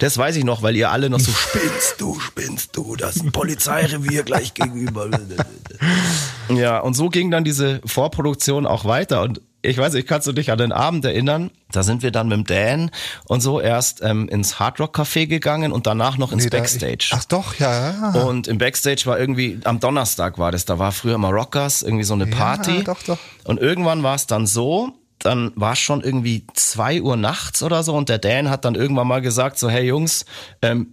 Das 0.00 0.18
weiß 0.18 0.36
ich 0.36 0.44
noch, 0.44 0.62
weil 0.62 0.76
ihr 0.76 0.90
alle 0.90 1.08
noch 1.08 1.20
so 1.20 1.32
spinnst 1.32 2.00
du, 2.00 2.18
spinnst 2.18 2.76
du, 2.76 2.96
das 2.96 3.22
Polizeirevier 3.32 4.24
gleich 4.24 4.54
gegenüber. 4.54 5.08
ja, 6.48 6.80
und 6.80 6.94
so 6.94 7.08
ging 7.08 7.30
dann 7.30 7.44
diese 7.44 7.80
Vorproduktion 7.84 8.66
auch 8.66 8.84
weiter. 8.84 9.22
Und 9.22 9.40
ich 9.68 9.78
weiß 9.78 9.92
nicht, 9.94 10.08
kannst 10.08 10.26
du 10.26 10.32
dich 10.32 10.50
an 10.50 10.58
den 10.58 10.72
Abend 10.72 11.04
erinnern? 11.04 11.50
Da 11.70 11.82
sind 11.82 12.02
wir 12.02 12.10
dann 12.10 12.28
mit 12.28 12.38
dem 12.38 12.44
Dan 12.44 12.90
und 13.26 13.40
so 13.40 13.60
erst 13.60 14.02
ähm, 14.02 14.28
ins 14.28 14.58
Hard 14.58 14.80
Rock 14.80 14.96
Café 14.98 15.26
gegangen 15.26 15.72
und 15.72 15.86
danach 15.86 16.18
noch 16.18 16.32
ins 16.32 16.44
Nee, 16.44 16.50
da- 16.50 16.58
Backstage. 16.58 17.10
Ach 17.12 17.24
doch, 17.24 17.54
ja. 17.56 18.12
ja. 18.14 18.22
Und 18.22 18.48
im 18.48 18.58
Backstage 18.58 19.02
war 19.06 19.18
irgendwie, 19.18 19.60
am 19.64 19.80
Donnerstag 19.80 20.38
war 20.38 20.50
das, 20.52 20.64
da 20.64 20.78
war 20.78 20.92
früher 20.92 21.18
mal 21.18 21.32
Rockers, 21.32 21.82
irgendwie 21.82 22.04
so 22.04 22.14
eine 22.14 22.26
Party. 22.26 22.84
doch, 22.84 23.02
doch. 23.02 23.18
Und 23.44 23.60
irgendwann 23.60 24.02
war 24.02 24.14
es 24.14 24.26
dann 24.26 24.46
so, 24.46 24.90
dann 25.18 25.52
war 25.56 25.72
es 25.72 25.78
schon 25.80 26.00
irgendwie 26.00 26.44
zwei 26.54 27.02
Uhr 27.02 27.16
nachts 27.16 27.62
oder 27.62 27.82
so 27.82 27.94
und 27.96 28.08
der 28.08 28.18
Dan 28.18 28.50
hat 28.50 28.64
dann 28.64 28.74
irgendwann 28.76 29.08
mal 29.08 29.20
gesagt, 29.20 29.58
so, 29.58 29.68
hey 29.68 29.84
Jungs, 29.86 30.24
ähm, 30.62 30.88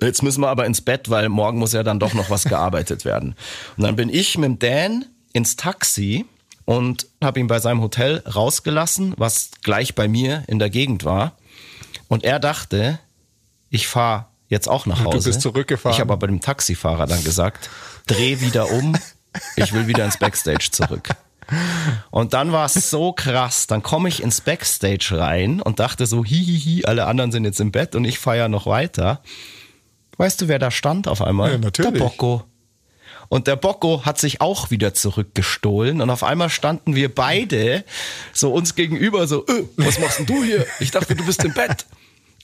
jetzt 0.00 0.22
müssen 0.22 0.40
wir 0.40 0.48
aber 0.48 0.64
ins 0.66 0.80
Bett, 0.80 1.10
weil 1.10 1.28
morgen 1.28 1.58
muss 1.58 1.72
ja 1.72 1.82
dann 1.82 1.98
doch 1.98 2.14
noch 2.14 2.30
was 2.30 2.44
gearbeitet 2.44 3.04
werden. 3.04 3.34
Und 3.76 3.84
dann 3.84 3.96
bin 3.96 4.08
ich 4.08 4.36
mit 4.38 4.44
dem 4.46 4.58
Dan 4.58 5.04
ins 5.32 5.56
Taxi 5.56 6.24
und 6.64 7.06
habe 7.22 7.40
ihn 7.40 7.46
bei 7.46 7.58
seinem 7.58 7.80
Hotel 7.80 8.22
rausgelassen, 8.26 9.14
was 9.16 9.50
gleich 9.62 9.94
bei 9.94 10.08
mir 10.08 10.44
in 10.46 10.58
der 10.58 10.70
Gegend 10.70 11.04
war. 11.04 11.36
Und 12.08 12.24
er 12.24 12.38
dachte, 12.38 12.98
ich 13.70 13.86
fahre 13.86 14.26
jetzt 14.48 14.68
auch 14.68 14.86
nach 14.86 15.04
Hause. 15.04 15.18
Du 15.18 15.24
bist 15.24 15.40
zurückgefahren. 15.40 15.94
Ich 15.94 16.00
habe 16.00 16.12
aber 16.12 16.26
dem 16.26 16.40
Taxifahrer 16.40 17.06
dann 17.06 17.22
gesagt, 17.24 17.70
dreh 18.06 18.40
wieder 18.40 18.70
um, 18.70 18.96
ich 19.56 19.72
will 19.72 19.86
wieder 19.86 20.04
ins 20.04 20.18
Backstage 20.18 20.70
zurück. 20.70 21.08
Und 22.10 22.32
dann 22.32 22.52
war 22.52 22.64
es 22.66 22.74
so 22.90 23.12
krass. 23.12 23.66
Dann 23.66 23.82
komme 23.82 24.08
ich 24.08 24.22
ins 24.22 24.40
Backstage 24.40 25.18
rein 25.18 25.60
und 25.60 25.78
dachte 25.78 26.06
so, 26.06 26.24
hihihi, 26.24 26.84
alle 26.86 27.06
anderen 27.06 27.32
sind 27.32 27.44
jetzt 27.44 27.60
im 27.60 27.72
Bett 27.72 27.94
und 27.94 28.04
ich 28.04 28.18
feiere 28.18 28.48
noch 28.48 28.66
weiter. 28.66 29.20
Weißt 30.16 30.40
du, 30.40 30.48
wer 30.48 30.58
da 30.58 30.70
stand 30.70 31.08
auf 31.08 31.20
einmal? 31.20 31.52
Ja, 31.52 31.58
natürlich. 31.58 31.92
Der 31.92 31.98
Bocco. 31.98 32.44
Und 33.28 33.46
der 33.46 33.56
Bocco 33.56 34.04
hat 34.04 34.18
sich 34.18 34.40
auch 34.40 34.70
wieder 34.70 34.94
zurückgestohlen 34.94 36.00
und 36.00 36.10
auf 36.10 36.22
einmal 36.22 36.50
standen 36.50 36.94
wir 36.94 37.14
beide 37.14 37.84
so 38.32 38.52
uns 38.52 38.74
gegenüber 38.74 39.26
so, 39.26 39.46
äh, 39.46 39.64
was 39.76 39.98
machst 39.98 40.18
denn 40.18 40.26
du 40.26 40.42
hier? 40.42 40.66
Ich 40.80 40.90
dachte, 40.90 41.14
du 41.14 41.24
bist 41.24 41.44
im 41.44 41.52
Bett. 41.52 41.86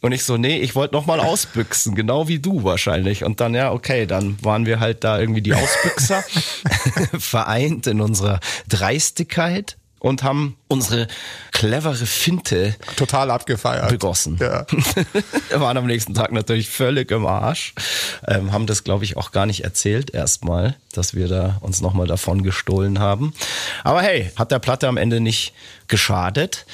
Und 0.03 0.13
ich 0.13 0.25
so, 0.25 0.39
nee, 0.39 0.59
ich 0.59 0.75
wollte 0.75 0.95
noch 0.95 1.05
mal 1.05 1.21
ausbüchsen, 1.21 1.95
genau 1.95 2.27
wie 2.27 2.39
du 2.39 2.65
wahrscheinlich. 2.65 3.23
Und 3.23 3.41
dann, 3.41 3.55
ja, 3.55 3.71
okay, 3.71 4.07
dann 4.07 4.43
waren 4.43 4.65
wir 4.65 4.81
halt 4.81 5.05
da 5.05 5.21
irgendwie 5.21 5.43
die 5.43 5.53
Ausbüchser, 5.53 6.25
vereint 7.19 7.87
in 7.87 8.01
unserer 8.01 8.41
Dreistigkeit 8.69 9.77
und 10.01 10.25
haben 10.25 10.57
unsere 10.67 11.07
clevere 11.53 12.07
Finte 12.07 12.75
Total 12.97 13.31
abgefeiert. 13.31 13.91
begossen. 13.91 14.39
Ja. 14.41 14.67
Wir 15.49 15.61
waren 15.61 15.77
am 15.77 15.87
nächsten 15.87 16.15
Tag 16.15 16.33
natürlich 16.33 16.69
völlig 16.69 17.11
im 17.13 17.27
Arsch. 17.27 17.75
Ähm, 18.27 18.53
haben 18.53 18.67
das, 18.67 18.83
glaube 18.83 19.05
ich, 19.05 19.17
auch 19.17 19.31
gar 19.31 19.47
nicht 19.47 19.63
erzählt 19.63 20.13
erstmal, 20.13 20.75
dass 20.93 21.15
wir 21.15 21.29
da 21.29 21.59
uns 21.61 21.81
nochmal 21.81 22.07
davon 22.07 22.43
gestohlen 22.43 22.99
haben. 22.99 23.35
Aber 23.85 24.03
hey, 24.03 24.33
hat 24.37 24.51
der 24.51 24.59
Platte 24.59 24.89
am 24.89 24.97
Ende 24.97 25.21
nicht 25.21 25.53
geschadet. 25.87 26.67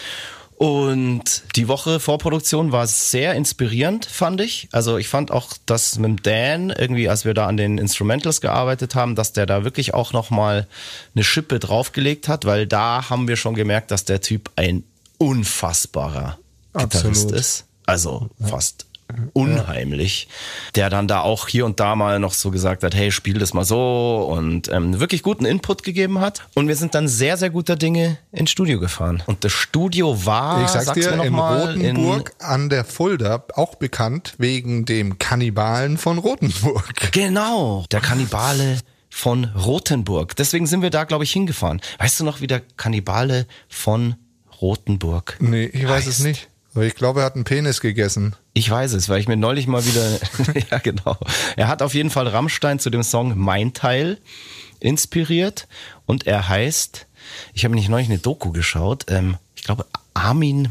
Und 0.56 1.42
die 1.54 1.68
Woche 1.68 2.00
Vorproduktion 2.00 2.72
war 2.72 2.86
sehr 2.86 3.34
inspirierend, 3.34 4.06
fand 4.06 4.40
ich. 4.40 4.68
Also 4.72 4.96
ich 4.96 5.08
fand 5.08 5.30
auch, 5.30 5.52
dass 5.66 5.98
mit 5.98 6.26
Dan 6.26 6.70
irgendwie, 6.70 7.10
als 7.10 7.26
wir 7.26 7.34
da 7.34 7.46
an 7.46 7.58
den 7.58 7.76
Instrumentals 7.76 8.40
gearbeitet 8.40 8.94
haben, 8.94 9.16
dass 9.16 9.34
der 9.34 9.44
da 9.44 9.64
wirklich 9.64 9.92
auch 9.92 10.14
nochmal 10.14 10.66
eine 11.14 11.24
Schippe 11.24 11.58
draufgelegt 11.58 12.28
hat, 12.28 12.46
weil 12.46 12.66
da 12.66 13.10
haben 13.10 13.28
wir 13.28 13.36
schon 13.36 13.54
gemerkt, 13.54 13.90
dass 13.90 14.06
der 14.06 14.22
Typ 14.22 14.50
ein 14.56 14.82
unfassbarer 15.18 16.38
Gitarrist 16.72 17.04
Absolut. 17.04 17.32
ist. 17.32 17.64
Also 17.84 18.30
fast 18.40 18.85
unheimlich, 19.32 20.28
der 20.74 20.90
dann 20.90 21.08
da 21.08 21.20
auch 21.20 21.48
hier 21.48 21.64
und 21.64 21.80
da 21.80 21.96
mal 21.96 22.18
noch 22.18 22.32
so 22.32 22.50
gesagt 22.50 22.82
hat, 22.82 22.94
hey, 22.94 23.10
spiel 23.12 23.38
das 23.38 23.54
mal 23.54 23.64
so 23.64 24.28
und 24.30 24.68
ähm, 24.68 24.98
wirklich 25.00 25.22
guten 25.22 25.44
Input 25.44 25.82
gegeben 25.82 26.20
hat. 26.20 26.42
Und 26.54 26.68
wir 26.68 26.76
sind 26.76 26.94
dann 26.94 27.08
sehr, 27.08 27.36
sehr 27.36 27.50
guter 27.50 27.76
Dinge 27.76 28.18
ins 28.32 28.50
Studio 28.50 28.80
gefahren. 28.80 29.22
Und 29.26 29.44
das 29.44 29.52
Studio 29.52 30.26
war, 30.26 30.64
Ich 30.64 30.68
sag's 30.68 30.92
dir, 30.92 31.10
mir 31.10 31.16
noch 31.16 31.24
in 31.24 31.32
mal, 31.32 31.72
Rothenburg 31.72 32.32
an 32.40 32.68
der 32.68 32.84
Fulda, 32.84 33.44
auch 33.54 33.76
bekannt 33.76 34.34
wegen 34.38 34.84
dem 34.84 35.18
Kannibalen 35.18 35.98
von 35.98 36.18
Rothenburg. 36.18 37.12
Genau, 37.12 37.84
der 37.90 38.00
Kannibale 38.00 38.78
von 39.08 39.44
Rothenburg. 39.44 40.36
Deswegen 40.36 40.66
sind 40.66 40.82
wir 40.82 40.90
da, 40.90 41.04
glaube 41.04 41.24
ich, 41.24 41.32
hingefahren. 41.32 41.80
Weißt 41.98 42.20
du 42.20 42.24
noch, 42.24 42.40
wie 42.40 42.46
der 42.46 42.60
Kannibale 42.76 43.46
von 43.68 44.16
Rothenburg 44.60 45.36
Nee, 45.40 45.66
ich 45.66 45.86
weiß 45.88 46.06
es 46.06 46.20
nicht. 46.20 46.48
Ich 46.82 46.94
glaube, 46.94 47.20
er 47.20 47.26
hat 47.26 47.34
einen 47.34 47.44
Penis 47.44 47.80
gegessen. 47.80 48.36
Ich 48.52 48.70
weiß 48.70 48.92
es, 48.92 49.08
weil 49.08 49.20
ich 49.20 49.28
mir 49.28 49.36
neulich 49.36 49.66
mal 49.66 49.84
wieder, 49.84 50.18
ja 50.70 50.78
genau. 50.78 51.16
Er 51.56 51.68
hat 51.68 51.82
auf 51.82 51.94
jeden 51.94 52.10
Fall 52.10 52.28
Rammstein 52.28 52.78
zu 52.78 52.90
dem 52.90 53.02
Song 53.02 53.36
Mein 53.36 53.72
Teil 53.72 54.18
inspiriert 54.80 55.68
und 56.04 56.26
er 56.26 56.48
heißt, 56.48 57.06
ich 57.54 57.64
habe 57.64 57.74
nicht 57.74 57.88
neulich 57.88 58.08
eine 58.08 58.18
Doku 58.18 58.52
geschaut, 58.52 59.06
ähm, 59.08 59.36
ich 59.54 59.64
glaube 59.64 59.86
Armin 60.14 60.68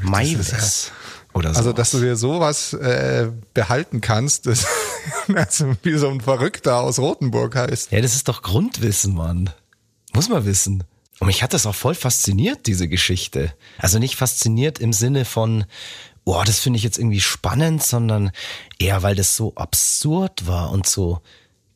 oder 1.34 1.53
so. 1.53 1.60
Also, 1.60 1.74
dass 1.74 1.91
du 1.91 1.99
dir 1.99 2.16
sowas 2.16 2.74
äh, 2.74 3.30
behalten 3.53 4.01
kannst, 4.01 4.47
das 4.47 4.66
also 5.36 5.76
wie 5.84 5.97
so 5.97 6.10
ein 6.10 6.22
Verrückter 6.22 6.80
aus 6.80 6.97
Rothenburg 6.97 7.56
heißt. 7.56 7.91
Ja, 7.91 8.01
das 8.01 8.16
ist 8.16 8.28
doch 8.28 8.41
Grundwissen, 8.41 9.14
Mann. 9.14 9.49
Muss 10.14 10.30
man 10.30 10.45
wissen. 10.45 10.84
Und 11.20 11.28
mich 11.28 11.43
hat 11.43 11.53
das 11.53 11.66
auch 11.66 11.76
voll 11.76 11.95
fasziniert, 11.95 12.68
diese 12.68 12.88
Geschichte. 12.88 13.53
Also 13.78 13.99
nicht 13.99 14.16
fasziniert 14.16 14.80
im 14.80 14.91
Sinne 14.91 15.24
von, 15.26 15.66
oh, 16.26 16.43
das 16.45 16.59
finde 16.59 16.78
ich 16.78 16.84
jetzt 16.84 16.97
irgendwie 16.97 17.22
spannend, 17.22 17.84
sondern 17.84 18.32
eher, 18.80 19.01
weil 19.03 19.16
das 19.16 19.36
so 19.36 19.55
absurd 19.55 20.47
war 20.47 20.72
und 20.72 20.88
so 20.88 21.22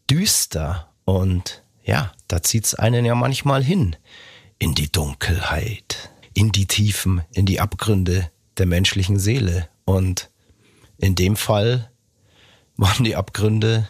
düster. 0.09 0.91
Und 1.05 1.63
ja, 1.83 2.11
da 2.27 2.43
zieht's 2.43 2.75
einen 2.75 3.05
ja 3.05 3.15
manchmal 3.15 3.63
hin. 3.63 3.95
In 4.57 4.75
die 4.75 4.91
Dunkelheit, 4.91 6.09
in 6.33 6.51
die 6.51 6.65
Tiefen, 6.65 7.21
in 7.31 7.45
die 7.45 7.61
Abgründe 7.61 8.29
der 8.57 8.65
menschlichen 8.65 9.17
Seele. 9.17 9.69
Und 9.85 10.29
in 10.97 11.15
dem 11.15 11.37
Fall 11.37 11.89
waren 12.75 13.05
die 13.05 13.15
Abgründe 13.15 13.87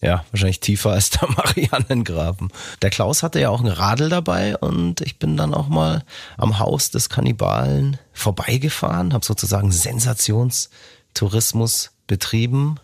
ja, 0.00 0.24
wahrscheinlich 0.30 0.60
tiefer 0.60 0.92
als 0.92 1.10
der 1.10 1.28
Marianengraben. 1.30 2.50
Der 2.82 2.90
Klaus 2.90 3.22
hatte 3.22 3.40
ja 3.40 3.50
auch 3.50 3.60
ein 3.60 3.66
Radl 3.66 4.08
dabei 4.08 4.56
und 4.56 5.00
ich 5.00 5.18
bin 5.18 5.36
dann 5.36 5.54
auch 5.54 5.68
mal 5.68 6.04
am 6.36 6.58
Haus 6.58 6.90
des 6.90 7.08
Kannibalen 7.08 7.98
vorbeigefahren, 8.12 9.12
habe 9.12 9.24
sozusagen 9.24 9.72
Sensationstourismus 9.72 11.90
betrieben, 12.06 12.76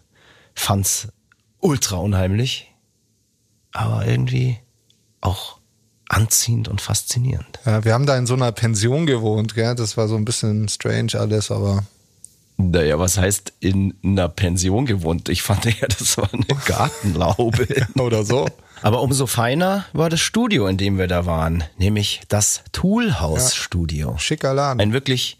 fand's 0.55 1.09
ultra 1.61 1.97
unheimlich, 1.97 2.73
aber 3.73 4.07
irgendwie 4.07 4.59
auch 5.21 5.59
anziehend 6.09 6.69
und 6.69 6.81
faszinierend. 6.81 7.61
Ja, 7.65 7.85
wir 7.85 7.95
haben 7.95 8.07
da 8.07 8.17
in 8.17 8.27
so 8.27 8.35
einer 8.35 8.53
Pension 8.53 9.07
gewohnt, 9.07 9.55
gell? 9.55 9.75
Das 9.75 9.97
war 9.97 10.09
so 10.09 10.17
ein 10.17 10.25
bisschen 10.25 10.69
strange 10.69 11.12
alles, 11.15 11.51
aber 11.51 11.85
Naja, 12.57 12.99
was 13.01 13.19
heißt 13.19 13.53
in 13.61 13.95
einer 14.05 14.29
Pension 14.29 14.87
gewohnt? 14.87 15.29
Ich 15.29 15.43
fand 15.43 15.65
ja, 15.65 15.89
das 15.89 16.17
war 16.17 16.29
eine 16.33 16.45
Gartenlaube. 16.67 17.67
oder 17.99 18.25
so. 18.25 18.47
Aber 18.83 19.03
umso 19.03 19.27
feiner 19.27 19.87
war 19.93 20.09
das 20.11 20.21
Studio, 20.21 20.67
in 20.69 20.77
dem 20.77 20.99
wir 20.99 21.07
da 21.09 21.27
waren, 21.27 21.65
nämlich 21.79 22.21
das 22.29 22.63
Toolhouse-Studio. 22.73 24.17
Schicker 24.19 24.55
Laden. 24.55 24.81
Ein 24.81 24.93
wirklich 24.93 25.39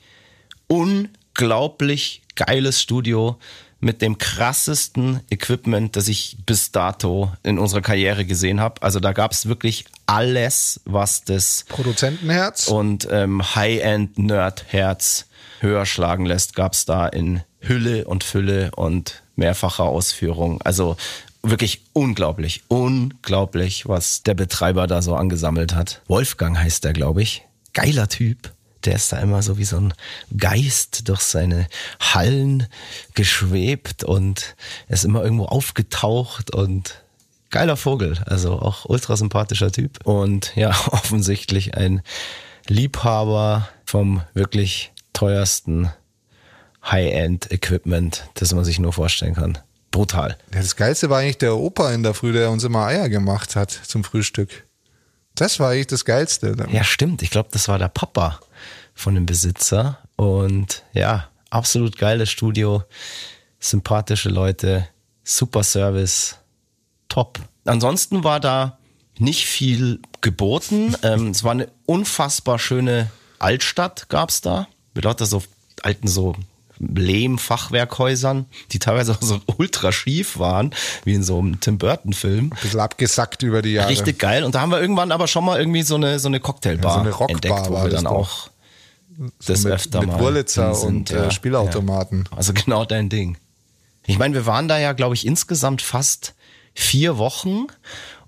unglaublich 0.67 2.23
geiles 2.37 2.81
Studio 2.81 3.39
mit 3.81 4.01
dem 4.01 4.17
krassesten 4.17 5.21
Equipment, 5.31 5.95
das 5.95 6.09
ich 6.09 6.39
bis 6.47 6.73
dato 6.73 7.31
in 7.43 7.59
unserer 7.59 7.83
Karriere 7.83 8.25
gesehen 8.25 8.59
habe. 8.61 8.81
Also 8.83 8.99
da 8.99 9.13
gab 9.13 9.33
es 9.33 9.47
wirklich 9.47 9.85
alles, 10.07 10.81
was 10.87 11.25
das 11.25 11.67
Produzentenherz. 11.69 12.69
und 12.69 13.07
ähm, 13.11 13.43
High-End-Nerd-Herz 13.55 15.27
höher 15.65 15.87
schlagen 15.87 16.27
lässt, 16.27 16.55
gab's 16.55 16.85
da 16.85 17.09
in 17.09 17.43
Hülle 17.61 18.05
und 18.05 18.23
Fülle 18.23 18.71
und 18.77 19.23
mehrfacher 19.35 19.85
Ausführung. 19.85 20.63
Also 20.63 20.97
wirklich 21.43 21.83
unglaublich, 21.93 22.63
unglaublich, 22.69 23.89
was 23.89 24.23
der 24.23 24.35
Betreiber 24.35 24.87
da 24.87 25.03
so 25.03 25.17
angesammelt 25.17 25.75
hat. 25.75 26.03
Wolfgang 26.07 26.57
heißt 26.57 26.85
er, 26.85 26.93
glaube 26.93 27.23
ich. 27.23 27.43
Geiler 27.73 28.09
Typ. 28.09 28.53
Der 28.85 28.97
ist 28.97 29.13
da 29.13 29.19
immer 29.19 29.43
so 29.43 29.57
wie 29.57 29.65
so 29.65 29.79
ein 29.79 29.95
Geist 30.37 31.09
durch 31.09 31.23
seine 31.23 31.67
Hallen 32.01 32.67
geschwebt 33.15 34.05
und 34.05 34.57
ist 34.89 35.05
immer 35.05 35.25
irgendwo 35.25 35.47
aufgetaucht 35.47 36.55
und 36.55 37.03
geiler 37.51 37.77
Vogel, 37.77 38.19
also 38.27 38.59
auch 38.59 38.85
ultra 38.85 39.17
sympathischer 39.17 39.73
Typ 39.73 40.05
und 40.05 40.55
ja, 40.55 40.71
offensichtlich 40.91 41.77
ein 41.77 42.03
Liebhaber 42.69 43.69
vom 43.87 44.23
wirklich 44.35 44.93
teuersten 45.15 45.91
High-End-Equipment, 46.85 48.29
das 48.35 48.53
man 48.53 48.65
sich 48.65 48.79
nur 48.79 48.93
vorstellen 48.93 49.35
kann. 49.35 49.59
Brutal. 49.91 50.37
Das 50.51 50.77
Geilste 50.77 51.09
war 51.09 51.21
eigentlich 51.21 51.39
der 51.39 51.57
Opa 51.57 51.93
in 51.93 52.03
der 52.03 52.15
Früh, 52.15 52.33
der 52.33 52.51
uns 52.51 52.65
immer 52.65 52.85
Eier 52.85 53.09
gemacht 53.09 53.57
hat 53.57 53.71
zum 53.71 54.05
Frühstück. 54.05 54.65
Das 55.35 55.59
war 55.61 55.71
eigentlich 55.71 55.87
das 55.87 56.05
Geilste. 56.05 56.55
Ja, 56.71 56.85
stimmt. 56.85 57.23
Ich 57.23 57.31
glaube, 57.31 57.49
das 57.53 57.69
war 57.69 57.79
der 57.79 57.89
Papa 57.89 58.41
von 58.95 59.15
dem 59.15 59.25
Besitzer. 59.27 59.99
Und 60.17 60.83
ja, 60.93 61.29
absolut 61.51 61.97
geiles 61.97 62.31
Studio, 62.31 62.83
sympathische 63.59 64.29
Leute, 64.29 64.89
super 65.23 65.63
Service, 65.63 66.37
top. 67.09 67.41
Ansonsten 67.65 68.25
war 68.25 68.41
da 68.41 68.79
nicht 69.19 69.47
viel 69.47 70.01
geboten. 70.21 70.97
ähm, 71.03 71.29
es 71.29 71.45
war 71.45 71.53
eine 71.53 71.69
unfassbar 71.87 72.59
schöne 72.59 73.11
Altstadt, 73.39 74.09
gab's 74.09 74.41
da. 74.41 74.69
Mit 74.95 75.05
lauter 75.05 75.27
so 75.27 75.43
alten 75.83 76.09
so 76.09 76.35
Lehm-Fachwerkhäusern, 76.79 78.47
die 78.73 78.79
teilweise 78.79 79.13
auch 79.13 79.23
so 79.23 79.41
ultra 79.59 79.93
schief 79.93 80.39
waren, 80.39 80.75
wie 81.05 81.15
in 81.15 81.23
so 81.23 81.39
einem 81.39 81.61
Tim 81.61 81.79
Burton-Film. 81.79 82.47
Ein 82.47 82.59
bisschen 82.61 82.81
abgesackt 82.81 83.43
über 83.43 83.63
die 83.63 83.75
Jahre. 83.75 83.91
Richtig 83.91 84.19
geil. 84.19 84.45
Und 84.45 84.55
da 84.55 84.61
haben 84.61 84.71
wir 84.71 84.81
irgendwann 84.81 85.13
aber 85.13 85.29
schon 85.29 85.45
mal 85.45 85.59
irgendwie 85.59 85.83
so 85.83 85.95
eine, 85.95 86.19
so 86.19 86.29
eine 86.29 86.41
Cocktailbar 86.41 86.91
Ja, 86.91 86.95
so 86.95 87.01
eine 87.01 87.11
Rockbar 87.11 87.31
entdeckt, 87.31 87.71
wo 87.71 87.75
war 87.75 87.85
wir 87.85 87.91
dann 87.91 88.07
auch 88.07 88.51
das 89.47 89.63
mit, 89.63 89.73
öfter 89.73 90.01
mit 90.01 90.09
mal 90.09 90.21
Wurlitzer 90.21 90.73
drin 90.73 90.75
sind, 90.75 91.11
und 91.13 91.19
äh, 91.19 91.31
Spielautomaten. 91.31 92.29
Ja. 92.31 92.37
Also 92.37 92.53
genau 92.53 92.85
dein 92.85 93.09
Ding. 93.09 93.39
Ich 94.07 94.19
meine, 94.19 94.35
wir 94.35 94.47
waren 94.47 94.69
da 94.69 94.79
ja, 94.79 94.93
glaube 94.93 95.15
ich, 95.15 95.27
insgesamt 95.27 95.81
fast 95.81 96.35
vier 96.75 97.17
Wochen 97.17 97.67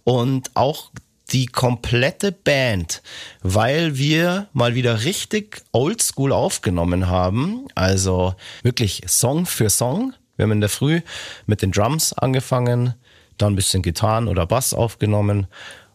und 0.04 0.50
auch 0.54 0.90
die 1.30 1.46
komplette 1.46 2.30
Band, 2.30 3.02
weil 3.42 3.98
wir 3.98 4.48
mal 4.52 4.74
wieder 4.74 5.04
richtig 5.04 5.62
oldschool 5.72 6.32
aufgenommen 6.32 7.08
haben. 7.08 7.66
Also 7.74 8.34
wirklich 8.62 9.02
Song 9.06 9.46
für 9.46 9.70
Song. 9.70 10.14
Wir 10.36 10.44
haben 10.44 10.52
in 10.52 10.60
der 10.60 10.70
Früh 10.70 11.00
mit 11.46 11.62
den 11.62 11.72
Drums 11.72 12.12
angefangen, 12.12 12.94
dann 13.38 13.52
ein 13.52 13.56
bisschen 13.56 13.82
Gitarren 13.82 14.28
oder 14.28 14.46
Bass 14.46 14.72
aufgenommen 14.74 15.46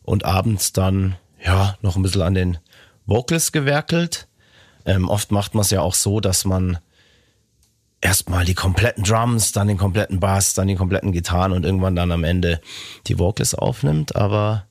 und 0.04 0.26
abends 0.26 0.74
dann 0.74 1.16
ja 1.44 1.78
noch 1.82 1.96
ein 1.96 2.02
bisschen 2.02 2.24
an 2.24 2.34
den 2.34 2.58
Vocals 3.06 3.52
gewerkelt. 3.52 4.28
Ähm, 4.86 5.10
oft 5.10 5.32
macht 5.32 5.54
man 5.54 5.62
es 5.62 5.70
ja 5.70 5.82
auch 5.82 5.94
so, 5.94 6.20
dass 6.20 6.44
man 6.44 6.80
erstmal 8.02 8.46
die 8.46 8.56
kompletten 8.56 9.04
Drums, 9.04 9.52
dann 9.52 9.68
den 9.68 9.78
kompletten 9.78 10.20
Bass, 10.20 10.56
dann 10.56 10.68
die 10.68 10.76
kompletten 10.76 11.12
Gitarren 11.12 11.52
und 11.52 11.66
irgendwann 11.66 11.96
dann 11.96 12.12
am 12.12 12.24
Ende 12.24 12.60
die 13.08 13.20
Vocals 13.20 13.54
aufnimmt. 13.54 14.16
Aber 14.16 14.66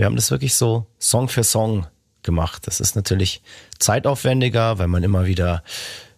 wir 0.00 0.06
haben 0.06 0.16
das 0.16 0.30
wirklich 0.30 0.54
so 0.54 0.86
Song 0.98 1.28
für 1.28 1.44
Song 1.44 1.86
gemacht. 2.22 2.66
Das 2.66 2.80
ist 2.80 2.96
natürlich 2.96 3.42
zeitaufwendiger, 3.78 4.78
weil 4.78 4.88
man 4.88 5.02
immer 5.02 5.26
wieder, 5.26 5.62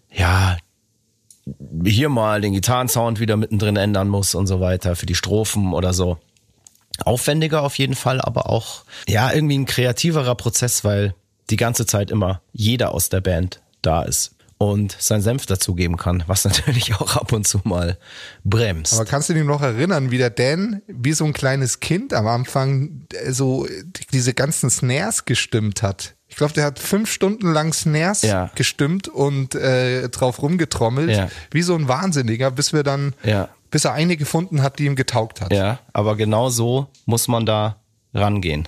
ja, 0.08 0.56
hier 1.84 2.08
mal 2.08 2.40
den 2.40 2.52
Gitarrensound 2.52 3.18
wieder 3.18 3.36
mittendrin 3.36 3.74
ändern 3.74 4.08
muss 4.08 4.36
und 4.36 4.46
so 4.46 4.60
weiter 4.60 4.94
für 4.94 5.06
die 5.06 5.16
Strophen 5.16 5.72
oder 5.72 5.94
so. 5.94 6.18
Aufwendiger 7.04 7.64
auf 7.64 7.76
jeden 7.76 7.96
Fall, 7.96 8.20
aber 8.20 8.48
auch, 8.48 8.84
ja, 9.08 9.32
irgendwie 9.32 9.58
ein 9.58 9.66
kreativerer 9.66 10.36
Prozess, 10.36 10.84
weil 10.84 11.16
die 11.50 11.56
ganze 11.56 11.84
Zeit 11.84 12.12
immer 12.12 12.40
jeder 12.52 12.94
aus 12.94 13.08
der 13.08 13.20
Band 13.20 13.62
da 13.82 14.04
ist 14.04 14.36
und 14.70 14.96
seinen 14.98 15.22
Senf 15.22 15.46
dazugeben 15.46 15.96
kann, 15.96 16.22
was 16.26 16.44
natürlich 16.46 16.94
auch 16.94 17.16
ab 17.16 17.32
und 17.32 17.46
zu 17.46 17.60
mal 17.64 17.98
bremst. 18.44 18.94
Aber 18.94 19.04
kannst 19.04 19.28
du 19.28 19.34
dich 19.34 19.44
noch 19.44 19.62
erinnern, 19.62 20.10
wie 20.10 20.18
der 20.18 20.30
Dan 20.30 20.82
wie 20.86 21.12
so 21.12 21.24
ein 21.24 21.32
kleines 21.32 21.80
Kind 21.80 22.14
am 22.14 22.26
Anfang 22.26 23.06
äh, 23.12 23.32
so 23.32 23.66
diese 24.12 24.34
ganzen 24.34 24.70
Snares 24.70 25.24
gestimmt 25.24 25.82
hat? 25.82 26.14
Ich 26.28 26.36
glaube, 26.36 26.54
der 26.54 26.64
hat 26.64 26.78
fünf 26.78 27.10
Stunden 27.10 27.52
lang 27.52 27.72
Snares 27.74 28.22
ja. 28.22 28.50
gestimmt 28.54 29.08
und 29.08 29.54
äh, 29.54 30.08
drauf 30.08 30.40
rumgetrommelt, 30.40 31.10
ja. 31.10 31.28
wie 31.50 31.62
so 31.62 31.74
ein 31.74 31.88
Wahnsinniger, 31.88 32.50
bis 32.50 32.72
wir 32.72 32.84
dann, 32.84 33.14
ja. 33.22 33.50
bis 33.70 33.84
er 33.84 33.92
eine 33.92 34.16
gefunden 34.16 34.62
hat, 34.62 34.78
die 34.78 34.86
ihm 34.86 34.96
getaugt 34.96 35.42
hat. 35.42 35.52
Ja, 35.52 35.80
aber 35.92 36.16
genau 36.16 36.48
so 36.48 36.86
muss 37.04 37.28
man 37.28 37.44
da 37.44 37.76
rangehen. 38.14 38.66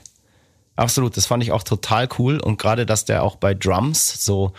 Absolut, 0.77 1.17
das 1.17 1.27
fand 1.27 1.43
ich 1.43 1.53
auch 1.53 1.63
total 1.63 2.09
cool 2.19 2.41
und 2.41 2.59
gerade, 2.59 2.85
dass 2.85 3.05
der 3.05 3.23
auch 3.23 3.37
bei 3.37 3.55
Drums 3.55 4.25
so 4.25 4.53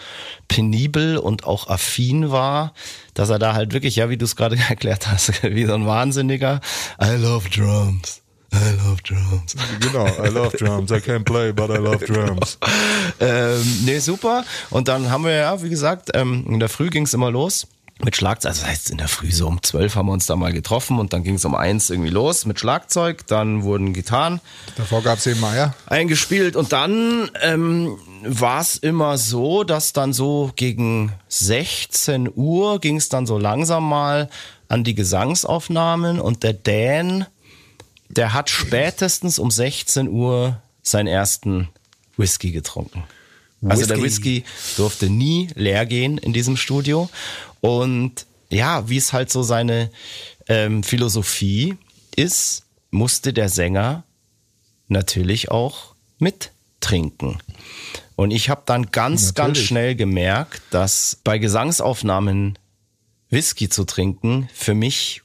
penibel 0.48 1.18
und 1.18 1.44
auch 1.44 1.68
affin 1.68 2.32
war, 2.32 2.74
dass 3.14 3.30
er 3.30 3.40
da 3.40 3.54
halt 3.54 3.74
wirklich, 3.74 3.98
ja, 3.98 4.10
wie 4.10 4.18
du 4.18 4.24
es 4.24 4.36
gerade 4.36 4.58
erklärt 4.70 5.08
hast, 5.08 5.44
wie 5.44 5.66
so 5.66 5.74
ein 5.74 5.86
Wahnsinniger, 5.86 6.62
I 7.02 7.16
love 7.18 7.50
drums. 7.50 8.22
I 8.54 8.78
love 8.88 9.02
drums. 9.02 9.56
Genau, 9.82 10.08
I 10.08 10.30
love 10.30 10.56
drums. 10.56 10.90
I 10.90 11.02
can't 11.02 11.26
play, 11.26 11.52
but 11.52 11.70
I 11.70 11.78
love 11.78 12.06
drums. 12.06 12.58
ähm, 13.20 13.82
nee, 13.84 14.00
super. 14.00 14.46
Und 14.70 14.88
dann 14.88 15.12
haben 15.12 15.26
wir 15.26 15.34
ja, 15.34 15.62
wie 15.62 15.70
gesagt, 15.70 16.12
ähm, 16.14 16.46
in 16.48 16.62
der 16.62 16.70
Früh 16.70 16.90
ging 16.90 17.04
es 17.04 17.14
immer 17.14 17.32
los 17.32 17.68
mit 18.04 18.16
Schlagzeug, 18.16 18.50
also 18.50 18.62
das 18.62 18.70
heißt 18.70 18.90
in 18.92 18.98
der 18.98 19.08
Früh 19.08 19.32
so 19.32 19.48
um 19.48 19.64
zwölf 19.64 19.96
haben 19.96 20.08
wir 20.08 20.14
uns 20.14 20.26
da 20.26 20.36
mal 20.36 20.52
getroffen 20.52 21.00
und 21.00 21.14
dann 21.14 21.24
ging 21.24 21.36
es 21.36 21.46
um 21.46 21.56
eins 21.56 21.90
irgendwie 21.90 22.10
los 22.10 22.46
mit 22.46 22.60
Schlagzeug, 22.60 23.26
dann 23.28 23.64
wurden 23.64 23.94
Gitarren. 23.94 24.42
Davor 24.76 25.02
gab 25.02 25.20
es 25.20 25.28
eben 25.28 25.40
Meier. 25.40 25.74
Eingespielt 25.86 26.58
und 26.58 26.74
dann 26.74 27.32
ähm, 27.42 27.98
war 28.24 28.60
es 28.60 28.76
immer 28.76 29.18
so, 29.18 29.64
dass 29.64 29.94
dann 29.94 30.12
so 30.12 30.52
gegen 30.56 31.14
16 31.30 32.30
Uhr 32.36 32.80
ging 32.80 32.98
es 32.98 33.08
dann 33.08 33.26
so 33.26 33.38
langsam 33.38 33.88
mal 33.88 34.30
an 34.68 34.84
die 34.84 34.96
Gesangsaufnahmen 34.96 36.20
und 36.20 36.44
der 36.44 36.54
Dan, 36.54 37.26
der 38.10 38.34
hat 38.34 38.50
spätestens 38.50 39.40
um 39.40 39.52
16 39.52 40.10
Uhr 40.10 40.62
seinen 40.84 41.08
ersten 41.08 41.70
Whisky 42.18 42.52
getrunken. 42.52 43.04
Also 43.64 43.82
Whisky. 43.82 43.94
der 43.94 44.04
Whisky 44.04 44.44
durfte 44.78 45.10
nie 45.10 45.50
leer 45.56 45.86
gehen 45.86 46.18
in 46.18 46.34
diesem 46.34 46.58
Studio. 46.58 47.10
Und 47.62 48.26
ja, 48.50 48.88
wie 48.90 48.98
es 48.98 49.14
halt 49.14 49.32
so 49.32 49.44
seine 49.44 49.90
ähm, 50.48 50.84
Philosophie 50.84 51.76
ist, 52.16 52.64
musste 52.92 53.34
der 53.34 53.50
Sänger 53.50 54.04
natürlich 54.88 55.52
auch 55.52 55.96
mittrinken. 56.20 57.40
Und 58.16 58.32
ich 58.32 58.50
habe 58.50 58.64
dann 58.66 58.92
ganz, 58.92 59.28
natürlich. 59.28 59.36
ganz 59.36 59.58
schnell 59.58 59.96
gemerkt, 59.96 60.62
dass 60.72 61.18
bei 61.24 61.38
Gesangsaufnahmen 61.38 62.58
Whisky 63.30 63.68
zu 63.68 63.84
trinken 63.84 64.48
für 64.54 64.74
mich 64.74 65.22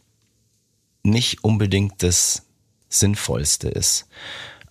nicht 1.02 1.44
unbedingt 1.44 2.02
das 2.02 2.42
Sinnvollste 2.88 3.68
ist. 3.68 4.06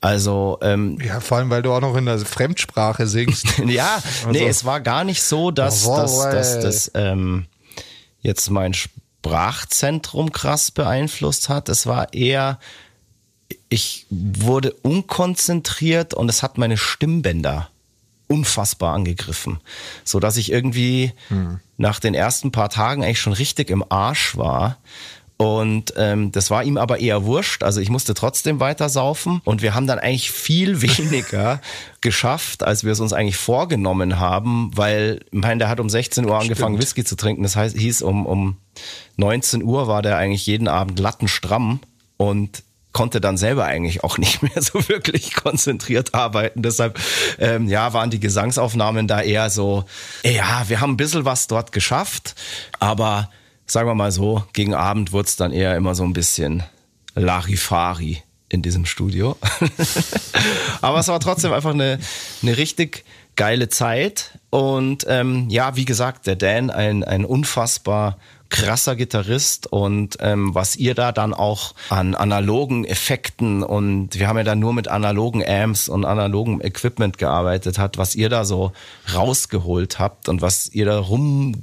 Also 0.02 0.58
ähm, 0.62 0.98
ja, 1.04 1.20
vor 1.20 1.38
allem 1.38 1.50
weil 1.50 1.62
du 1.62 1.74
auch 1.74 1.82
noch 1.82 1.96
in 1.96 2.06
der 2.06 2.20
Fremdsprache 2.20 3.06
singst. 3.06 3.58
ja, 3.66 3.96
also. 3.96 4.30
nee, 4.30 4.48
es 4.48 4.64
war 4.64 4.80
gar 4.80 5.04
nicht 5.04 5.22
so, 5.22 5.52
dass, 5.52 5.86
oh, 5.86 5.98
dass, 5.98 6.22
dass, 6.22 6.60
dass 6.62 6.92
ähm, 6.94 7.48
jetzt 8.22 8.50
mein 8.50 8.74
Sprachzentrum 8.74 10.32
krass 10.32 10.72
beeinflusst 10.72 11.50
hat. 11.50 11.68
Es 11.68 11.86
war 11.86 12.14
eher, 12.14 12.60
ich 13.68 14.06
wurde 14.10 14.72
unkonzentriert 14.72 16.14
und 16.14 16.30
es 16.30 16.44
hat 16.44 16.58
meine 16.58 16.78
Stimmbänder 16.78 17.70
unfassbar 18.28 18.94
angegriffen, 18.94 19.60
so 20.06 20.20
dass 20.20 20.38
ich 20.38 20.52
irgendwie 20.52 21.14
hm. 21.30 21.60
nach 21.78 22.00
den 22.00 22.14
ersten 22.14 22.52
paar 22.52 22.70
Tagen 22.70 23.04
eigentlich 23.04 23.20
schon 23.20 23.34
richtig 23.34 23.70
im 23.70 23.84
Arsch 23.90 24.38
war 24.38 24.78
und 25.42 25.94
ähm, 25.96 26.34
das 26.34 26.52
war 26.52 26.66
ihm 26.66 26.76
aber 26.78 27.00
eher 27.00 27.24
wurscht. 27.24 27.64
Also 27.64 27.80
ich 27.80 27.90
musste 27.90 28.14
trotzdem 28.14 28.60
weiter 28.60 28.90
saufen. 28.90 29.40
Und 29.46 29.62
wir 29.62 29.74
haben 29.74 29.88
dann 29.88 29.98
eigentlich 29.98 30.32
viel 30.32 30.82
weniger 30.82 31.62
geschafft, 32.02 32.62
als 32.62 32.84
wir 32.84 32.92
es 32.92 33.00
uns 33.00 33.14
eigentlich 33.14 33.38
vorgenommen 33.38 34.20
haben, 34.20 34.70
weil, 34.76 35.22
ich 35.32 35.40
meine, 35.40 35.60
der 35.60 35.70
hat 35.70 35.80
um 35.80 35.90
16 35.90 36.26
Uhr 36.26 36.38
angefangen, 36.38 36.76
Stimmt. 36.76 36.82
Whisky 36.82 37.06
zu 37.06 37.16
trinken. 37.16 37.44
Das 37.44 37.56
heißt, 37.56 37.78
hieß, 37.78 38.02
um, 38.02 38.26
um 38.26 38.58
19 39.16 39.64
Uhr 39.64 39.88
war 39.88 40.02
der 40.02 40.18
eigentlich 40.18 40.46
jeden 40.46 40.68
Abend 40.68 41.00
lattenstramm 41.00 41.80
und 42.18 42.64
konnte 42.92 43.22
dann 43.22 43.38
selber 43.38 43.64
eigentlich 43.64 44.04
auch 44.04 44.18
nicht 44.18 44.42
mehr 44.44 44.62
so 44.62 44.90
wirklich 44.90 45.36
konzentriert 45.36 46.16
arbeiten. 46.16 46.64
Deshalb, 46.64 47.00
ähm, 47.38 47.70
ja, 47.70 47.94
waren 47.94 48.10
die 48.10 48.20
Gesangsaufnahmen 48.20 49.08
da 49.08 49.22
eher 49.22 49.50
so, 49.50 49.86
ja, 50.26 50.66
wir 50.68 50.82
haben 50.82 50.96
ein 50.96 50.98
bisschen 50.98 51.24
was 51.24 51.48
dort 51.48 51.72
geschafft, 51.72 52.36
aber 52.82 53.30
sagen 53.72 53.88
wir 53.88 53.96
mal 53.96 54.12
so, 54.12 54.44
gegen 54.54 54.74
Abend 54.74 55.12
wurde 55.12 55.28
es 55.28 55.36
dann 55.36 55.52
eher 55.52 55.76
immer 55.76 55.96
so 55.96 56.04
ein 56.04 56.14
bisschen 56.14 56.64
Larifari 57.16 58.24
in 58.50 58.62
diesem 58.62 58.86
Studio. 58.86 59.38
Aber 60.82 61.00
es 61.00 61.08
war 61.08 61.20
trotzdem 61.20 61.54
einfach 61.54 61.74
eine, 61.74 62.00
eine 62.42 62.58
richtig 62.58 63.06
geile 63.36 63.70
Zeit. 63.70 64.40
Und 64.50 65.06
ähm, 65.08 65.48
ja, 65.50 65.76
wie 65.76 65.86
gesagt, 65.86 66.28
der 66.28 66.36
Dan, 66.36 66.70
ein, 66.72 67.04
ein 67.04 67.26
unfassbar 67.26 68.18
krasser 68.50 68.96
Gitarrist 68.96 69.68
und 69.68 70.18
ähm, 70.22 70.56
was 70.56 70.76
ihr 70.76 70.96
da 70.96 71.12
dann 71.12 71.34
auch 71.34 71.74
an 71.90 72.16
analogen 72.16 72.84
Effekten 72.84 73.64
und 73.64 74.18
wir 74.18 74.28
haben 74.28 74.38
ja 74.38 74.44
dann 74.44 74.60
nur 74.60 74.74
mit 74.74 74.88
analogen 74.88 75.44
Amps 75.46 75.88
und 75.88 76.04
analogem 76.04 76.60
Equipment 76.62 77.18
gearbeitet 77.18 77.78
hat, 77.78 77.98
was 77.98 78.16
ihr 78.16 78.30
da 78.30 78.46
so 78.46 78.72
rausgeholt 79.14 80.00
habt 80.00 80.30
und 80.30 80.42
was 80.42 80.70
ihr 80.70 80.86
da 80.86 81.00
rum 81.00 81.56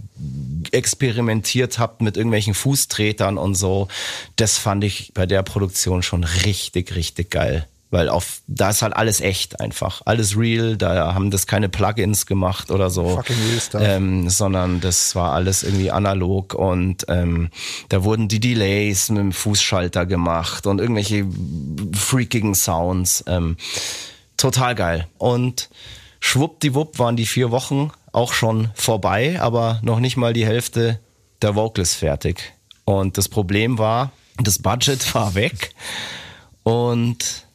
experimentiert 0.70 1.78
habt 1.78 2.02
mit 2.02 2.16
irgendwelchen 2.16 2.54
Fußtretern 2.54 3.36
und 3.36 3.56
so, 3.56 3.88
das 4.36 4.56
fand 4.56 4.84
ich 4.84 5.12
bei 5.14 5.26
der 5.26 5.42
Produktion 5.42 6.02
schon 6.02 6.24
richtig, 6.24 6.94
richtig 6.94 7.30
geil. 7.30 7.66
Weil 7.90 8.08
auf, 8.08 8.42
da 8.48 8.70
ist 8.70 8.82
halt 8.82 8.96
alles 8.96 9.20
echt 9.20 9.60
einfach. 9.60 10.02
Alles 10.04 10.36
real, 10.36 10.76
da 10.76 11.14
haben 11.14 11.30
das 11.30 11.46
keine 11.46 11.68
Plugins 11.68 12.26
gemacht 12.26 12.70
oder 12.72 12.90
so. 12.90 13.10
Fucking 13.10 13.36
real 13.48 13.60
stuff. 13.60 13.80
Ähm, 13.84 14.28
sondern 14.28 14.80
das 14.80 15.14
war 15.14 15.32
alles 15.32 15.62
irgendwie 15.62 15.92
analog 15.92 16.54
und 16.54 17.04
ähm, 17.08 17.50
da 17.88 18.02
wurden 18.02 18.26
die 18.26 18.40
Delays 18.40 19.08
mit 19.08 19.20
dem 19.20 19.32
Fußschalter 19.32 20.04
gemacht 20.04 20.66
und 20.66 20.80
irgendwelche 20.80 21.26
freakigen 21.94 22.56
Sounds. 22.56 23.22
Ähm, 23.28 23.56
total 24.36 24.74
geil. 24.74 25.06
Und 25.18 25.70
schwuppdiwupp 26.18 26.98
waren 26.98 27.16
die 27.16 27.26
vier 27.26 27.52
Wochen 27.52 27.92
auch 28.10 28.32
schon 28.32 28.70
vorbei, 28.74 29.40
aber 29.40 29.78
noch 29.82 30.00
nicht 30.00 30.16
mal 30.16 30.32
die 30.32 30.46
Hälfte 30.46 30.98
der 31.40 31.54
Vocals 31.54 31.94
fertig. 31.94 32.52
Und 32.84 33.16
das 33.16 33.28
Problem 33.28 33.78
war, 33.78 34.10
das 34.38 34.58
Budget 34.58 35.14
war 35.14 35.34
weg 35.34 35.70
und 36.62 37.45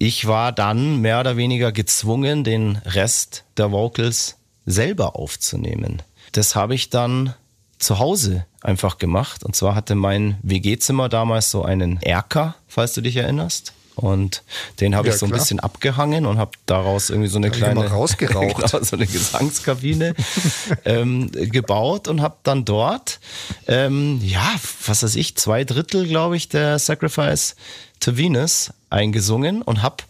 ich 0.00 0.26
war 0.26 0.50
dann 0.50 1.02
mehr 1.02 1.20
oder 1.20 1.36
weniger 1.36 1.72
gezwungen, 1.72 2.42
den 2.42 2.76
Rest 2.86 3.44
der 3.58 3.70
Vocals 3.70 4.36
selber 4.64 5.14
aufzunehmen. 5.14 6.00
Das 6.32 6.56
habe 6.56 6.74
ich 6.74 6.88
dann 6.88 7.34
zu 7.78 7.98
Hause 7.98 8.46
einfach 8.62 8.96
gemacht. 8.96 9.44
Und 9.44 9.54
zwar 9.54 9.74
hatte 9.74 9.94
mein 9.94 10.38
WG-Zimmer 10.42 11.10
damals 11.10 11.50
so 11.50 11.64
einen 11.64 12.00
Erker, 12.00 12.54
falls 12.66 12.94
du 12.94 13.02
dich 13.02 13.16
erinnerst. 13.16 13.74
Und 13.94 14.42
den 14.80 14.96
habe 14.96 15.08
ja, 15.08 15.12
ich 15.12 15.20
so 15.20 15.26
ein 15.26 15.32
bisschen 15.32 15.60
abgehangen 15.60 16.24
und 16.24 16.38
habe 16.38 16.52
daraus 16.64 17.10
irgendwie 17.10 17.28
so 17.28 17.36
eine 17.36 17.50
kleine 17.50 17.90
rausgeraucht. 17.90 18.56
genau, 18.70 18.82
so 18.82 18.96
eine 18.96 19.06
Gesangskabine 19.06 20.14
ähm, 20.86 21.30
gebaut 21.30 22.08
und 22.08 22.22
habe 22.22 22.36
dann 22.42 22.64
dort, 22.64 23.20
ähm, 23.68 24.18
ja, 24.24 24.54
was 24.86 25.02
weiß 25.02 25.16
ich, 25.16 25.36
zwei 25.36 25.64
Drittel, 25.64 26.08
glaube 26.08 26.38
ich, 26.38 26.48
der 26.48 26.78
Sacrifice 26.78 27.54
to 27.98 28.16
Venus 28.16 28.72
eingesungen 28.90 29.62
und 29.62 29.82
habe 29.82 30.04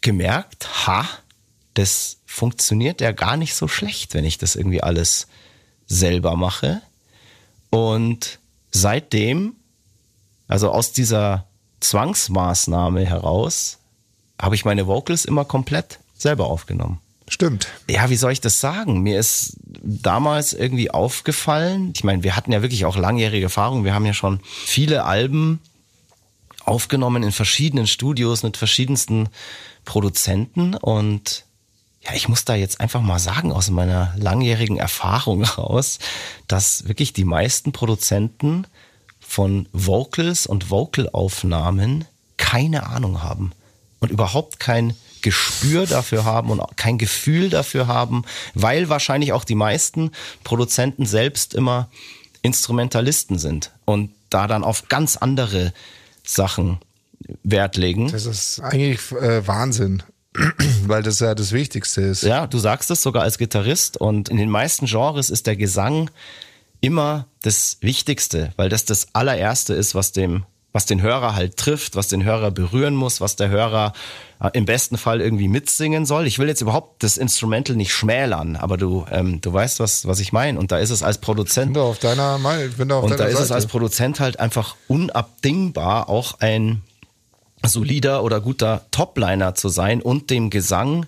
gemerkt, 0.00 0.86
ha, 0.86 1.06
das 1.74 2.18
funktioniert 2.26 3.00
ja 3.00 3.12
gar 3.12 3.36
nicht 3.36 3.54
so 3.54 3.68
schlecht, 3.68 4.14
wenn 4.14 4.24
ich 4.24 4.38
das 4.38 4.56
irgendwie 4.56 4.82
alles 4.82 5.26
selber 5.86 6.36
mache. 6.36 6.80
Und 7.70 8.38
seitdem, 8.70 9.54
also 10.48 10.70
aus 10.70 10.92
dieser 10.92 11.46
Zwangsmaßnahme 11.80 13.04
heraus, 13.04 13.78
habe 14.40 14.54
ich 14.54 14.64
meine 14.64 14.86
Vocals 14.86 15.24
immer 15.24 15.44
komplett 15.44 15.98
selber 16.16 16.46
aufgenommen. 16.46 17.00
Stimmt. 17.28 17.68
Ja, 17.88 18.10
wie 18.10 18.16
soll 18.16 18.32
ich 18.32 18.40
das 18.40 18.58
sagen? 18.58 19.02
Mir 19.02 19.18
ist 19.18 19.56
damals 19.82 20.52
irgendwie 20.52 20.90
aufgefallen, 20.90 21.92
ich 21.94 22.02
meine, 22.02 22.24
wir 22.24 22.34
hatten 22.34 22.50
ja 22.52 22.60
wirklich 22.60 22.84
auch 22.86 22.96
langjährige 22.96 23.44
Erfahrung, 23.44 23.84
wir 23.84 23.94
haben 23.94 24.04
ja 24.04 24.14
schon 24.14 24.40
viele 24.44 25.04
Alben 25.04 25.60
aufgenommen 26.70 27.24
in 27.24 27.32
verschiedenen 27.32 27.88
Studios 27.88 28.44
mit 28.44 28.56
verschiedensten 28.56 29.28
Produzenten. 29.84 30.74
Und 30.76 31.44
ja, 32.00 32.14
ich 32.14 32.28
muss 32.28 32.44
da 32.44 32.54
jetzt 32.54 32.80
einfach 32.80 33.02
mal 33.02 33.18
sagen, 33.18 33.52
aus 33.52 33.70
meiner 33.70 34.14
langjährigen 34.16 34.76
Erfahrung 34.76 35.42
raus, 35.44 35.98
dass 36.46 36.86
wirklich 36.86 37.12
die 37.12 37.24
meisten 37.24 37.72
Produzenten 37.72 38.66
von 39.18 39.68
Vocals 39.72 40.46
und 40.46 40.70
Vocalaufnahmen 40.70 42.06
keine 42.36 42.86
Ahnung 42.86 43.22
haben 43.22 43.52
und 43.98 44.10
überhaupt 44.10 44.60
kein 44.60 44.94
Gespür 45.22 45.86
dafür 45.86 46.24
haben 46.24 46.50
und 46.50 46.62
kein 46.76 46.98
Gefühl 46.98 47.50
dafür 47.50 47.86
haben, 47.86 48.22
weil 48.54 48.88
wahrscheinlich 48.88 49.32
auch 49.32 49.44
die 49.44 49.54
meisten 49.54 50.12
Produzenten 50.44 51.04
selbst 51.04 51.52
immer 51.52 51.90
Instrumentalisten 52.42 53.38
sind 53.38 53.72
und 53.84 54.12
da 54.30 54.46
dann 54.46 54.64
auf 54.64 54.88
ganz 54.88 55.16
andere 55.16 55.74
Sachen 56.34 56.78
Wert 57.42 57.76
legen. 57.76 58.10
Das 58.10 58.26
ist 58.26 58.60
eigentlich 58.60 59.12
äh, 59.12 59.46
Wahnsinn. 59.46 60.02
Weil 60.86 61.02
das 61.02 61.20
ja 61.20 61.34
das 61.34 61.52
Wichtigste 61.52 62.02
ist. 62.02 62.22
Ja, 62.22 62.46
du 62.46 62.58
sagst 62.58 62.90
es 62.90 63.02
sogar 63.02 63.24
als 63.24 63.36
Gitarrist 63.36 63.96
und 63.96 64.28
in 64.28 64.36
den 64.36 64.48
meisten 64.48 64.86
Genres 64.86 65.28
ist 65.28 65.46
der 65.46 65.56
Gesang 65.56 66.10
immer 66.80 67.26
das 67.42 67.78
Wichtigste, 67.80 68.52
weil 68.56 68.68
das 68.68 68.84
das 68.84 69.08
allererste 69.14 69.74
ist, 69.74 69.94
was 69.94 70.12
dem 70.12 70.44
was 70.72 70.86
den 70.86 71.02
Hörer 71.02 71.34
halt 71.34 71.56
trifft, 71.56 71.96
was 71.96 72.08
den 72.08 72.24
Hörer 72.24 72.50
berühren 72.50 72.94
muss, 72.94 73.20
was 73.20 73.36
der 73.36 73.48
Hörer 73.48 73.92
äh, 74.40 74.50
im 74.52 74.66
besten 74.66 74.96
Fall 74.96 75.20
irgendwie 75.20 75.48
mitsingen 75.48 76.06
soll. 76.06 76.26
Ich 76.26 76.38
will 76.38 76.48
jetzt 76.48 76.60
überhaupt 76.60 77.02
das 77.02 77.16
Instrumental 77.16 77.76
nicht 77.76 77.92
schmälern, 77.92 78.56
aber 78.56 78.76
du, 78.76 79.04
ähm, 79.10 79.40
du 79.40 79.52
weißt, 79.52 79.80
was, 79.80 80.06
was 80.06 80.20
ich 80.20 80.32
meine. 80.32 80.58
Und 80.58 80.70
da 80.70 80.78
ist 80.78 80.90
es 80.90 81.02
als 81.02 81.18
Produzent. 81.18 81.70
Ich 81.70 81.74
bin 81.74 81.82
da 81.82 81.88
auf 81.88 81.98
deiner, 81.98 82.38
ich 82.66 82.76
bin 82.76 82.88
da 82.88 82.98
auf 82.98 83.04
und 83.04 83.10
deiner 83.10 83.24
da 83.24 83.28
ist 83.28 83.34
Seite. 83.34 83.44
es 83.44 83.52
als 83.52 83.66
Produzent 83.66 84.20
halt 84.20 84.38
einfach 84.38 84.76
unabdingbar, 84.86 86.08
auch 86.08 86.38
ein 86.40 86.82
solider 87.66 88.22
oder 88.22 88.40
guter 88.40 88.86
Topliner 88.90 89.54
zu 89.54 89.68
sein 89.68 90.00
und 90.00 90.30
dem 90.30 90.50
Gesang 90.50 91.06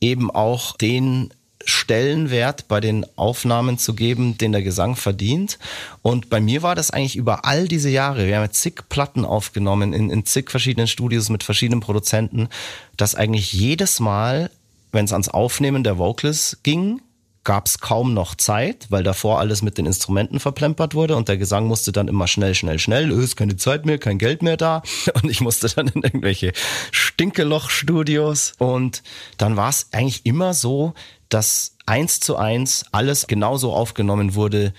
eben 0.00 0.30
auch 0.30 0.76
den 0.76 1.32
Stellenwert 1.66 2.68
bei 2.68 2.80
den 2.80 3.06
Aufnahmen 3.16 3.78
zu 3.78 3.94
geben, 3.94 4.38
den 4.38 4.52
der 4.52 4.62
Gesang 4.62 4.96
verdient. 4.96 5.58
Und 6.02 6.30
bei 6.30 6.40
mir 6.40 6.62
war 6.62 6.74
das 6.74 6.90
eigentlich 6.90 7.16
über 7.16 7.44
all 7.44 7.68
diese 7.68 7.90
Jahre, 7.90 8.26
wir 8.26 8.38
haben 8.38 8.52
zig 8.52 8.88
Platten 8.88 9.24
aufgenommen 9.24 9.92
in, 9.92 10.10
in 10.10 10.24
zig 10.24 10.50
verschiedenen 10.50 10.86
Studios 10.86 11.28
mit 11.28 11.42
verschiedenen 11.42 11.80
Produzenten, 11.80 12.48
dass 12.96 13.14
eigentlich 13.14 13.52
jedes 13.52 14.00
Mal, 14.00 14.50
wenn 14.92 15.04
es 15.04 15.12
ans 15.12 15.28
Aufnehmen 15.28 15.84
der 15.84 15.98
Vocals 15.98 16.58
ging, 16.62 17.00
gab 17.46 17.68
es 17.68 17.78
kaum 17.78 18.12
noch 18.12 18.34
Zeit, 18.34 18.86
weil 18.90 19.04
davor 19.04 19.38
alles 19.38 19.62
mit 19.62 19.78
den 19.78 19.86
Instrumenten 19.86 20.40
verplempert 20.40 20.94
wurde 20.94 21.16
und 21.16 21.28
der 21.28 21.38
Gesang 21.38 21.66
musste 21.66 21.92
dann 21.92 22.08
immer 22.08 22.26
schnell, 22.26 22.56
schnell, 22.56 22.80
schnell, 22.80 23.10
es 23.12 23.18
ist 23.18 23.36
keine 23.36 23.56
Zeit 23.56 23.86
mehr, 23.86 23.98
kein 23.98 24.18
Geld 24.18 24.42
mehr 24.42 24.56
da. 24.56 24.82
Und 25.14 25.30
ich 25.30 25.40
musste 25.40 25.68
dann 25.68 25.86
in 25.88 26.02
irgendwelche 26.02 26.52
Stinkeloch-Studios. 26.90 28.54
Und 28.58 29.02
dann 29.38 29.56
war 29.56 29.70
es 29.70 29.88
eigentlich 29.92 30.26
immer 30.26 30.54
so, 30.54 30.94
dass 31.28 31.76
eins 31.86 32.18
zu 32.18 32.36
eins 32.36 32.84
alles 32.90 33.28
genauso 33.28 33.72
aufgenommen 33.72 34.34
wurde, 34.34 34.74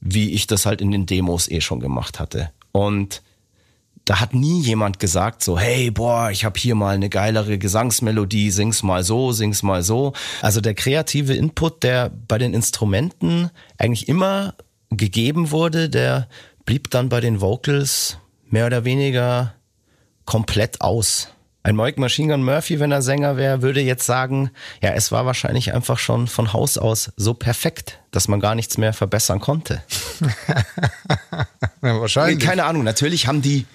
wie 0.00 0.32
ich 0.32 0.46
das 0.46 0.64
halt 0.64 0.80
in 0.80 0.90
den 0.90 1.04
Demos 1.04 1.48
eh 1.48 1.60
schon 1.60 1.80
gemacht 1.80 2.18
hatte. 2.18 2.50
Und 2.72 3.22
da 4.06 4.20
hat 4.20 4.34
nie 4.34 4.62
jemand 4.62 5.00
gesagt 5.00 5.42
so, 5.42 5.58
hey, 5.58 5.90
boah, 5.90 6.30
ich 6.30 6.44
habe 6.44 6.58
hier 6.58 6.76
mal 6.76 6.94
eine 6.94 7.10
geilere 7.10 7.58
Gesangsmelodie, 7.58 8.52
sing's 8.52 8.84
mal 8.84 9.02
so, 9.02 9.32
sing's 9.32 9.64
mal 9.64 9.82
so. 9.82 10.12
Also 10.40 10.60
der 10.60 10.74
kreative 10.74 11.34
Input, 11.34 11.82
der 11.82 12.10
bei 12.28 12.38
den 12.38 12.54
Instrumenten 12.54 13.50
eigentlich 13.78 14.08
immer 14.08 14.54
gegeben 14.90 15.50
wurde, 15.50 15.90
der 15.90 16.28
blieb 16.64 16.88
dann 16.90 17.08
bei 17.08 17.20
den 17.20 17.40
Vocals 17.40 18.18
mehr 18.48 18.66
oder 18.66 18.84
weniger 18.84 19.54
komplett 20.24 20.80
aus. 20.80 21.28
Ein 21.64 21.74
Mike 21.74 22.00
Machine 22.00 22.32
Gun 22.32 22.44
Murphy, 22.44 22.78
wenn 22.78 22.92
er 22.92 23.02
Sänger 23.02 23.36
wäre, 23.36 23.60
würde 23.60 23.80
jetzt 23.80 24.06
sagen, 24.06 24.50
ja, 24.80 24.90
es 24.90 25.10
war 25.10 25.26
wahrscheinlich 25.26 25.74
einfach 25.74 25.98
schon 25.98 26.28
von 26.28 26.52
Haus 26.52 26.78
aus 26.78 27.10
so 27.16 27.34
perfekt, 27.34 27.98
dass 28.12 28.28
man 28.28 28.38
gar 28.38 28.54
nichts 28.54 28.78
mehr 28.78 28.92
verbessern 28.92 29.40
konnte. 29.40 29.82
ja, 31.82 32.00
wahrscheinlich. 32.00 32.38
Keine 32.38 32.66
Ahnung, 32.66 32.84
natürlich 32.84 33.26
haben 33.26 33.42
die 33.42 33.66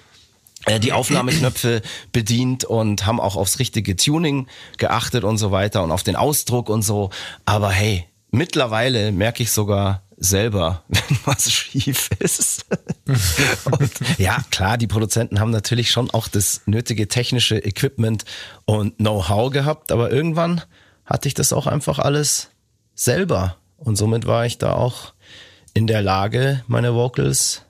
die 0.78 0.92
Aufnahmeknöpfe 0.92 1.82
bedient 2.12 2.64
und 2.64 3.06
haben 3.06 3.20
auch 3.20 3.36
aufs 3.36 3.58
richtige 3.58 3.96
Tuning 3.96 4.46
geachtet 4.78 5.24
und 5.24 5.38
so 5.38 5.50
weiter 5.50 5.82
und 5.82 5.90
auf 5.90 6.02
den 6.02 6.16
Ausdruck 6.16 6.68
und 6.68 6.82
so. 6.82 7.10
Aber 7.44 7.70
hey, 7.70 8.06
mittlerweile 8.30 9.12
merke 9.12 9.42
ich 9.42 9.50
sogar 9.50 10.02
selber, 10.16 10.84
wenn 10.88 11.18
was 11.24 11.50
schief 11.52 12.10
ist. 12.18 12.66
und 13.64 13.90
ja, 14.18 14.42
klar, 14.50 14.78
die 14.78 14.86
Produzenten 14.86 15.40
haben 15.40 15.50
natürlich 15.50 15.90
schon 15.90 16.10
auch 16.10 16.28
das 16.28 16.62
nötige 16.66 17.08
technische 17.08 17.58
Equipment 17.58 18.24
und 18.64 18.96
Know-how 18.98 19.50
gehabt, 19.52 19.92
aber 19.92 20.10
irgendwann 20.10 20.62
hatte 21.04 21.28
ich 21.28 21.34
das 21.34 21.52
auch 21.52 21.66
einfach 21.66 21.98
alles 21.98 22.50
selber. 22.94 23.56
Und 23.76 23.96
somit 23.96 24.26
war 24.26 24.46
ich 24.46 24.58
da 24.58 24.74
auch 24.74 25.12
in 25.74 25.86
der 25.86 26.02
Lage, 26.02 26.62
meine 26.68 26.94
Vocals 26.94 27.62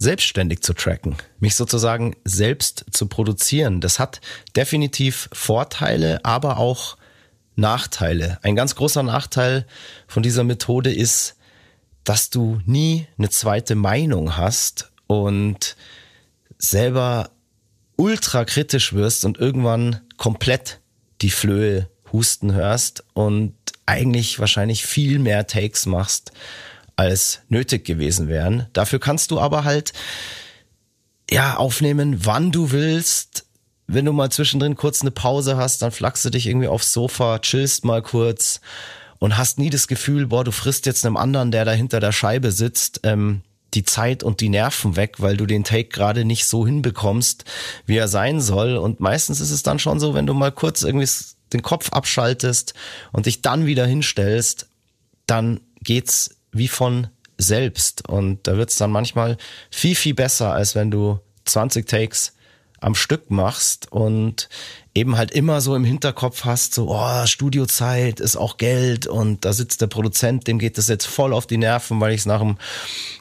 selbstständig 0.00 0.62
zu 0.62 0.72
tracken, 0.72 1.14
mich 1.38 1.54
sozusagen 1.54 2.16
selbst 2.24 2.86
zu 2.90 3.06
produzieren. 3.06 3.80
Das 3.80 3.98
hat 3.98 4.20
definitiv 4.56 5.28
Vorteile, 5.32 6.24
aber 6.24 6.56
auch 6.56 6.96
Nachteile. 7.54 8.38
Ein 8.42 8.56
ganz 8.56 8.74
großer 8.74 9.02
Nachteil 9.02 9.66
von 10.08 10.22
dieser 10.22 10.42
Methode 10.42 10.92
ist, 10.92 11.36
dass 12.02 12.30
du 12.30 12.60
nie 12.64 13.06
eine 13.18 13.28
zweite 13.28 13.74
Meinung 13.74 14.38
hast 14.38 14.90
und 15.06 15.76
selber 16.56 17.30
ultra 17.96 18.46
kritisch 18.46 18.94
wirst 18.94 19.26
und 19.26 19.36
irgendwann 19.38 20.00
komplett 20.16 20.80
die 21.20 21.30
Flöhe 21.30 21.90
husten 22.10 22.54
hörst 22.54 23.04
und 23.12 23.54
eigentlich 23.84 24.38
wahrscheinlich 24.38 24.86
viel 24.86 25.18
mehr 25.18 25.46
Takes 25.46 25.84
machst, 25.84 26.32
als 27.00 27.40
nötig 27.48 27.86
gewesen 27.86 28.28
wären. 28.28 28.66
Dafür 28.74 29.00
kannst 29.00 29.30
du 29.30 29.40
aber 29.40 29.64
halt 29.64 29.94
ja 31.30 31.56
aufnehmen, 31.56 32.26
wann 32.26 32.52
du 32.52 32.72
willst. 32.72 33.46
Wenn 33.86 34.04
du 34.04 34.12
mal 34.12 34.30
zwischendrin 34.30 34.76
kurz 34.76 35.00
eine 35.00 35.10
Pause 35.10 35.56
hast, 35.56 35.80
dann 35.82 35.92
flachst 35.92 36.24
du 36.24 36.30
dich 36.30 36.46
irgendwie 36.46 36.68
aufs 36.68 36.92
Sofa, 36.92 37.38
chillst 37.38 37.84
mal 37.86 38.02
kurz 38.02 38.60
und 39.18 39.38
hast 39.38 39.58
nie 39.58 39.70
das 39.70 39.88
Gefühl, 39.88 40.26
boah, 40.26 40.44
du 40.44 40.52
frisst 40.52 40.84
jetzt 40.84 41.06
einem 41.06 41.16
anderen, 41.16 41.50
der 41.50 41.64
da 41.64 41.72
hinter 41.72 42.00
der 42.00 42.12
Scheibe 42.12 42.52
sitzt, 42.52 43.00
ähm, 43.04 43.40
die 43.72 43.84
Zeit 43.84 44.22
und 44.22 44.40
die 44.40 44.50
Nerven 44.50 44.96
weg, 44.96 45.16
weil 45.18 45.36
du 45.36 45.46
den 45.46 45.64
Take 45.64 45.88
gerade 45.88 46.24
nicht 46.26 46.44
so 46.44 46.66
hinbekommst, 46.66 47.44
wie 47.86 47.96
er 47.96 48.08
sein 48.08 48.40
soll. 48.40 48.76
Und 48.76 49.00
meistens 49.00 49.40
ist 49.40 49.52
es 49.52 49.62
dann 49.62 49.78
schon 49.78 50.00
so, 50.00 50.12
wenn 50.12 50.26
du 50.26 50.34
mal 50.34 50.52
kurz 50.52 50.82
irgendwie 50.82 51.08
den 51.52 51.62
Kopf 51.62 51.92
abschaltest 51.92 52.74
und 53.12 53.26
dich 53.26 53.42
dann 53.42 53.66
wieder 53.66 53.86
hinstellst, 53.86 54.68
dann 55.26 55.60
geht's 55.82 56.39
wie 56.52 56.68
von 56.68 57.08
selbst. 57.38 58.08
Und 58.08 58.46
da 58.46 58.56
wird's 58.56 58.76
dann 58.76 58.90
manchmal 58.90 59.36
viel, 59.70 59.94
viel 59.94 60.14
besser, 60.14 60.52
als 60.52 60.74
wenn 60.74 60.90
du 60.90 61.20
20 61.44 61.86
Takes 61.86 62.34
am 62.80 62.94
Stück 62.94 63.30
machst 63.30 63.92
und 63.92 64.48
eben 64.94 65.16
halt 65.16 65.30
immer 65.32 65.60
so 65.60 65.76
im 65.76 65.84
Hinterkopf 65.84 66.44
hast, 66.44 66.74
so, 66.74 66.88
oh, 66.90 67.26
Studiozeit 67.26 68.20
ist 68.20 68.36
auch 68.36 68.56
Geld 68.56 69.06
und 69.06 69.44
da 69.44 69.52
sitzt 69.52 69.82
der 69.82 69.86
Produzent, 69.86 70.46
dem 70.46 70.58
geht 70.58 70.78
das 70.78 70.88
jetzt 70.88 71.06
voll 71.06 71.34
auf 71.34 71.46
die 71.46 71.58
Nerven, 71.58 72.00
weil 72.00 72.12
ich 72.12 72.20
es 72.20 72.26
nach 72.26 72.40
dem 72.40 72.56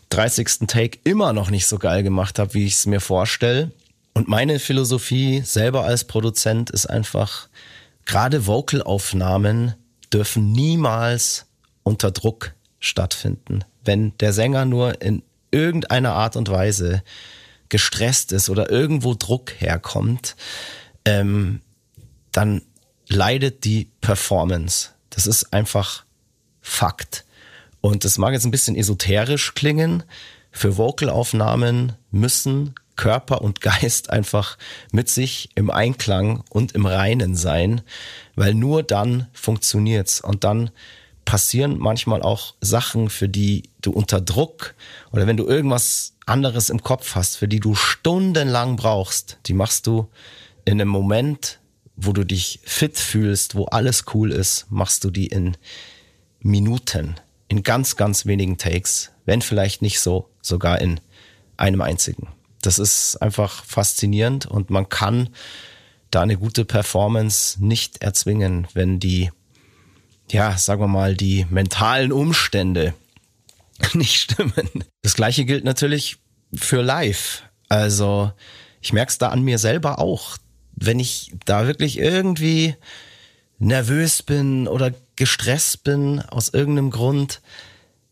30. 0.10 0.68
Take 0.68 1.00
immer 1.04 1.34
noch 1.34 1.50
nicht 1.50 1.68
so 1.68 1.78
geil 1.78 2.04
gemacht 2.04 2.40
habe, 2.40 2.54
wie 2.54 2.66
ich 2.66 2.76
es 2.76 2.86
mir 2.86 3.02
vorstelle. 3.02 3.72
Und 4.14 4.28
meine 4.28 4.60
Philosophie 4.60 5.42
selber 5.46 5.84
als 5.84 6.06
Produzent 6.06 6.70
ist 6.70 6.86
einfach, 6.88 7.48
gerade 8.06 8.48
Vocalaufnahmen 8.48 9.76
dürfen 10.12 10.52
niemals 10.52 11.46
unter 11.84 12.12
Druck 12.12 12.54
stattfinden. 12.80 13.64
Wenn 13.84 14.18
der 14.20 14.34
Sänger 14.34 14.66
nur 14.66 15.02
in 15.02 15.24
irgendeiner 15.52 16.14
Art 16.14 16.36
und 16.36 16.50
Weise 16.50 17.04
gestresst 17.70 18.32
ist 18.32 18.50
oder 18.50 18.70
irgendwo 18.70 19.14
Druck 19.14 19.54
herkommt, 19.60 20.36
ähm, 21.06 21.62
dann 22.32 22.62
leidet 23.08 23.64
die 23.64 23.92
Performance. 24.02 24.90
Das 25.10 25.28
ist 25.28 25.54
einfach 25.54 26.06
Fakt. 26.62 27.26
Und 27.82 28.04
das 28.06 28.18
mag 28.18 28.34
jetzt 28.34 28.46
ein 28.46 28.52
bisschen 28.52 28.76
esoterisch 28.76 29.56
klingen. 29.56 30.04
Für 30.52 30.78
Vocalaufnahmen 30.78 31.94
müssen 32.12 32.76
Körper 32.96 33.42
und 33.42 33.62
Geist 33.62 34.10
einfach 34.10 34.58
mit 34.92 35.10
sich 35.10 35.50
im 35.56 35.72
Einklang 35.72 36.44
und 36.50 36.74
im 36.74 36.86
Reinen 36.86 37.36
sein, 37.36 37.82
weil 38.36 38.54
nur 38.54 38.84
dann 38.84 39.28
funktioniert's 39.34 40.22
und 40.22 40.44
dann 40.44 40.70
passieren 41.30 41.78
manchmal 41.78 42.24
auch 42.24 42.56
Sachen, 42.60 43.08
für 43.08 43.30
die 43.30 43.70
du 43.82 43.92
unter 43.92 44.20
Druck 44.20 44.74
oder 45.12 45.28
wenn 45.28 45.38
du 45.38 45.46
irgendwas 45.46 46.16
anderes 46.26 46.72
im 46.72 46.82
Kopf 46.82 47.14
hast, 47.14 47.36
für 47.36 47.48
die 47.48 47.60
du 47.60 47.76
stundenlang 47.76 48.78
brauchst, 48.78 49.38
die 49.46 49.54
machst 49.54 49.86
du 49.86 50.10
in 50.66 50.82
einem 50.82 50.90
Moment, 50.90 51.60
wo 51.96 52.14
du 52.14 52.24
dich 52.24 52.62
fit 52.64 52.98
fühlst, 52.98 53.54
wo 53.54 53.66
alles 53.66 54.06
cool 54.16 54.32
ist, 54.32 54.66
machst 54.72 55.04
du 55.04 55.12
die 55.12 55.28
in 55.28 55.56
Minuten, 56.40 57.14
in 57.48 57.62
ganz, 57.62 57.96
ganz 57.96 58.26
wenigen 58.26 58.58
Takes, 58.58 59.12
wenn 59.26 59.44
vielleicht 59.44 59.84
nicht 59.84 60.00
so, 60.00 60.32
sogar 60.42 60.82
in 60.82 61.00
einem 61.58 61.82
einzigen. 61.82 62.30
Das 62.64 62.80
ist 62.80 63.18
einfach 63.18 63.64
faszinierend 63.66 64.48
und 64.48 64.72
man 64.72 64.90
kann 64.90 65.30
da 66.10 66.22
eine 66.22 66.38
gute 66.38 66.66
Performance 66.66 67.64
nicht 67.64 68.02
erzwingen, 68.02 68.68
wenn 68.74 69.00
die, 69.00 69.30
ja, 70.32 70.58
sagen 70.58 70.82
wir 70.82 70.88
mal, 70.88 71.16
die 71.16 71.46
mentalen 71.50 72.12
Umstände 72.12 72.94
nicht 73.94 74.22
stimmen. 74.22 74.84
Das 75.02 75.16
gleiche 75.16 75.46
gilt 75.46 75.64
natürlich 75.64 76.18
für 76.54 76.82
live. 76.82 77.44
Also 77.68 78.32
ich 78.82 78.94
merke 78.94 79.12
es 79.12 79.18
da 79.18 79.30
an 79.30 79.44
mir 79.44 79.58
selber 79.58 80.00
auch. 80.00 80.38
Wenn 80.76 81.00
ich 81.00 81.32
da 81.46 81.68
wirklich 81.68 82.00
irgendwie 82.00 82.76
nervös 83.58 84.24
bin 84.24 84.68
oder 84.68 84.94
gestresst 85.16 85.84
bin 85.84 86.22
aus 86.22 86.50
irgendeinem 86.50 86.92
Grund, 86.92 87.42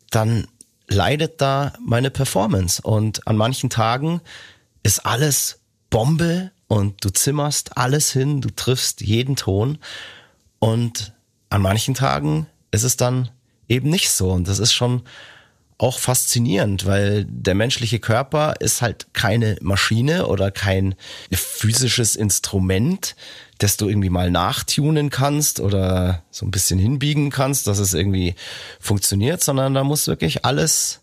dann 0.09 0.47
leidet 0.87 1.41
da 1.41 1.73
meine 1.85 2.11
Performance. 2.11 2.81
Und 2.81 3.25
an 3.27 3.37
manchen 3.37 3.69
Tagen 3.69 4.21
ist 4.83 5.05
alles 5.05 5.59
Bombe 5.89 6.51
und 6.67 7.03
du 7.03 7.09
zimmerst 7.09 7.77
alles 7.77 8.11
hin, 8.11 8.41
du 8.41 8.49
triffst 8.49 9.01
jeden 9.01 9.35
Ton. 9.35 9.77
Und 10.59 11.13
an 11.49 11.61
manchen 11.61 11.93
Tagen 11.93 12.47
ist 12.71 12.83
es 12.83 12.97
dann 12.97 13.29
eben 13.67 13.89
nicht 13.89 14.09
so. 14.09 14.31
Und 14.31 14.47
das 14.47 14.59
ist 14.59 14.73
schon 14.73 15.03
auch 15.77 15.99
faszinierend, 15.99 16.85
weil 16.85 17.25
der 17.29 17.53
menschliche 17.53 17.99
Körper 17.99 18.55
ist 18.59 18.81
halt 18.81 19.07
keine 19.13 19.57
Maschine 19.61 20.25
oder 20.27 20.49
kein 20.49 20.95
physisches 21.31 22.15
Instrument, 22.15 23.15
das 23.59 23.77
du 23.77 23.87
irgendwie 23.87 24.09
mal 24.09 24.31
nachtunen 24.31 25.11
kannst 25.11 25.59
oder 25.59 26.23
so 26.31 26.45
ein 26.45 26.51
bisschen 26.51 26.79
hinbiegen 26.79 27.29
kannst, 27.29 27.67
dass 27.67 27.77
es 27.77 27.93
irgendwie 27.93 28.33
funktioniert, 28.79 29.43
sondern 29.43 29.75
da 29.75 29.83
muss 29.83 30.07
wirklich 30.07 30.45
alles 30.45 31.01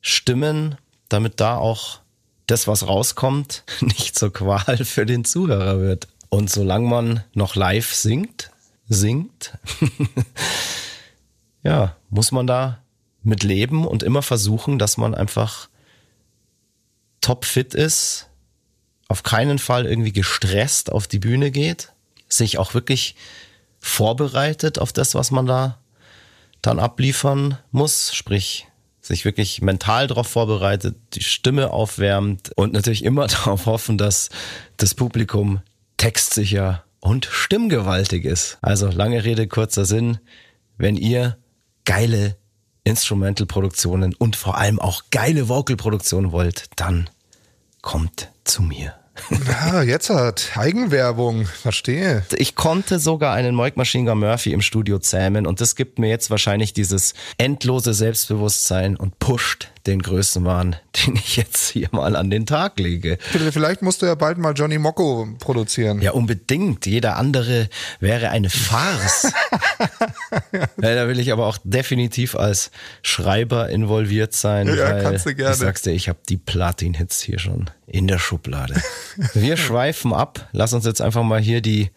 stimmen, 0.00 0.76
damit 1.08 1.40
da 1.40 1.56
auch 1.56 2.00
das, 2.46 2.68
was 2.68 2.86
rauskommt, 2.86 3.64
nicht 3.80 4.16
zur 4.16 4.32
Qual 4.32 4.84
für 4.84 5.04
den 5.06 5.24
Zuhörer 5.24 5.80
wird. 5.80 6.06
Und 6.28 6.50
solange 6.50 6.88
man 6.88 7.24
noch 7.34 7.56
live 7.56 7.92
singt, 7.92 8.50
singt, 8.88 9.58
ja, 11.62 11.96
muss 12.10 12.32
man 12.32 12.46
da 12.46 12.82
mit 13.22 13.42
leben 13.42 13.86
und 13.86 14.02
immer 14.02 14.22
versuchen, 14.22 14.78
dass 14.78 14.96
man 14.96 15.14
einfach 15.14 15.68
topfit 17.20 17.74
ist, 17.74 18.28
auf 19.08 19.22
keinen 19.22 19.58
Fall 19.58 19.86
irgendwie 19.86 20.12
gestresst 20.12 20.92
auf 20.92 21.08
die 21.08 21.18
Bühne 21.18 21.50
geht, 21.50 21.92
sich 22.28 22.58
auch 22.58 22.74
wirklich 22.74 23.16
vorbereitet 23.80 24.78
auf 24.78 24.92
das, 24.92 25.14
was 25.14 25.30
man 25.30 25.46
da 25.46 25.78
dann 26.62 26.78
abliefern 26.78 27.58
muss, 27.70 28.14
sprich 28.14 28.66
sich 29.00 29.24
wirklich 29.24 29.62
mental 29.62 30.08
darauf 30.08 30.26
vorbereitet, 30.26 30.96
die 31.14 31.22
Stimme 31.22 31.70
aufwärmt 31.70 32.50
und 32.56 32.72
natürlich 32.72 33.04
immer 33.04 33.26
darauf 33.28 33.66
hoffen, 33.66 33.98
dass 33.98 34.30
das 34.76 34.94
Publikum 34.94 35.62
textsicher 35.96 36.84
und 37.00 37.26
stimmgewaltig 37.26 38.24
ist. 38.24 38.58
Also 38.62 38.88
lange 38.88 39.24
Rede, 39.24 39.46
kurzer 39.48 39.84
Sinn. 39.84 40.18
Wenn 40.78 40.96
ihr 40.96 41.38
geile 41.84 42.36
Instrumental-Produktionen 42.84 44.14
und 44.14 44.36
vor 44.36 44.56
allem 44.56 44.78
auch 44.78 45.04
geile 45.10 45.48
Vocal-Produktionen 45.48 46.32
wollt, 46.32 46.64
dann 46.76 47.10
kommt 47.82 48.30
zu 48.44 48.62
mir. 48.62 48.94
Ja, 49.48 49.82
jetzt 49.82 50.10
hat 50.10 50.50
Eigenwerbung, 50.56 51.46
verstehe. 51.46 52.24
Ich 52.36 52.54
konnte 52.54 52.98
sogar 52.98 53.34
einen 53.34 53.56
Mike 53.56 53.78
Machine 53.78 54.08
Gun 54.08 54.20
Murphy 54.20 54.52
im 54.52 54.60
Studio 54.60 54.98
zähmen 54.98 55.46
und 55.46 55.60
das 55.60 55.74
gibt 55.74 55.98
mir 55.98 56.08
jetzt 56.08 56.30
wahrscheinlich 56.30 56.74
dieses 56.74 57.14
endlose 57.38 57.94
Selbstbewusstsein 57.94 58.94
und 58.96 59.18
pusht 59.18 59.70
den 59.86 60.02
Größenwahn, 60.02 60.76
den 61.06 61.16
ich 61.16 61.36
jetzt 61.36 61.70
hier 61.70 61.88
mal 61.92 62.16
an 62.16 62.30
den 62.30 62.46
Tag 62.46 62.78
lege. 62.78 63.18
Vielleicht 63.20 63.82
musst 63.82 64.02
du 64.02 64.06
ja 64.06 64.14
bald 64.14 64.38
mal 64.38 64.52
Johnny 64.52 64.78
Mocco 64.78 65.28
produzieren. 65.38 66.02
Ja, 66.02 66.12
unbedingt. 66.12 66.86
Jeder 66.86 67.16
andere 67.16 67.68
wäre 68.00 68.30
eine 68.30 68.50
Farce. 68.50 69.32
ja, 70.52 70.94
da 70.94 71.08
will 71.08 71.18
ich 71.18 71.32
aber 71.32 71.46
auch 71.46 71.58
definitiv 71.64 72.36
als 72.36 72.70
Schreiber 73.02 73.68
involviert 73.68 74.34
sein. 74.34 74.68
Ja, 74.68 74.76
weil 74.76 75.02
kannst 75.02 75.26
du 75.26 75.34
gerne. 75.34 75.52
Ich 75.52 75.58
sag's 75.58 75.82
dir, 75.82 75.92
ich 75.92 76.08
habe 76.08 76.18
die 76.28 76.36
Platin-Hits 76.36 77.20
hier 77.20 77.38
schon 77.38 77.70
in 77.86 78.08
der 78.08 78.18
Schublade. 78.18 78.74
Wir 79.34 79.56
schweifen 79.56 80.12
ab. 80.12 80.48
Lass 80.52 80.72
uns 80.72 80.84
jetzt 80.84 81.00
einfach 81.00 81.22
mal 81.22 81.40
hier 81.40 81.60
die 81.60 81.90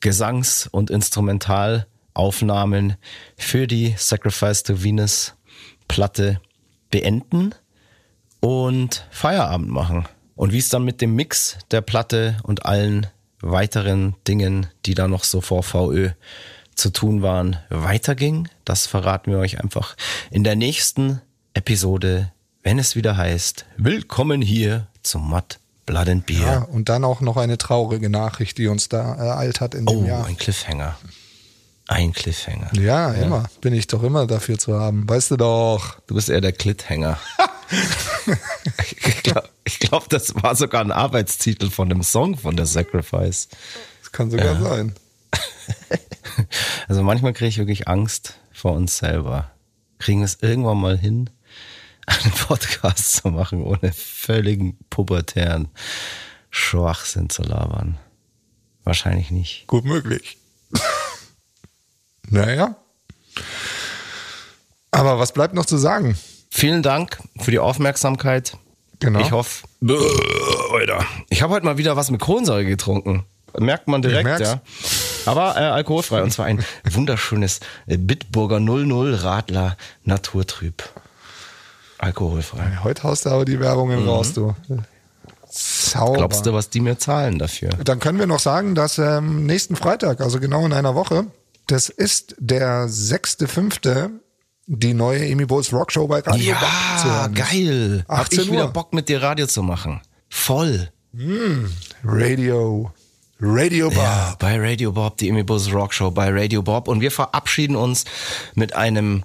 Gesangs- 0.00 0.68
und 0.70 0.90
Instrumentalaufnahmen 0.90 2.96
für 3.36 3.66
die 3.66 3.94
Sacrifice 3.96 4.62
to 4.62 4.82
Venus 4.82 5.34
Platte 5.88 6.40
beenden 6.90 7.54
und 8.40 9.06
Feierabend 9.10 9.70
machen. 9.70 10.06
Und 10.34 10.52
wie 10.52 10.58
es 10.58 10.68
dann 10.68 10.84
mit 10.84 11.00
dem 11.00 11.14
Mix 11.14 11.58
der 11.70 11.82
Platte 11.82 12.38
und 12.42 12.64
allen 12.64 13.06
weiteren 13.42 14.16
Dingen, 14.26 14.66
die 14.86 14.94
da 14.94 15.08
noch 15.08 15.24
so 15.24 15.40
vor 15.40 15.62
VÖ 15.62 16.10
zu 16.74 16.90
tun 16.90 17.22
waren, 17.22 17.58
weiterging, 17.68 18.48
das 18.64 18.86
verraten 18.86 19.30
wir 19.30 19.38
euch 19.38 19.60
einfach 19.60 19.96
in 20.30 20.44
der 20.44 20.56
nächsten 20.56 21.20
Episode, 21.52 22.32
wenn 22.62 22.78
es 22.78 22.96
wieder 22.96 23.16
heißt, 23.16 23.66
willkommen 23.76 24.40
hier 24.40 24.86
zum 25.02 25.28
Matt 25.28 25.58
Blood 25.86 26.08
and 26.08 26.26
Beer. 26.26 26.38
Ja, 26.38 26.58
und 26.62 26.88
dann 26.88 27.04
auch 27.04 27.20
noch 27.20 27.36
eine 27.36 27.58
traurige 27.58 28.08
Nachricht, 28.08 28.58
die 28.58 28.68
uns 28.68 28.88
da 28.88 29.14
ereilt 29.14 29.60
hat 29.60 29.74
in 29.74 29.86
dem 29.86 30.04
oh, 30.04 30.06
Jahr. 30.06 30.24
ein 30.24 30.36
Cliffhanger. 30.36 30.96
Ein 31.90 32.12
Cliffhanger. 32.12 32.70
Ja, 32.74 33.10
immer. 33.14 33.50
Bin 33.60 33.74
ich 33.74 33.88
doch 33.88 34.04
immer 34.04 34.24
dafür 34.28 34.56
zu 34.58 34.78
haben. 34.78 35.08
Weißt 35.08 35.32
du 35.32 35.36
doch. 35.36 35.98
Du 36.06 36.14
bist 36.14 36.28
eher 36.30 36.40
der 36.40 36.52
Clithänger. 36.52 37.18
ich 39.04 39.22
glaube, 39.24 39.48
glaub, 39.80 40.08
das 40.08 40.34
war 40.40 40.54
sogar 40.54 40.82
ein 40.82 40.92
Arbeitstitel 40.92 41.68
von 41.68 41.90
einem 41.90 42.04
Song 42.04 42.36
von 42.38 42.56
der 42.56 42.66
Sacrifice. 42.66 43.48
Das 44.02 44.12
kann 44.12 44.30
sogar 44.30 44.54
Ja. 44.54 44.60
sein. 44.60 44.94
Also 46.88 47.02
manchmal 47.02 47.32
kriege 47.32 47.48
ich 47.48 47.58
wirklich 47.58 47.86
Angst 47.88 48.34
vor 48.52 48.72
uns 48.72 48.98
selber. 48.98 49.50
Kriegen 49.98 50.20
wir 50.20 50.24
es 50.26 50.38
irgendwann 50.40 50.78
mal 50.80 50.96
hin, 50.96 51.28
einen 52.06 52.32
Podcast 52.32 53.14
zu 53.14 53.28
machen, 53.28 53.62
ohne 53.62 53.92
völligen 53.92 54.78
pubertären 54.90 55.68
Schwachsinn 56.50 57.30
zu 57.30 57.42
labern? 57.42 57.98
Wahrscheinlich 58.84 59.30
nicht. 59.30 59.66
Gut 59.66 59.84
möglich. 59.84 60.38
Naja. 62.30 62.76
Aber 64.90 65.18
was 65.18 65.32
bleibt 65.32 65.54
noch 65.54 65.66
zu 65.66 65.76
sagen? 65.76 66.16
Vielen 66.50 66.82
Dank 66.82 67.18
für 67.38 67.50
die 67.50 67.58
Aufmerksamkeit. 67.58 68.56
Genau. 68.98 69.20
Ich 69.20 69.30
hoffe. 69.30 69.66
Alter. 70.72 71.04
Ich 71.28 71.42
habe 71.42 71.54
heute 71.54 71.64
mal 71.64 71.78
wieder 71.78 71.96
was 71.96 72.10
mit 72.10 72.20
Kohlensäure 72.20 72.64
getrunken. 72.64 73.24
Merkt 73.58 73.88
man 73.88 74.02
direkt, 74.02 74.40
ja. 74.40 74.60
Aber 75.26 75.56
äh, 75.56 75.60
alkoholfrei. 75.60 76.22
Und 76.22 76.32
zwar 76.32 76.46
ein 76.46 76.64
wunderschönes 76.90 77.60
äh, 77.86 77.96
Bitburger 77.96 78.60
00 78.60 79.14
Radler 79.14 79.76
Naturtrüb. 80.04 80.82
Alkoholfrei. 81.98 82.78
Heute 82.82 83.02
haust 83.04 83.26
du 83.26 83.30
aber 83.30 83.44
die 83.44 83.60
Werbungen 83.60 84.06
raus, 84.06 84.32
du. 84.32 84.54
Sauber. 85.50 86.12
Mhm. 86.12 86.16
Glaubst 86.16 86.46
du, 86.46 86.52
was 86.52 86.70
die 86.70 86.80
mir 86.80 86.98
zahlen 86.98 87.38
dafür? 87.38 87.70
Dann 87.84 87.98
können 87.98 88.18
wir 88.18 88.26
noch 88.26 88.38
sagen, 88.38 88.74
dass 88.74 88.98
ähm, 88.98 89.46
nächsten 89.46 89.76
Freitag, 89.76 90.20
also 90.20 90.40
genau 90.40 90.64
in 90.64 90.72
einer 90.72 90.94
Woche, 90.94 91.26
das 91.70 91.88
ist 91.88 92.34
der 92.38 92.86
6.5., 92.88 94.10
die 94.66 94.94
neue 94.94 95.30
Amy 95.32 95.46
Bowles 95.46 95.72
Rockshow 95.72 96.06
bei 96.06 96.20
Radio 96.20 96.54
Ja, 96.54 97.26
geil. 97.28 98.04
Hab 98.08 98.20
18 98.20 98.40
ich 98.40 98.52
wieder 98.52 98.66
Uhr. 98.66 98.72
Bock 98.72 98.92
mit 98.92 99.08
dir 99.08 99.22
Radio 99.22 99.46
zu 99.46 99.62
machen. 99.62 100.00
Voll. 100.28 100.90
Radio. 102.04 102.92
Radio 103.40 103.88
Bob. 103.88 103.98
Ja, 103.98 104.36
bei 104.38 104.60
Radio 104.60 104.92
Bob, 104.92 105.16
die 105.16 105.30
Amy 105.30 105.42
Buzz 105.42 105.72
Rock 105.72 105.94
Show 105.94 106.10
bei 106.10 106.28
Radio 106.30 106.62
Bob. 106.62 106.88
Und 106.88 107.00
wir 107.00 107.10
verabschieden 107.10 107.74
uns 107.74 108.04
mit 108.54 108.74
einem 108.74 109.24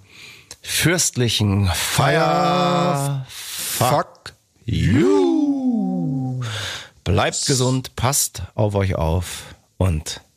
fürstlichen 0.61 1.69
Fire 1.73 3.25
Fuck. 3.27 4.33
you. 4.65 6.41
Bleibt 7.03 7.45
gesund, 7.45 7.95
passt 7.95 8.43
auf 8.55 8.73
euch 8.73 8.95
auf 8.95 9.55
und 9.77 10.21